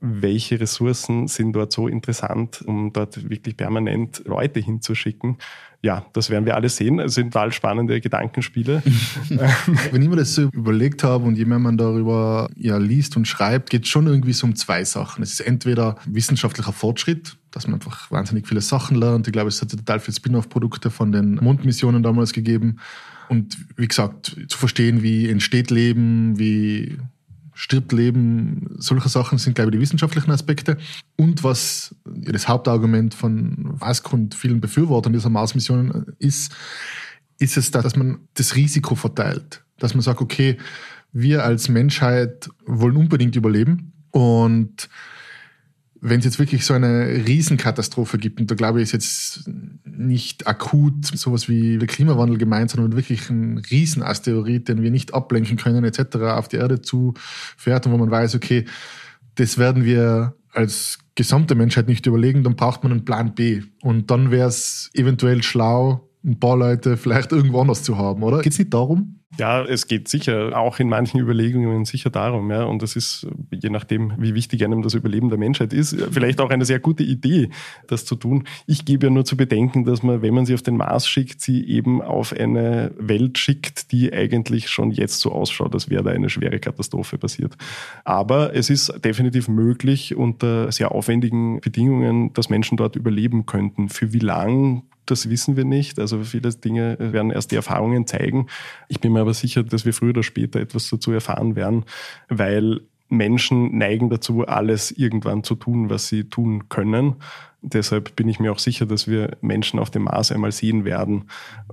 Welche 0.00 0.60
Ressourcen 0.60 1.28
sind 1.28 1.52
dort 1.52 1.72
so 1.72 1.88
interessant, 1.88 2.62
um 2.66 2.92
dort 2.92 3.28
wirklich 3.28 3.56
permanent 3.56 4.22
Leute 4.24 4.60
hinzuschicken 4.60 5.38
ja, 5.80 6.04
das 6.12 6.28
werden 6.28 6.44
wir 6.44 6.56
alle 6.56 6.68
sehen. 6.68 6.98
Es 6.98 7.14
sind 7.14 7.32
total 7.32 7.52
spannende 7.52 8.00
Gedankenspiele. 8.00 8.82
Wenn 9.92 10.02
ich 10.02 10.08
mir 10.08 10.16
das 10.16 10.34
so 10.34 10.42
überlegt 10.52 11.04
habe 11.04 11.24
und 11.24 11.36
je 11.36 11.44
mehr 11.44 11.60
man 11.60 11.76
darüber 11.76 12.50
ja, 12.56 12.78
liest 12.78 13.16
und 13.16 13.28
schreibt, 13.28 13.70
geht 13.70 13.84
es 13.84 13.88
schon 13.88 14.08
irgendwie 14.08 14.32
so 14.32 14.46
um 14.46 14.56
zwei 14.56 14.82
Sachen. 14.82 15.22
Es 15.22 15.32
ist 15.32 15.40
entweder 15.40 15.96
wissenschaftlicher 16.04 16.72
Fortschritt, 16.72 17.36
dass 17.52 17.68
man 17.68 17.74
einfach 17.74 18.10
wahnsinnig 18.10 18.48
viele 18.48 18.60
Sachen 18.60 18.96
lernt. 18.96 19.28
Ich 19.28 19.32
glaube, 19.32 19.48
es 19.48 19.62
hat 19.62 19.70
total 19.70 20.00
viele 20.00 20.16
Spin-off-Produkte 20.16 20.90
von 20.90 21.12
den 21.12 21.36
Mondmissionen 21.36 22.02
damals 22.02 22.32
gegeben. 22.32 22.80
Und 23.28 23.56
wie 23.76 23.86
gesagt, 23.86 24.36
zu 24.48 24.58
verstehen, 24.58 25.02
wie 25.02 25.28
entsteht 25.28 25.70
Leben, 25.70 26.40
wie 26.40 26.98
stirbt 27.60 27.90
Leben, 27.90 28.68
solche 28.78 29.08
Sachen 29.08 29.36
sind, 29.36 29.54
glaube 29.54 29.70
ich, 29.70 29.76
die 29.76 29.80
wissenschaftlichen 29.80 30.30
Aspekte. 30.30 30.78
Und 31.16 31.42
was 31.42 31.92
das 32.04 32.46
Hauptargument 32.46 33.14
von 33.14 33.76
Musk 33.80 34.12
und 34.12 34.36
vielen 34.36 34.60
Befürwortern 34.60 35.12
dieser 35.12 35.28
Mars-Missionen 35.28 36.06
ist, 36.20 36.54
ist 37.40 37.56
es, 37.56 37.72
dass 37.72 37.96
man 37.96 38.20
das 38.34 38.54
Risiko 38.54 38.94
verteilt. 38.94 39.64
Dass 39.80 39.94
man 39.94 40.02
sagt, 40.02 40.20
okay, 40.20 40.56
wir 41.12 41.42
als 41.42 41.68
Menschheit 41.68 42.48
wollen 42.64 42.96
unbedingt 42.96 43.34
überleben 43.34 43.92
und 44.12 44.88
wenn 46.00 46.20
es 46.20 46.24
jetzt 46.24 46.38
wirklich 46.38 46.64
so 46.64 46.74
eine 46.74 47.26
Riesenkatastrophe 47.26 48.18
gibt, 48.18 48.40
und 48.40 48.50
da 48.50 48.54
glaube 48.54 48.80
ich, 48.80 48.84
ist 48.84 48.92
jetzt 48.92 49.50
nicht 49.84 50.46
akut 50.46 51.06
sowas 51.06 51.48
wie 51.48 51.78
der 51.78 51.88
Klimawandel 51.88 52.38
gemeint, 52.38 52.70
sondern 52.70 52.96
wirklich 52.96 53.28
ein 53.30 53.58
Riesenasteroid, 53.58 54.68
den 54.68 54.82
wir 54.82 54.90
nicht 54.90 55.14
ablenken 55.14 55.56
können, 55.56 55.84
etc., 55.84 56.16
auf 56.16 56.48
die 56.48 56.56
Erde 56.56 56.80
zufährt 56.80 57.86
und 57.86 57.92
wo 57.92 57.98
man 57.98 58.10
weiß, 58.10 58.34
okay, 58.34 58.64
das 59.34 59.58
werden 59.58 59.84
wir 59.84 60.34
als 60.52 60.98
gesamte 61.14 61.54
Menschheit 61.54 61.88
nicht 61.88 62.06
überlegen, 62.06 62.44
dann 62.44 62.56
braucht 62.56 62.82
man 62.82 62.92
einen 62.92 63.04
Plan 63.04 63.34
B. 63.34 63.62
Und 63.82 64.10
dann 64.10 64.30
wäre 64.30 64.48
es 64.48 64.90
eventuell 64.94 65.42
schlau, 65.42 66.08
ein 66.24 66.38
paar 66.38 66.56
Leute 66.56 66.96
vielleicht 66.96 67.32
irgendwo 67.32 67.60
anders 67.60 67.82
zu 67.82 67.96
haben, 67.96 68.22
oder? 68.22 68.40
Geht 68.40 68.52
es 68.52 68.58
nicht 68.58 68.72
darum? 68.72 69.17
Ja, 69.36 69.62
es 69.62 69.86
geht 69.86 70.08
sicher 70.08 70.56
auch 70.56 70.80
in 70.80 70.88
manchen 70.88 71.20
Überlegungen 71.20 71.84
sicher 71.84 72.08
darum, 72.08 72.50
ja. 72.50 72.64
Und 72.64 72.82
das 72.82 72.96
ist, 72.96 73.26
je 73.52 73.68
nachdem, 73.68 74.14
wie 74.16 74.34
wichtig 74.34 74.64
einem 74.64 74.80
das 74.80 74.94
Überleben 74.94 75.28
der 75.28 75.38
Menschheit 75.38 75.74
ist, 75.74 75.96
vielleicht 76.10 76.40
auch 76.40 76.48
eine 76.48 76.64
sehr 76.64 76.80
gute 76.80 77.02
Idee, 77.02 77.50
das 77.86 78.06
zu 78.06 78.16
tun. 78.16 78.44
Ich 78.66 78.86
gebe 78.86 79.06
ja 79.06 79.12
nur 79.12 79.26
zu 79.26 79.36
bedenken, 79.36 79.84
dass 79.84 80.02
man, 80.02 80.22
wenn 80.22 80.32
man 80.32 80.46
sie 80.46 80.54
auf 80.54 80.62
den 80.62 80.78
Mars 80.78 81.06
schickt, 81.06 81.42
sie 81.42 81.62
eben 81.68 82.00
auf 82.00 82.32
eine 82.32 82.92
Welt 82.98 83.36
schickt, 83.36 83.92
die 83.92 84.12
eigentlich 84.12 84.70
schon 84.70 84.92
jetzt 84.92 85.20
so 85.20 85.30
ausschaut, 85.30 85.74
als 85.74 85.90
wäre 85.90 86.02
da 86.02 86.10
eine 86.10 86.30
schwere 86.30 86.58
Katastrophe 86.58 87.18
passiert. 87.18 87.54
Aber 88.04 88.54
es 88.54 88.70
ist 88.70 89.04
definitiv 89.04 89.48
möglich, 89.48 90.16
unter 90.16 90.72
sehr 90.72 90.92
aufwendigen 90.92 91.60
Bedingungen, 91.60 92.32
dass 92.32 92.48
Menschen 92.48 92.78
dort 92.78 92.96
überleben 92.96 93.44
könnten. 93.44 93.90
Für 93.90 94.14
wie 94.14 94.20
lang 94.20 94.84
das 95.10 95.28
wissen 95.30 95.56
wir 95.56 95.64
nicht. 95.64 95.98
Also 95.98 96.22
viele 96.24 96.50
Dinge 96.50 96.96
werden 96.98 97.30
erst 97.30 97.50
die 97.50 97.56
Erfahrungen 97.56 98.06
zeigen. 98.06 98.46
Ich 98.88 99.00
bin 99.00 99.12
mir 99.12 99.20
aber 99.20 99.34
sicher, 99.34 99.62
dass 99.62 99.84
wir 99.84 99.92
früher 99.92 100.10
oder 100.10 100.22
später 100.22 100.60
etwas 100.60 100.88
dazu 100.90 101.12
erfahren 101.12 101.56
werden, 101.56 101.84
weil 102.28 102.80
Menschen 103.08 103.76
neigen 103.78 104.10
dazu, 104.10 104.46
alles 104.46 104.90
irgendwann 104.90 105.42
zu 105.42 105.54
tun, 105.54 105.90
was 105.90 106.08
sie 106.08 106.24
tun 106.24 106.68
können. 106.68 107.16
Deshalb 107.60 108.14
bin 108.14 108.28
ich 108.28 108.38
mir 108.38 108.52
auch 108.52 108.60
sicher, 108.60 108.86
dass 108.86 109.08
wir 109.08 109.36
Menschen 109.40 109.80
auf 109.80 109.90
dem 109.90 110.04
Mars 110.04 110.30
einmal 110.30 110.52
sehen 110.52 110.84
werden. 110.84 111.24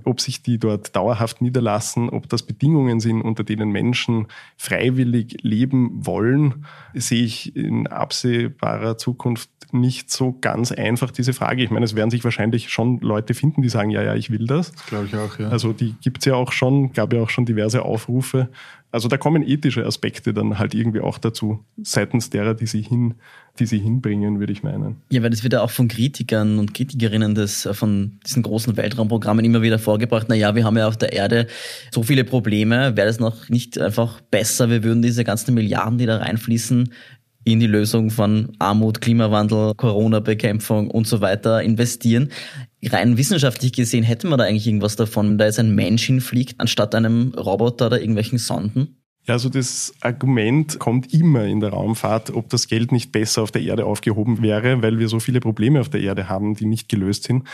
Ob 0.04 0.20
sich 0.20 0.42
die 0.42 0.58
dort 0.58 0.96
dauerhaft 0.96 1.40
niederlassen, 1.40 2.08
ob 2.10 2.28
das 2.28 2.42
Bedingungen 2.42 2.98
sind, 2.98 3.22
unter 3.22 3.44
denen 3.44 3.70
Menschen 3.70 4.26
freiwillig 4.56 5.36
leben 5.42 6.04
wollen, 6.04 6.66
sehe 6.92 7.24
ich 7.24 7.54
in 7.54 7.86
absehbarer 7.86 8.98
Zukunft 8.98 9.48
nicht 9.72 10.10
so 10.10 10.36
ganz 10.40 10.72
einfach, 10.72 11.10
diese 11.10 11.32
Frage. 11.32 11.62
Ich 11.62 11.70
meine, 11.70 11.84
es 11.84 11.94
werden 11.94 12.10
sich 12.10 12.24
wahrscheinlich 12.24 12.70
schon 12.70 13.00
Leute 13.00 13.34
finden, 13.34 13.62
die 13.62 13.68
sagen, 13.68 13.90
ja, 13.90 14.02
ja, 14.02 14.14
ich 14.14 14.30
will 14.30 14.46
das. 14.46 14.72
Glaube 14.86 15.06
ich 15.06 15.16
auch, 15.16 15.38
ja. 15.38 15.48
Also 15.48 15.72
die 15.72 15.94
gibt 16.00 16.18
es 16.18 16.24
ja 16.24 16.34
auch 16.34 16.52
schon, 16.52 16.92
gab 16.92 17.12
ja 17.12 17.20
auch 17.20 17.30
schon 17.30 17.46
diverse 17.46 17.82
Aufrufe. 17.82 18.48
Also 18.92 19.08
da 19.08 19.16
kommen 19.16 19.46
ethische 19.46 19.84
Aspekte 19.84 20.32
dann 20.32 20.58
halt 20.58 20.74
irgendwie 20.74 21.00
auch 21.00 21.18
dazu, 21.18 21.64
seitens 21.82 22.30
derer, 22.30 22.54
die 22.54 22.66
sie 22.66 22.82
hin, 22.82 23.14
die 23.58 23.66
sie 23.66 23.78
hinbringen, 23.78 24.40
würde 24.40 24.52
ich 24.52 24.62
meinen. 24.62 25.02
Ja, 25.10 25.22
weil 25.22 25.30
das 25.30 25.42
wird 25.42 25.52
ja 25.52 25.62
auch 25.62 25.70
von 25.70 25.88
Kritikern 25.88 26.58
und 26.58 26.72
Kritikerinnen 26.72 27.34
des, 27.34 27.68
von 27.72 28.18
diesen 28.26 28.42
großen 28.42 28.76
Weltraumprogrammen 28.76 29.44
immer 29.44 29.60
wieder 29.62 29.78
vorgebracht, 29.78 30.26
na 30.28 30.34
ja, 30.34 30.54
wir 30.54 30.64
haben 30.64 30.76
ja 30.76 30.88
auf 30.88 30.96
der 30.96 31.12
Erde 31.12 31.46
so 31.90 32.02
viele 32.02 32.24
Probleme, 32.24 32.96
wäre 32.96 33.06
das 33.06 33.18
noch 33.18 33.48
nicht 33.48 33.78
einfach 33.78 34.20
besser, 34.20 34.70
wir 34.70 34.82
würden 34.82 35.02
diese 35.02 35.24
ganzen 35.24 35.54
Milliarden, 35.54 35.98
die 35.98 36.06
da 36.06 36.18
reinfließen, 36.18 36.90
in 37.46 37.60
die 37.60 37.68
Lösung 37.68 38.10
von 38.10 38.52
Armut, 38.58 39.00
Klimawandel, 39.00 39.74
Corona-Bekämpfung 39.76 40.90
und 40.90 41.06
so 41.06 41.20
weiter 41.20 41.62
investieren. 41.62 42.30
Rein 42.84 43.16
wissenschaftlich 43.16 43.72
gesehen 43.72 44.04
hätte 44.04 44.26
man 44.26 44.38
da 44.38 44.44
eigentlich 44.44 44.66
irgendwas 44.66 44.96
davon, 44.96 45.38
da 45.38 45.46
jetzt 45.46 45.58
ein 45.58 45.74
Mensch 45.74 46.04
hinfliegt, 46.06 46.56
anstatt 46.58 46.94
einem 46.94 47.32
Roboter 47.34 47.86
oder 47.86 48.00
irgendwelchen 48.00 48.38
Sonden? 48.38 49.02
Ja, 49.26 49.34
also 49.34 49.48
das 49.48 49.92
Argument 50.02 50.78
kommt 50.78 51.12
immer 51.12 51.44
in 51.46 51.58
der 51.58 51.70
Raumfahrt, 51.70 52.30
ob 52.30 52.48
das 52.48 52.68
Geld 52.68 52.92
nicht 52.92 53.10
besser 53.10 53.42
auf 53.42 53.50
der 53.50 53.62
Erde 53.62 53.84
aufgehoben 53.84 54.40
wäre, 54.40 54.82
weil 54.82 55.00
wir 55.00 55.08
so 55.08 55.18
viele 55.18 55.40
Probleme 55.40 55.80
auf 55.80 55.88
der 55.88 56.00
Erde 56.00 56.28
haben, 56.28 56.54
die 56.54 56.66
nicht 56.66 56.88
gelöst 56.88 57.24
sind. 57.24 57.48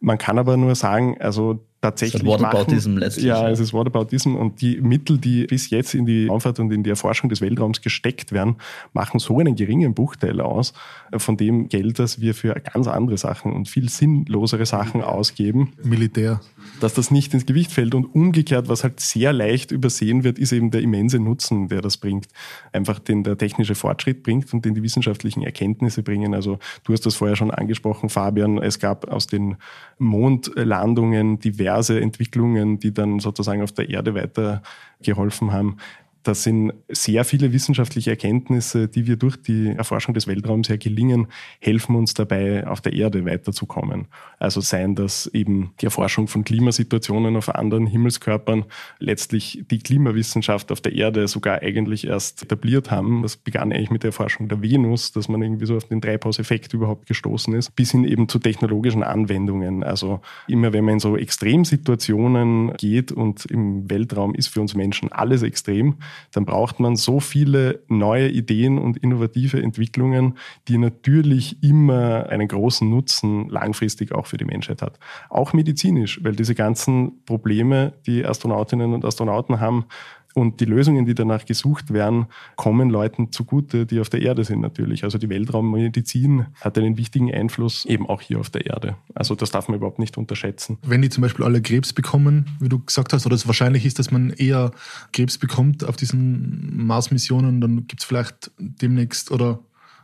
Man 0.00 0.18
kann 0.18 0.38
aber 0.38 0.56
nur 0.56 0.74
sagen, 0.74 1.16
also 1.20 1.64
tatsächlich. 1.82 2.22
Das 2.22 2.32
ist 2.34 2.40
Whataboutism 2.40 2.96
letztlich. 2.96 3.26
Ja, 3.26 3.50
es 3.50 3.60
ist 3.60 3.74
Whataboutism 3.74 4.36
und 4.36 4.60
die 4.62 4.80
Mittel, 4.80 5.18
die 5.18 5.44
bis 5.44 5.68
jetzt 5.68 5.94
in 5.94 6.06
die 6.06 6.28
Raumfahrt 6.28 6.60
und 6.60 6.72
in 6.72 6.82
die 6.82 6.90
Erforschung 6.90 7.28
des 7.28 7.40
Weltraums 7.40 7.82
gesteckt 7.82 8.32
werden, 8.32 8.56
machen 8.92 9.18
so 9.18 9.38
einen 9.38 9.56
geringen 9.56 9.92
Bruchteil 9.92 10.40
aus 10.40 10.72
von 11.16 11.36
dem 11.36 11.68
Geld, 11.68 11.98
das 11.98 12.20
wir 12.20 12.34
für 12.34 12.54
ganz 12.54 12.86
andere 12.86 13.18
Sachen 13.18 13.52
und 13.52 13.68
viel 13.68 13.88
sinnlosere 13.90 14.64
Sachen 14.64 15.02
ausgeben. 15.02 15.72
Militär. 15.82 16.40
Dass 16.80 16.94
das 16.94 17.10
nicht 17.10 17.34
ins 17.34 17.44
Gewicht 17.44 17.72
fällt 17.72 17.94
und 17.94 18.06
umgekehrt, 18.06 18.68
was 18.68 18.84
halt 18.84 19.00
sehr 19.00 19.32
leicht 19.32 19.72
übersehen 19.72 20.24
wird, 20.24 20.38
ist 20.38 20.52
eben 20.52 20.70
der 20.70 20.80
immense 20.80 21.18
Nutzen, 21.18 21.68
der 21.68 21.82
das 21.82 21.96
bringt. 21.96 22.28
Einfach 22.72 23.00
den 23.00 23.24
der 23.24 23.36
technische 23.36 23.74
Fortschritt 23.74 24.22
bringt 24.22 24.54
und 24.54 24.64
den 24.64 24.74
die 24.74 24.82
wissenschaftlichen 24.82 25.42
Erkenntnisse 25.42 26.02
bringen. 26.02 26.34
Also 26.34 26.58
du 26.84 26.92
hast 26.92 27.04
das 27.04 27.16
vorher 27.16 27.36
schon 27.36 27.50
angesprochen, 27.50 28.08
Fabian. 28.08 28.58
Es 28.58 28.78
gab 28.78 29.08
aus 29.08 29.26
den 29.26 29.56
Mondlandungen 29.98 31.40
diverse 31.40 31.71
diverse 31.72 32.00
Entwicklungen, 32.00 32.78
die 32.78 32.92
dann 32.92 33.18
sozusagen 33.18 33.62
auf 33.62 33.72
der 33.72 33.88
Erde 33.88 34.14
weitergeholfen 34.14 35.52
haben. 35.52 35.78
Das 36.22 36.44
sind 36.44 36.72
sehr 36.88 37.24
viele 37.24 37.52
wissenschaftliche 37.52 38.10
Erkenntnisse, 38.10 38.88
die 38.88 39.06
wir 39.06 39.16
durch 39.16 39.36
die 39.36 39.68
Erforschung 39.68 40.14
des 40.14 40.26
Weltraums 40.26 40.68
her 40.68 40.78
gelingen, 40.78 41.26
helfen 41.58 41.96
uns 41.96 42.14
dabei, 42.14 42.66
auf 42.66 42.80
der 42.80 42.92
Erde 42.92 43.24
weiterzukommen. 43.24 44.06
Also 44.38 44.60
seien 44.60 44.94
das 44.94 45.26
eben 45.26 45.74
die 45.80 45.86
Erforschung 45.86 46.28
von 46.28 46.44
Klimasituationen 46.44 47.36
auf 47.36 47.52
anderen 47.54 47.86
Himmelskörpern, 47.86 48.64
letztlich 48.98 49.64
die 49.70 49.78
Klimawissenschaft 49.78 50.70
auf 50.70 50.80
der 50.80 50.92
Erde 50.92 51.26
sogar 51.26 51.62
eigentlich 51.62 52.06
erst 52.06 52.42
etabliert 52.42 52.90
haben. 52.90 53.22
Das 53.22 53.36
begann 53.36 53.72
eigentlich 53.72 53.90
mit 53.90 54.02
der 54.04 54.08
Erforschung 54.08 54.48
der 54.48 54.62
Venus, 54.62 55.12
dass 55.12 55.28
man 55.28 55.42
irgendwie 55.42 55.66
so 55.66 55.76
auf 55.76 55.88
den 55.88 56.00
Treibhauseffekt 56.00 56.72
überhaupt 56.74 57.06
gestoßen 57.06 57.54
ist, 57.54 57.74
bis 57.74 57.90
hin 57.90 58.04
eben 58.04 58.28
zu 58.28 58.38
technologischen 58.38 59.02
Anwendungen. 59.02 59.82
Also 59.82 60.20
immer 60.46 60.72
wenn 60.72 60.84
man 60.84 60.94
in 60.94 61.00
so 61.00 61.16
Extremsituationen 61.16 62.74
geht 62.76 63.10
und 63.10 63.44
im 63.46 63.90
Weltraum 63.90 64.34
ist 64.34 64.48
für 64.48 64.60
uns 64.60 64.74
Menschen 64.74 65.10
alles 65.10 65.42
extrem, 65.42 65.96
dann 66.32 66.44
braucht 66.44 66.80
man 66.80 66.96
so 66.96 67.20
viele 67.20 67.82
neue 67.88 68.28
Ideen 68.28 68.78
und 68.78 68.96
innovative 68.96 69.62
Entwicklungen, 69.62 70.38
die 70.68 70.78
natürlich 70.78 71.62
immer 71.62 72.28
einen 72.28 72.48
großen 72.48 72.88
Nutzen 72.88 73.48
langfristig 73.48 74.12
auch 74.12 74.26
für 74.26 74.36
die 74.36 74.44
Menschheit 74.44 74.82
hat. 74.82 74.98
Auch 75.30 75.52
medizinisch, 75.52 76.22
weil 76.22 76.34
diese 76.34 76.54
ganzen 76.54 77.24
Probleme, 77.24 77.94
die 78.06 78.24
Astronautinnen 78.24 78.94
und 78.94 79.04
Astronauten 79.04 79.60
haben, 79.60 79.86
und 80.34 80.60
die 80.60 80.64
Lösungen, 80.64 81.06
die 81.06 81.14
danach 81.14 81.44
gesucht 81.44 81.92
werden, 81.92 82.26
kommen 82.56 82.90
Leuten 82.90 83.32
zugute, 83.32 83.86
die 83.86 84.00
auf 84.00 84.08
der 84.08 84.22
Erde 84.22 84.44
sind 84.44 84.60
natürlich. 84.60 85.04
Also 85.04 85.18
die 85.18 85.28
Weltraummedizin 85.28 86.46
hat 86.60 86.78
einen 86.78 86.96
wichtigen 86.96 87.32
Einfluss 87.32 87.84
eben 87.84 88.08
auch 88.08 88.20
hier 88.20 88.40
auf 88.40 88.50
der 88.50 88.66
Erde. 88.66 88.96
Also 89.14 89.34
das 89.34 89.50
darf 89.50 89.68
man 89.68 89.76
überhaupt 89.76 89.98
nicht 89.98 90.18
unterschätzen. 90.18 90.78
Wenn 90.82 91.02
die 91.02 91.08
zum 91.08 91.22
Beispiel 91.22 91.44
alle 91.44 91.60
Krebs 91.60 91.92
bekommen, 91.92 92.46
wie 92.60 92.68
du 92.68 92.78
gesagt 92.78 93.12
hast, 93.12 93.26
oder 93.26 93.34
es 93.34 93.46
wahrscheinlich 93.46 93.84
ist, 93.86 93.98
dass 93.98 94.10
man 94.10 94.30
eher 94.30 94.70
Krebs 95.12 95.38
bekommt 95.38 95.84
auf 95.84 95.96
diesen 95.96 96.86
Mars-Missionen, 96.86 97.60
dann 97.60 97.86
gibt 97.86 98.02
es 98.02 98.04
vielleicht 98.04 98.50
demnächst 98.58 99.30
oder 99.30 99.60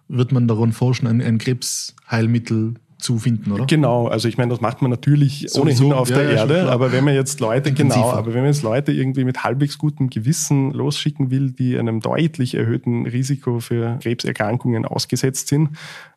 wird 0.09 0.33
man 0.33 0.49
daran 0.49 0.72
forschen, 0.72 1.07
ein, 1.07 1.20
ein 1.20 1.39
Krebsheilmittel 1.39 2.74
zu 2.99 3.18
finden, 3.18 3.53
oder? 3.53 3.66
Genau, 3.66 4.09
also 4.09 4.28
ich 4.28 4.38
meine, 4.38 4.51
das 4.51 4.61
macht 4.61 4.82
man 4.82 4.90
natürlich 4.90 5.46
Sowieso, 5.49 5.84
ohnehin 5.84 5.92
auf 5.92 6.11
ja, 6.11 6.16
der 6.16 6.24
ja, 6.32 6.36
Erde, 6.38 6.70
aber 6.70 6.92
wenn 6.92 7.05
man 7.05 7.14
jetzt 7.14 7.40
Leute, 7.40 7.72
genau, 7.72 8.11
aber 8.11 8.34
wenn 8.34 8.40
man 8.40 8.53
jetzt 8.53 8.62
Leute 8.62 8.92
irgendwie 8.92 9.24
mit 9.24 9.44
halbwegs 9.44 9.78
gutem 9.78 10.11
Gewissen 10.11 10.72
losschicken 10.72 11.30
will, 11.30 11.53
die 11.53 11.78
einem 11.78 12.01
deutlich 12.01 12.55
erhöhten 12.55 13.07
Risiko 13.07 13.61
für 13.61 13.99
Krebserkrankungen 14.03 14.84
ausgesetzt 14.84 15.49
sind, 15.49 15.70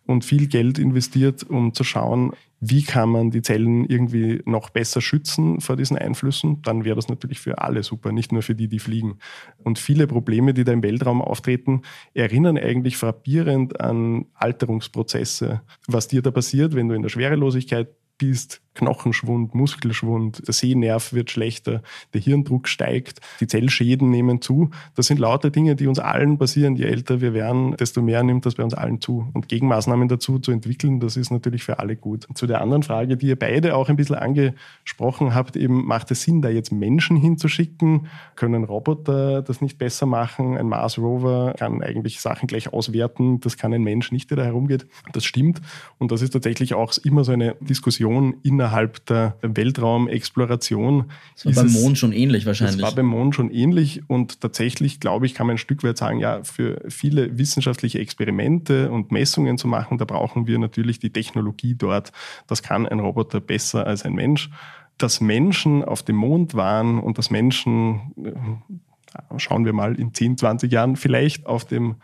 und 0.07 0.25
viel 0.25 0.47
Geld 0.47 0.79
investiert, 0.79 1.43
um 1.43 1.73
zu 1.73 1.83
schauen, 1.83 2.33
wie 2.63 2.83
kann 2.83 3.09
man 3.09 3.31
die 3.31 3.41
Zellen 3.41 3.85
irgendwie 3.85 4.41
noch 4.45 4.69
besser 4.69 5.01
schützen 5.01 5.59
vor 5.61 5.75
diesen 5.75 5.97
Einflüssen, 5.97 6.61
dann 6.61 6.85
wäre 6.85 6.95
das 6.95 7.09
natürlich 7.09 7.39
für 7.39 7.57
alle 7.57 7.81
super, 7.81 8.11
nicht 8.11 8.31
nur 8.31 8.43
für 8.43 8.53
die, 8.53 8.67
die 8.67 8.77
fliegen. 8.77 9.17
Und 9.57 9.79
viele 9.79 10.05
Probleme, 10.05 10.53
die 10.53 10.63
da 10.63 10.71
im 10.71 10.83
Weltraum 10.83 11.23
auftreten, 11.23 11.81
erinnern 12.13 12.59
eigentlich 12.59 12.97
frappierend 12.97 13.81
an 13.81 14.27
Alterungsprozesse. 14.35 15.61
Was 15.87 16.07
dir 16.07 16.21
da 16.21 16.29
passiert, 16.29 16.75
wenn 16.75 16.87
du 16.87 16.93
in 16.93 17.01
der 17.01 17.09
Schwerelosigkeit 17.09 17.89
bist, 18.19 18.61
Knochenschwund, 18.73 19.53
Muskelschwund, 19.53 20.47
der 20.47 20.53
Sehnerv 20.53 21.13
wird 21.13 21.29
schlechter, 21.29 21.81
der 22.13 22.21
Hirndruck 22.21 22.67
steigt, 22.67 23.19
die 23.39 23.47
Zellschäden 23.47 24.09
nehmen 24.09 24.41
zu. 24.41 24.69
Das 24.95 25.07
sind 25.07 25.19
lauter 25.19 25.49
Dinge, 25.49 25.75
die 25.75 25.87
uns 25.87 25.99
allen 25.99 26.37
passieren. 26.37 26.75
Je 26.75 26.85
älter 26.85 27.19
wir 27.19 27.33
werden, 27.33 27.75
desto 27.75 28.01
mehr 28.01 28.23
nimmt 28.23 28.45
das 28.45 28.55
bei 28.55 28.63
uns 28.63 28.73
allen 28.73 29.01
zu. 29.01 29.27
Und 29.33 29.49
Gegenmaßnahmen 29.49 30.07
dazu 30.07 30.39
zu 30.39 30.51
entwickeln, 30.51 30.99
das 30.99 31.17
ist 31.17 31.31
natürlich 31.31 31.63
für 31.63 31.79
alle 31.79 31.97
gut. 31.97 32.27
Zu 32.33 32.47
der 32.47 32.61
anderen 32.61 32.83
Frage, 32.83 33.17
die 33.17 33.27
ihr 33.27 33.37
beide 33.37 33.75
auch 33.75 33.89
ein 33.89 33.97
bisschen 33.97 34.15
angesprochen 34.15 35.35
habt, 35.35 35.57
eben 35.57 35.85
macht 35.85 36.09
es 36.11 36.23
Sinn, 36.23 36.41
da 36.41 36.49
jetzt 36.49 36.71
Menschen 36.71 37.17
hinzuschicken? 37.17 38.07
Können 38.35 38.63
Roboter 38.63 39.41
das 39.41 39.59
nicht 39.59 39.77
besser 39.77 40.05
machen? 40.05 40.57
Ein 40.57 40.69
Mars 40.69 40.97
Rover 40.97 41.55
kann 41.57 41.83
eigentlich 41.83 42.21
Sachen 42.21 42.47
gleich 42.47 42.71
auswerten. 42.71 43.41
Das 43.41 43.57
kann 43.57 43.73
ein 43.73 43.83
Mensch 43.83 44.11
nicht, 44.11 44.29
der 44.29 44.37
da 44.37 44.43
herumgeht. 44.43 44.87
Das 45.11 45.25
stimmt. 45.25 45.61
Und 45.97 46.11
das 46.11 46.21
ist 46.21 46.31
tatsächlich 46.31 46.73
auch 46.73 46.93
immer 47.03 47.23
so 47.23 47.33
eine 47.33 47.55
Diskussion 47.59 48.35
in 48.43 48.60
innerhalb 48.61 49.03
der 49.07 49.37
Weltraumexploration. 49.41 51.09
Das 51.33 51.45
war 51.55 51.63
beim 51.63 51.73
Mond 51.73 51.97
schon 51.97 52.13
ähnlich 52.13 52.45
wahrscheinlich. 52.45 52.77
Das 52.77 52.83
war 52.83 52.95
beim 52.95 53.07
Mond 53.07 53.33
schon 53.33 53.49
ähnlich 53.49 54.03
und 54.07 54.39
tatsächlich, 54.39 54.99
glaube 54.99 55.25
ich, 55.25 55.33
kann 55.33 55.47
man 55.47 55.55
ein 55.55 55.57
Stück 55.57 55.83
weit 55.83 55.97
sagen, 55.97 56.19
ja, 56.19 56.43
für 56.43 56.79
viele 56.89 57.39
wissenschaftliche 57.39 57.97
Experimente 57.97 58.91
und 58.91 59.11
Messungen 59.11 59.57
zu 59.57 59.67
machen, 59.67 59.97
da 59.97 60.05
brauchen 60.05 60.45
wir 60.45 60.59
natürlich 60.59 60.99
die 60.99 61.09
Technologie 61.09 61.73
dort. 61.73 62.11
Das 62.45 62.61
kann 62.61 62.87
ein 62.87 62.99
Roboter 62.99 63.39
besser 63.39 63.87
als 63.87 64.03
ein 64.03 64.13
Mensch. 64.13 64.51
Dass 64.99 65.21
Menschen 65.21 65.83
auf 65.83 66.03
dem 66.03 66.17
Mond 66.17 66.53
waren 66.53 66.99
und 66.99 67.17
dass 67.17 67.31
Menschen, 67.31 68.13
äh, 68.23 69.39
schauen 69.39 69.65
wir 69.65 69.73
mal, 69.73 69.95
in 69.95 70.13
10, 70.13 70.37
20 70.37 70.71
Jahren 70.71 70.95
vielleicht 70.97 71.47
auf 71.47 71.65
dem 71.65 71.95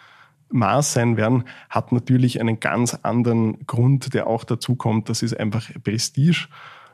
Mars 0.49 0.93
sein 0.93 1.17
werden, 1.17 1.43
hat 1.69 1.91
natürlich 1.91 2.39
einen 2.39 2.59
ganz 2.59 2.93
anderen 3.03 3.65
Grund, 3.67 4.13
der 4.13 4.27
auch 4.27 4.43
dazu 4.43 4.75
kommt. 4.75 5.09
Das 5.09 5.21
ist 5.21 5.37
einfach 5.37 5.69
Prestige. 5.83 6.47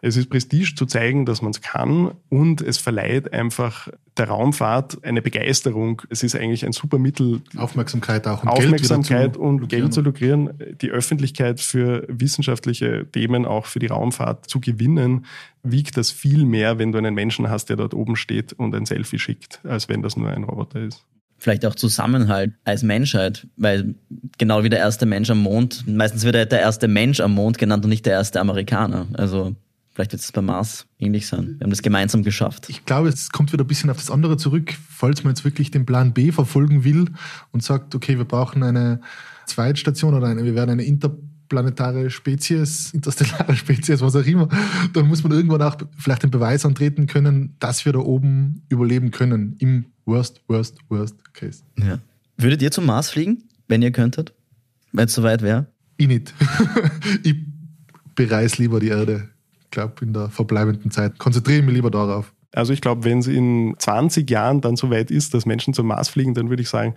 Es 0.05 0.17
ist 0.17 0.29
Prestige 0.29 0.75
zu 0.75 0.85
zeigen, 0.85 1.25
dass 1.25 1.41
man 1.41 1.51
es 1.51 1.61
kann 1.61 2.11
und 2.27 2.59
es 2.59 2.77
verleiht 2.77 3.31
einfach 3.31 3.87
der 4.17 4.27
Raumfahrt 4.27 5.01
eine 5.05 5.21
Begeisterung. 5.21 6.01
Es 6.09 6.23
ist 6.23 6.35
eigentlich 6.35 6.65
ein 6.65 6.73
super 6.73 6.97
Mittel. 6.97 7.41
Aufmerksamkeit 7.55 8.27
auch 8.27 8.43
und 8.43 8.49
Aufmerksamkeit 8.49 9.33
Geld 9.33 9.37
und 9.37 9.69
Geld 9.69 9.93
zu 9.93 10.01
lukrieren, 10.01 10.53
die 10.81 10.91
Öffentlichkeit 10.91 11.61
für 11.61 12.05
wissenschaftliche 12.09 13.07
Themen, 13.13 13.45
auch 13.45 13.65
für 13.65 13.79
die 13.79 13.87
Raumfahrt 13.87 14.49
zu 14.49 14.59
gewinnen, 14.59 15.25
wiegt 15.63 15.95
das 15.95 16.11
viel 16.11 16.43
mehr, 16.43 16.79
wenn 16.79 16.91
du 16.91 16.97
einen 16.97 17.15
Menschen 17.15 17.49
hast, 17.49 17.69
der 17.69 17.77
dort 17.77 17.93
oben 17.93 18.17
steht 18.17 18.51
und 18.51 18.75
ein 18.75 18.85
Selfie 18.85 19.19
schickt, 19.19 19.61
als 19.63 19.87
wenn 19.87 20.01
das 20.01 20.17
nur 20.17 20.29
ein 20.29 20.43
Roboter 20.43 20.81
ist 20.81 21.05
vielleicht 21.43 21.65
auch 21.65 21.75
Zusammenhalt 21.75 22.53
als 22.63 22.83
Menschheit, 22.83 23.47
weil 23.57 23.95
genau 24.37 24.63
wie 24.63 24.69
der 24.69 24.79
erste 24.79 25.05
Mensch 25.05 25.29
am 25.29 25.39
Mond, 25.39 25.85
meistens 25.85 26.23
wird 26.23 26.35
er 26.35 26.45
der 26.45 26.61
erste 26.61 26.87
Mensch 26.87 27.19
am 27.19 27.33
Mond 27.33 27.57
genannt 27.57 27.83
und 27.83 27.89
nicht 27.89 28.05
der 28.05 28.13
erste 28.13 28.39
Amerikaner. 28.39 29.07
Also 29.13 29.53
vielleicht 29.93 30.13
wird 30.13 30.21
es 30.21 30.31
beim 30.31 30.45
Mars 30.45 30.87
ähnlich 30.99 31.27
sein. 31.27 31.55
Wir 31.57 31.65
haben 31.65 31.69
das 31.69 31.81
gemeinsam 31.81 32.23
geschafft. 32.23 32.69
Ich 32.69 32.85
glaube, 32.85 33.09
es 33.09 33.29
kommt 33.29 33.51
wieder 33.51 33.65
ein 33.65 33.67
bisschen 33.67 33.89
auf 33.89 33.97
das 33.97 34.09
andere 34.09 34.37
zurück, 34.37 34.73
falls 34.89 35.25
man 35.25 35.31
jetzt 35.31 35.43
wirklich 35.43 35.69
den 35.69 35.85
Plan 35.85 36.13
B 36.13 36.31
verfolgen 36.31 36.85
will 36.85 37.07
und 37.51 37.61
sagt, 37.61 37.93
okay, 37.93 38.17
wir 38.17 38.25
brauchen 38.25 38.63
eine 38.63 39.01
Zweitstation 39.45 40.13
oder 40.13 40.27
eine, 40.27 40.45
wir 40.45 40.55
werden 40.55 40.69
eine 40.69 40.83
interplanetare 40.83 42.09
Spezies, 42.09 42.93
interstellare 42.93 43.53
Spezies, 43.57 43.99
was 43.99 44.15
auch 44.15 44.25
immer, 44.25 44.47
dann 44.93 45.07
muss 45.07 45.23
man 45.23 45.33
irgendwann 45.33 45.61
auch 45.61 45.75
vielleicht 45.97 46.23
den 46.23 46.31
Beweis 46.31 46.65
antreten 46.65 47.05
können, 47.05 47.57
dass 47.59 47.83
wir 47.83 47.91
da 47.91 47.99
oben 47.99 48.63
überleben 48.69 49.11
können 49.11 49.57
im 49.59 49.87
Worst, 50.05 50.41
worst, 50.47 50.77
worst 50.89 51.33
case. 51.33 51.63
Ja. 51.77 51.99
Würdet 52.37 52.61
ihr 52.61 52.71
zum 52.71 52.85
Mars 52.85 53.09
fliegen, 53.09 53.43
wenn 53.67 53.81
ihr 53.81 53.91
könntet? 53.91 54.33
Wenn 54.91 55.05
es 55.05 55.13
soweit 55.13 55.41
wäre? 55.41 55.67
Ich 55.97 56.07
nicht. 56.07 56.33
ich 57.23 57.35
bereise 58.15 58.61
lieber 58.61 58.79
die 58.79 58.89
Erde. 58.89 59.29
Ich 59.61 59.71
glaube, 59.71 60.05
in 60.05 60.13
der 60.13 60.29
verbleibenden 60.29 60.91
Zeit. 60.91 61.17
Konzentriere 61.17 61.61
mich 61.61 61.75
lieber 61.75 61.91
darauf. 61.91 62.33
Also 62.51 62.73
ich 62.73 62.81
glaube, 62.81 63.03
wenn 63.03 63.19
es 63.19 63.27
in 63.27 63.75
20 63.77 64.29
Jahren 64.29 64.61
dann 64.61 64.75
so 64.75 64.91
weit 64.91 65.09
ist, 65.09 65.33
dass 65.33 65.45
Menschen 65.45 65.73
zum 65.73 65.87
Mars 65.87 66.09
fliegen, 66.09 66.35
dann 66.35 66.49
würde 66.49 66.61
ich 66.61 66.69
sagen, 66.69 66.93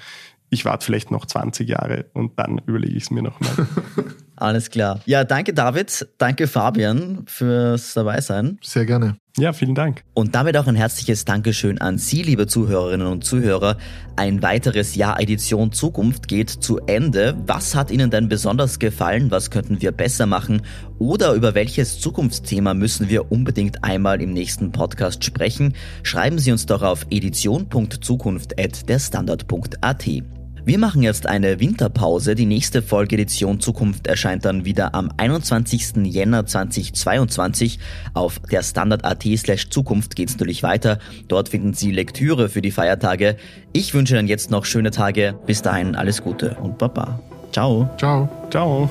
ich 0.50 0.64
warte 0.64 0.84
vielleicht 0.84 1.10
noch 1.10 1.26
20 1.26 1.68
Jahre 1.68 2.06
und 2.12 2.38
dann 2.38 2.58
überlege 2.66 2.94
ich 2.94 3.04
es 3.04 3.10
mir 3.10 3.22
nochmal. 3.22 3.66
Alles 4.36 4.70
klar. 4.70 5.00
Ja, 5.06 5.24
danke 5.24 5.54
David, 5.54 6.06
danke 6.18 6.46
Fabian 6.46 7.24
fürs 7.26 7.94
Dabeisein. 7.94 8.58
Sehr 8.62 8.84
gerne. 8.84 9.16
Ja, 9.38 9.52
vielen 9.52 9.74
Dank. 9.74 10.02
Und 10.14 10.34
damit 10.34 10.56
auch 10.56 10.66
ein 10.66 10.76
herzliches 10.76 11.26
Dankeschön 11.26 11.78
an 11.78 11.98
Sie, 11.98 12.22
liebe 12.22 12.46
Zuhörerinnen 12.46 13.06
und 13.06 13.22
Zuhörer. 13.22 13.76
Ein 14.16 14.40
weiteres 14.40 14.94
Jahr 14.94 15.20
Edition 15.20 15.72
Zukunft 15.72 16.26
geht 16.26 16.48
zu 16.48 16.78
Ende. 16.86 17.36
Was 17.46 17.74
hat 17.74 17.90
Ihnen 17.90 18.10
denn 18.10 18.30
besonders 18.30 18.78
gefallen? 18.78 19.30
Was 19.30 19.50
könnten 19.50 19.82
wir 19.82 19.92
besser 19.92 20.24
machen? 20.24 20.62
Oder 20.98 21.34
über 21.34 21.54
welches 21.54 22.00
Zukunftsthema 22.00 22.72
müssen 22.72 23.10
wir 23.10 23.30
unbedingt 23.30 23.84
einmal 23.84 24.22
im 24.22 24.32
nächsten 24.32 24.72
Podcast 24.72 25.22
sprechen? 25.22 25.74
Schreiben 26.02 26.38
Sie 26.38 26.50
uns 26.50 26.64
doch 26.64 26.80
auf 26.80 27.04
edition.zukunft.derstandard.at. 27.10 30.06
Wir 30.66 30.78
machen 30.80 31.00
jetzt 31.00 31.28
eine 31.28 31.60
Winterpause. 31.60 32.34
Die 32.34 32.44
nächste 32.44 32.82
Folge 32.82 33.14
Edition 33.14 33.60
Zukunft 33.60 34.08
erscheint 34.08 34.44
dann 34.44 34.64
wieder 34.64 34.96
am 34.96 35.12
21. 35.16 36.04
Jänner 36.06 36.44
2022. 36.44 37.78
Auf 38.14 38.40
der 38.50 38.64
Standard.at 38.64 39.22
slash 39.36 39.70
Zukunft 39.70 40.16
geht 40.16 40.28
es 40.28 40.34
natürlich 40.34 40.64
weiter. 40.64 40.98
Dort 41.28 41.50
finden 41.50 41.72
Sie 41.72 41.92
Lektüre 41.92 42.48
für 42.48 42.62
die 42.62 42.72
Feiertage. 42.72 43.36
Ich 43.72 43.94
wünsche 43.94 44.18
Ihnen 44.18 44.26
jetzt 44.26 44.50
noch 44.50 44.64
schöne 44.64 44.90
Tage. 44.90 45.38
Bis 45.46 45.62
dahin 45.62 45.94
alles 45.94 46.20
Gute 46.20 46.56
und 46.56 46.78
Baba. 46.78 47.20
Ciao. 47.52 47.88
Ciao. 47.96 48.28
Ciao. 48.50 48.90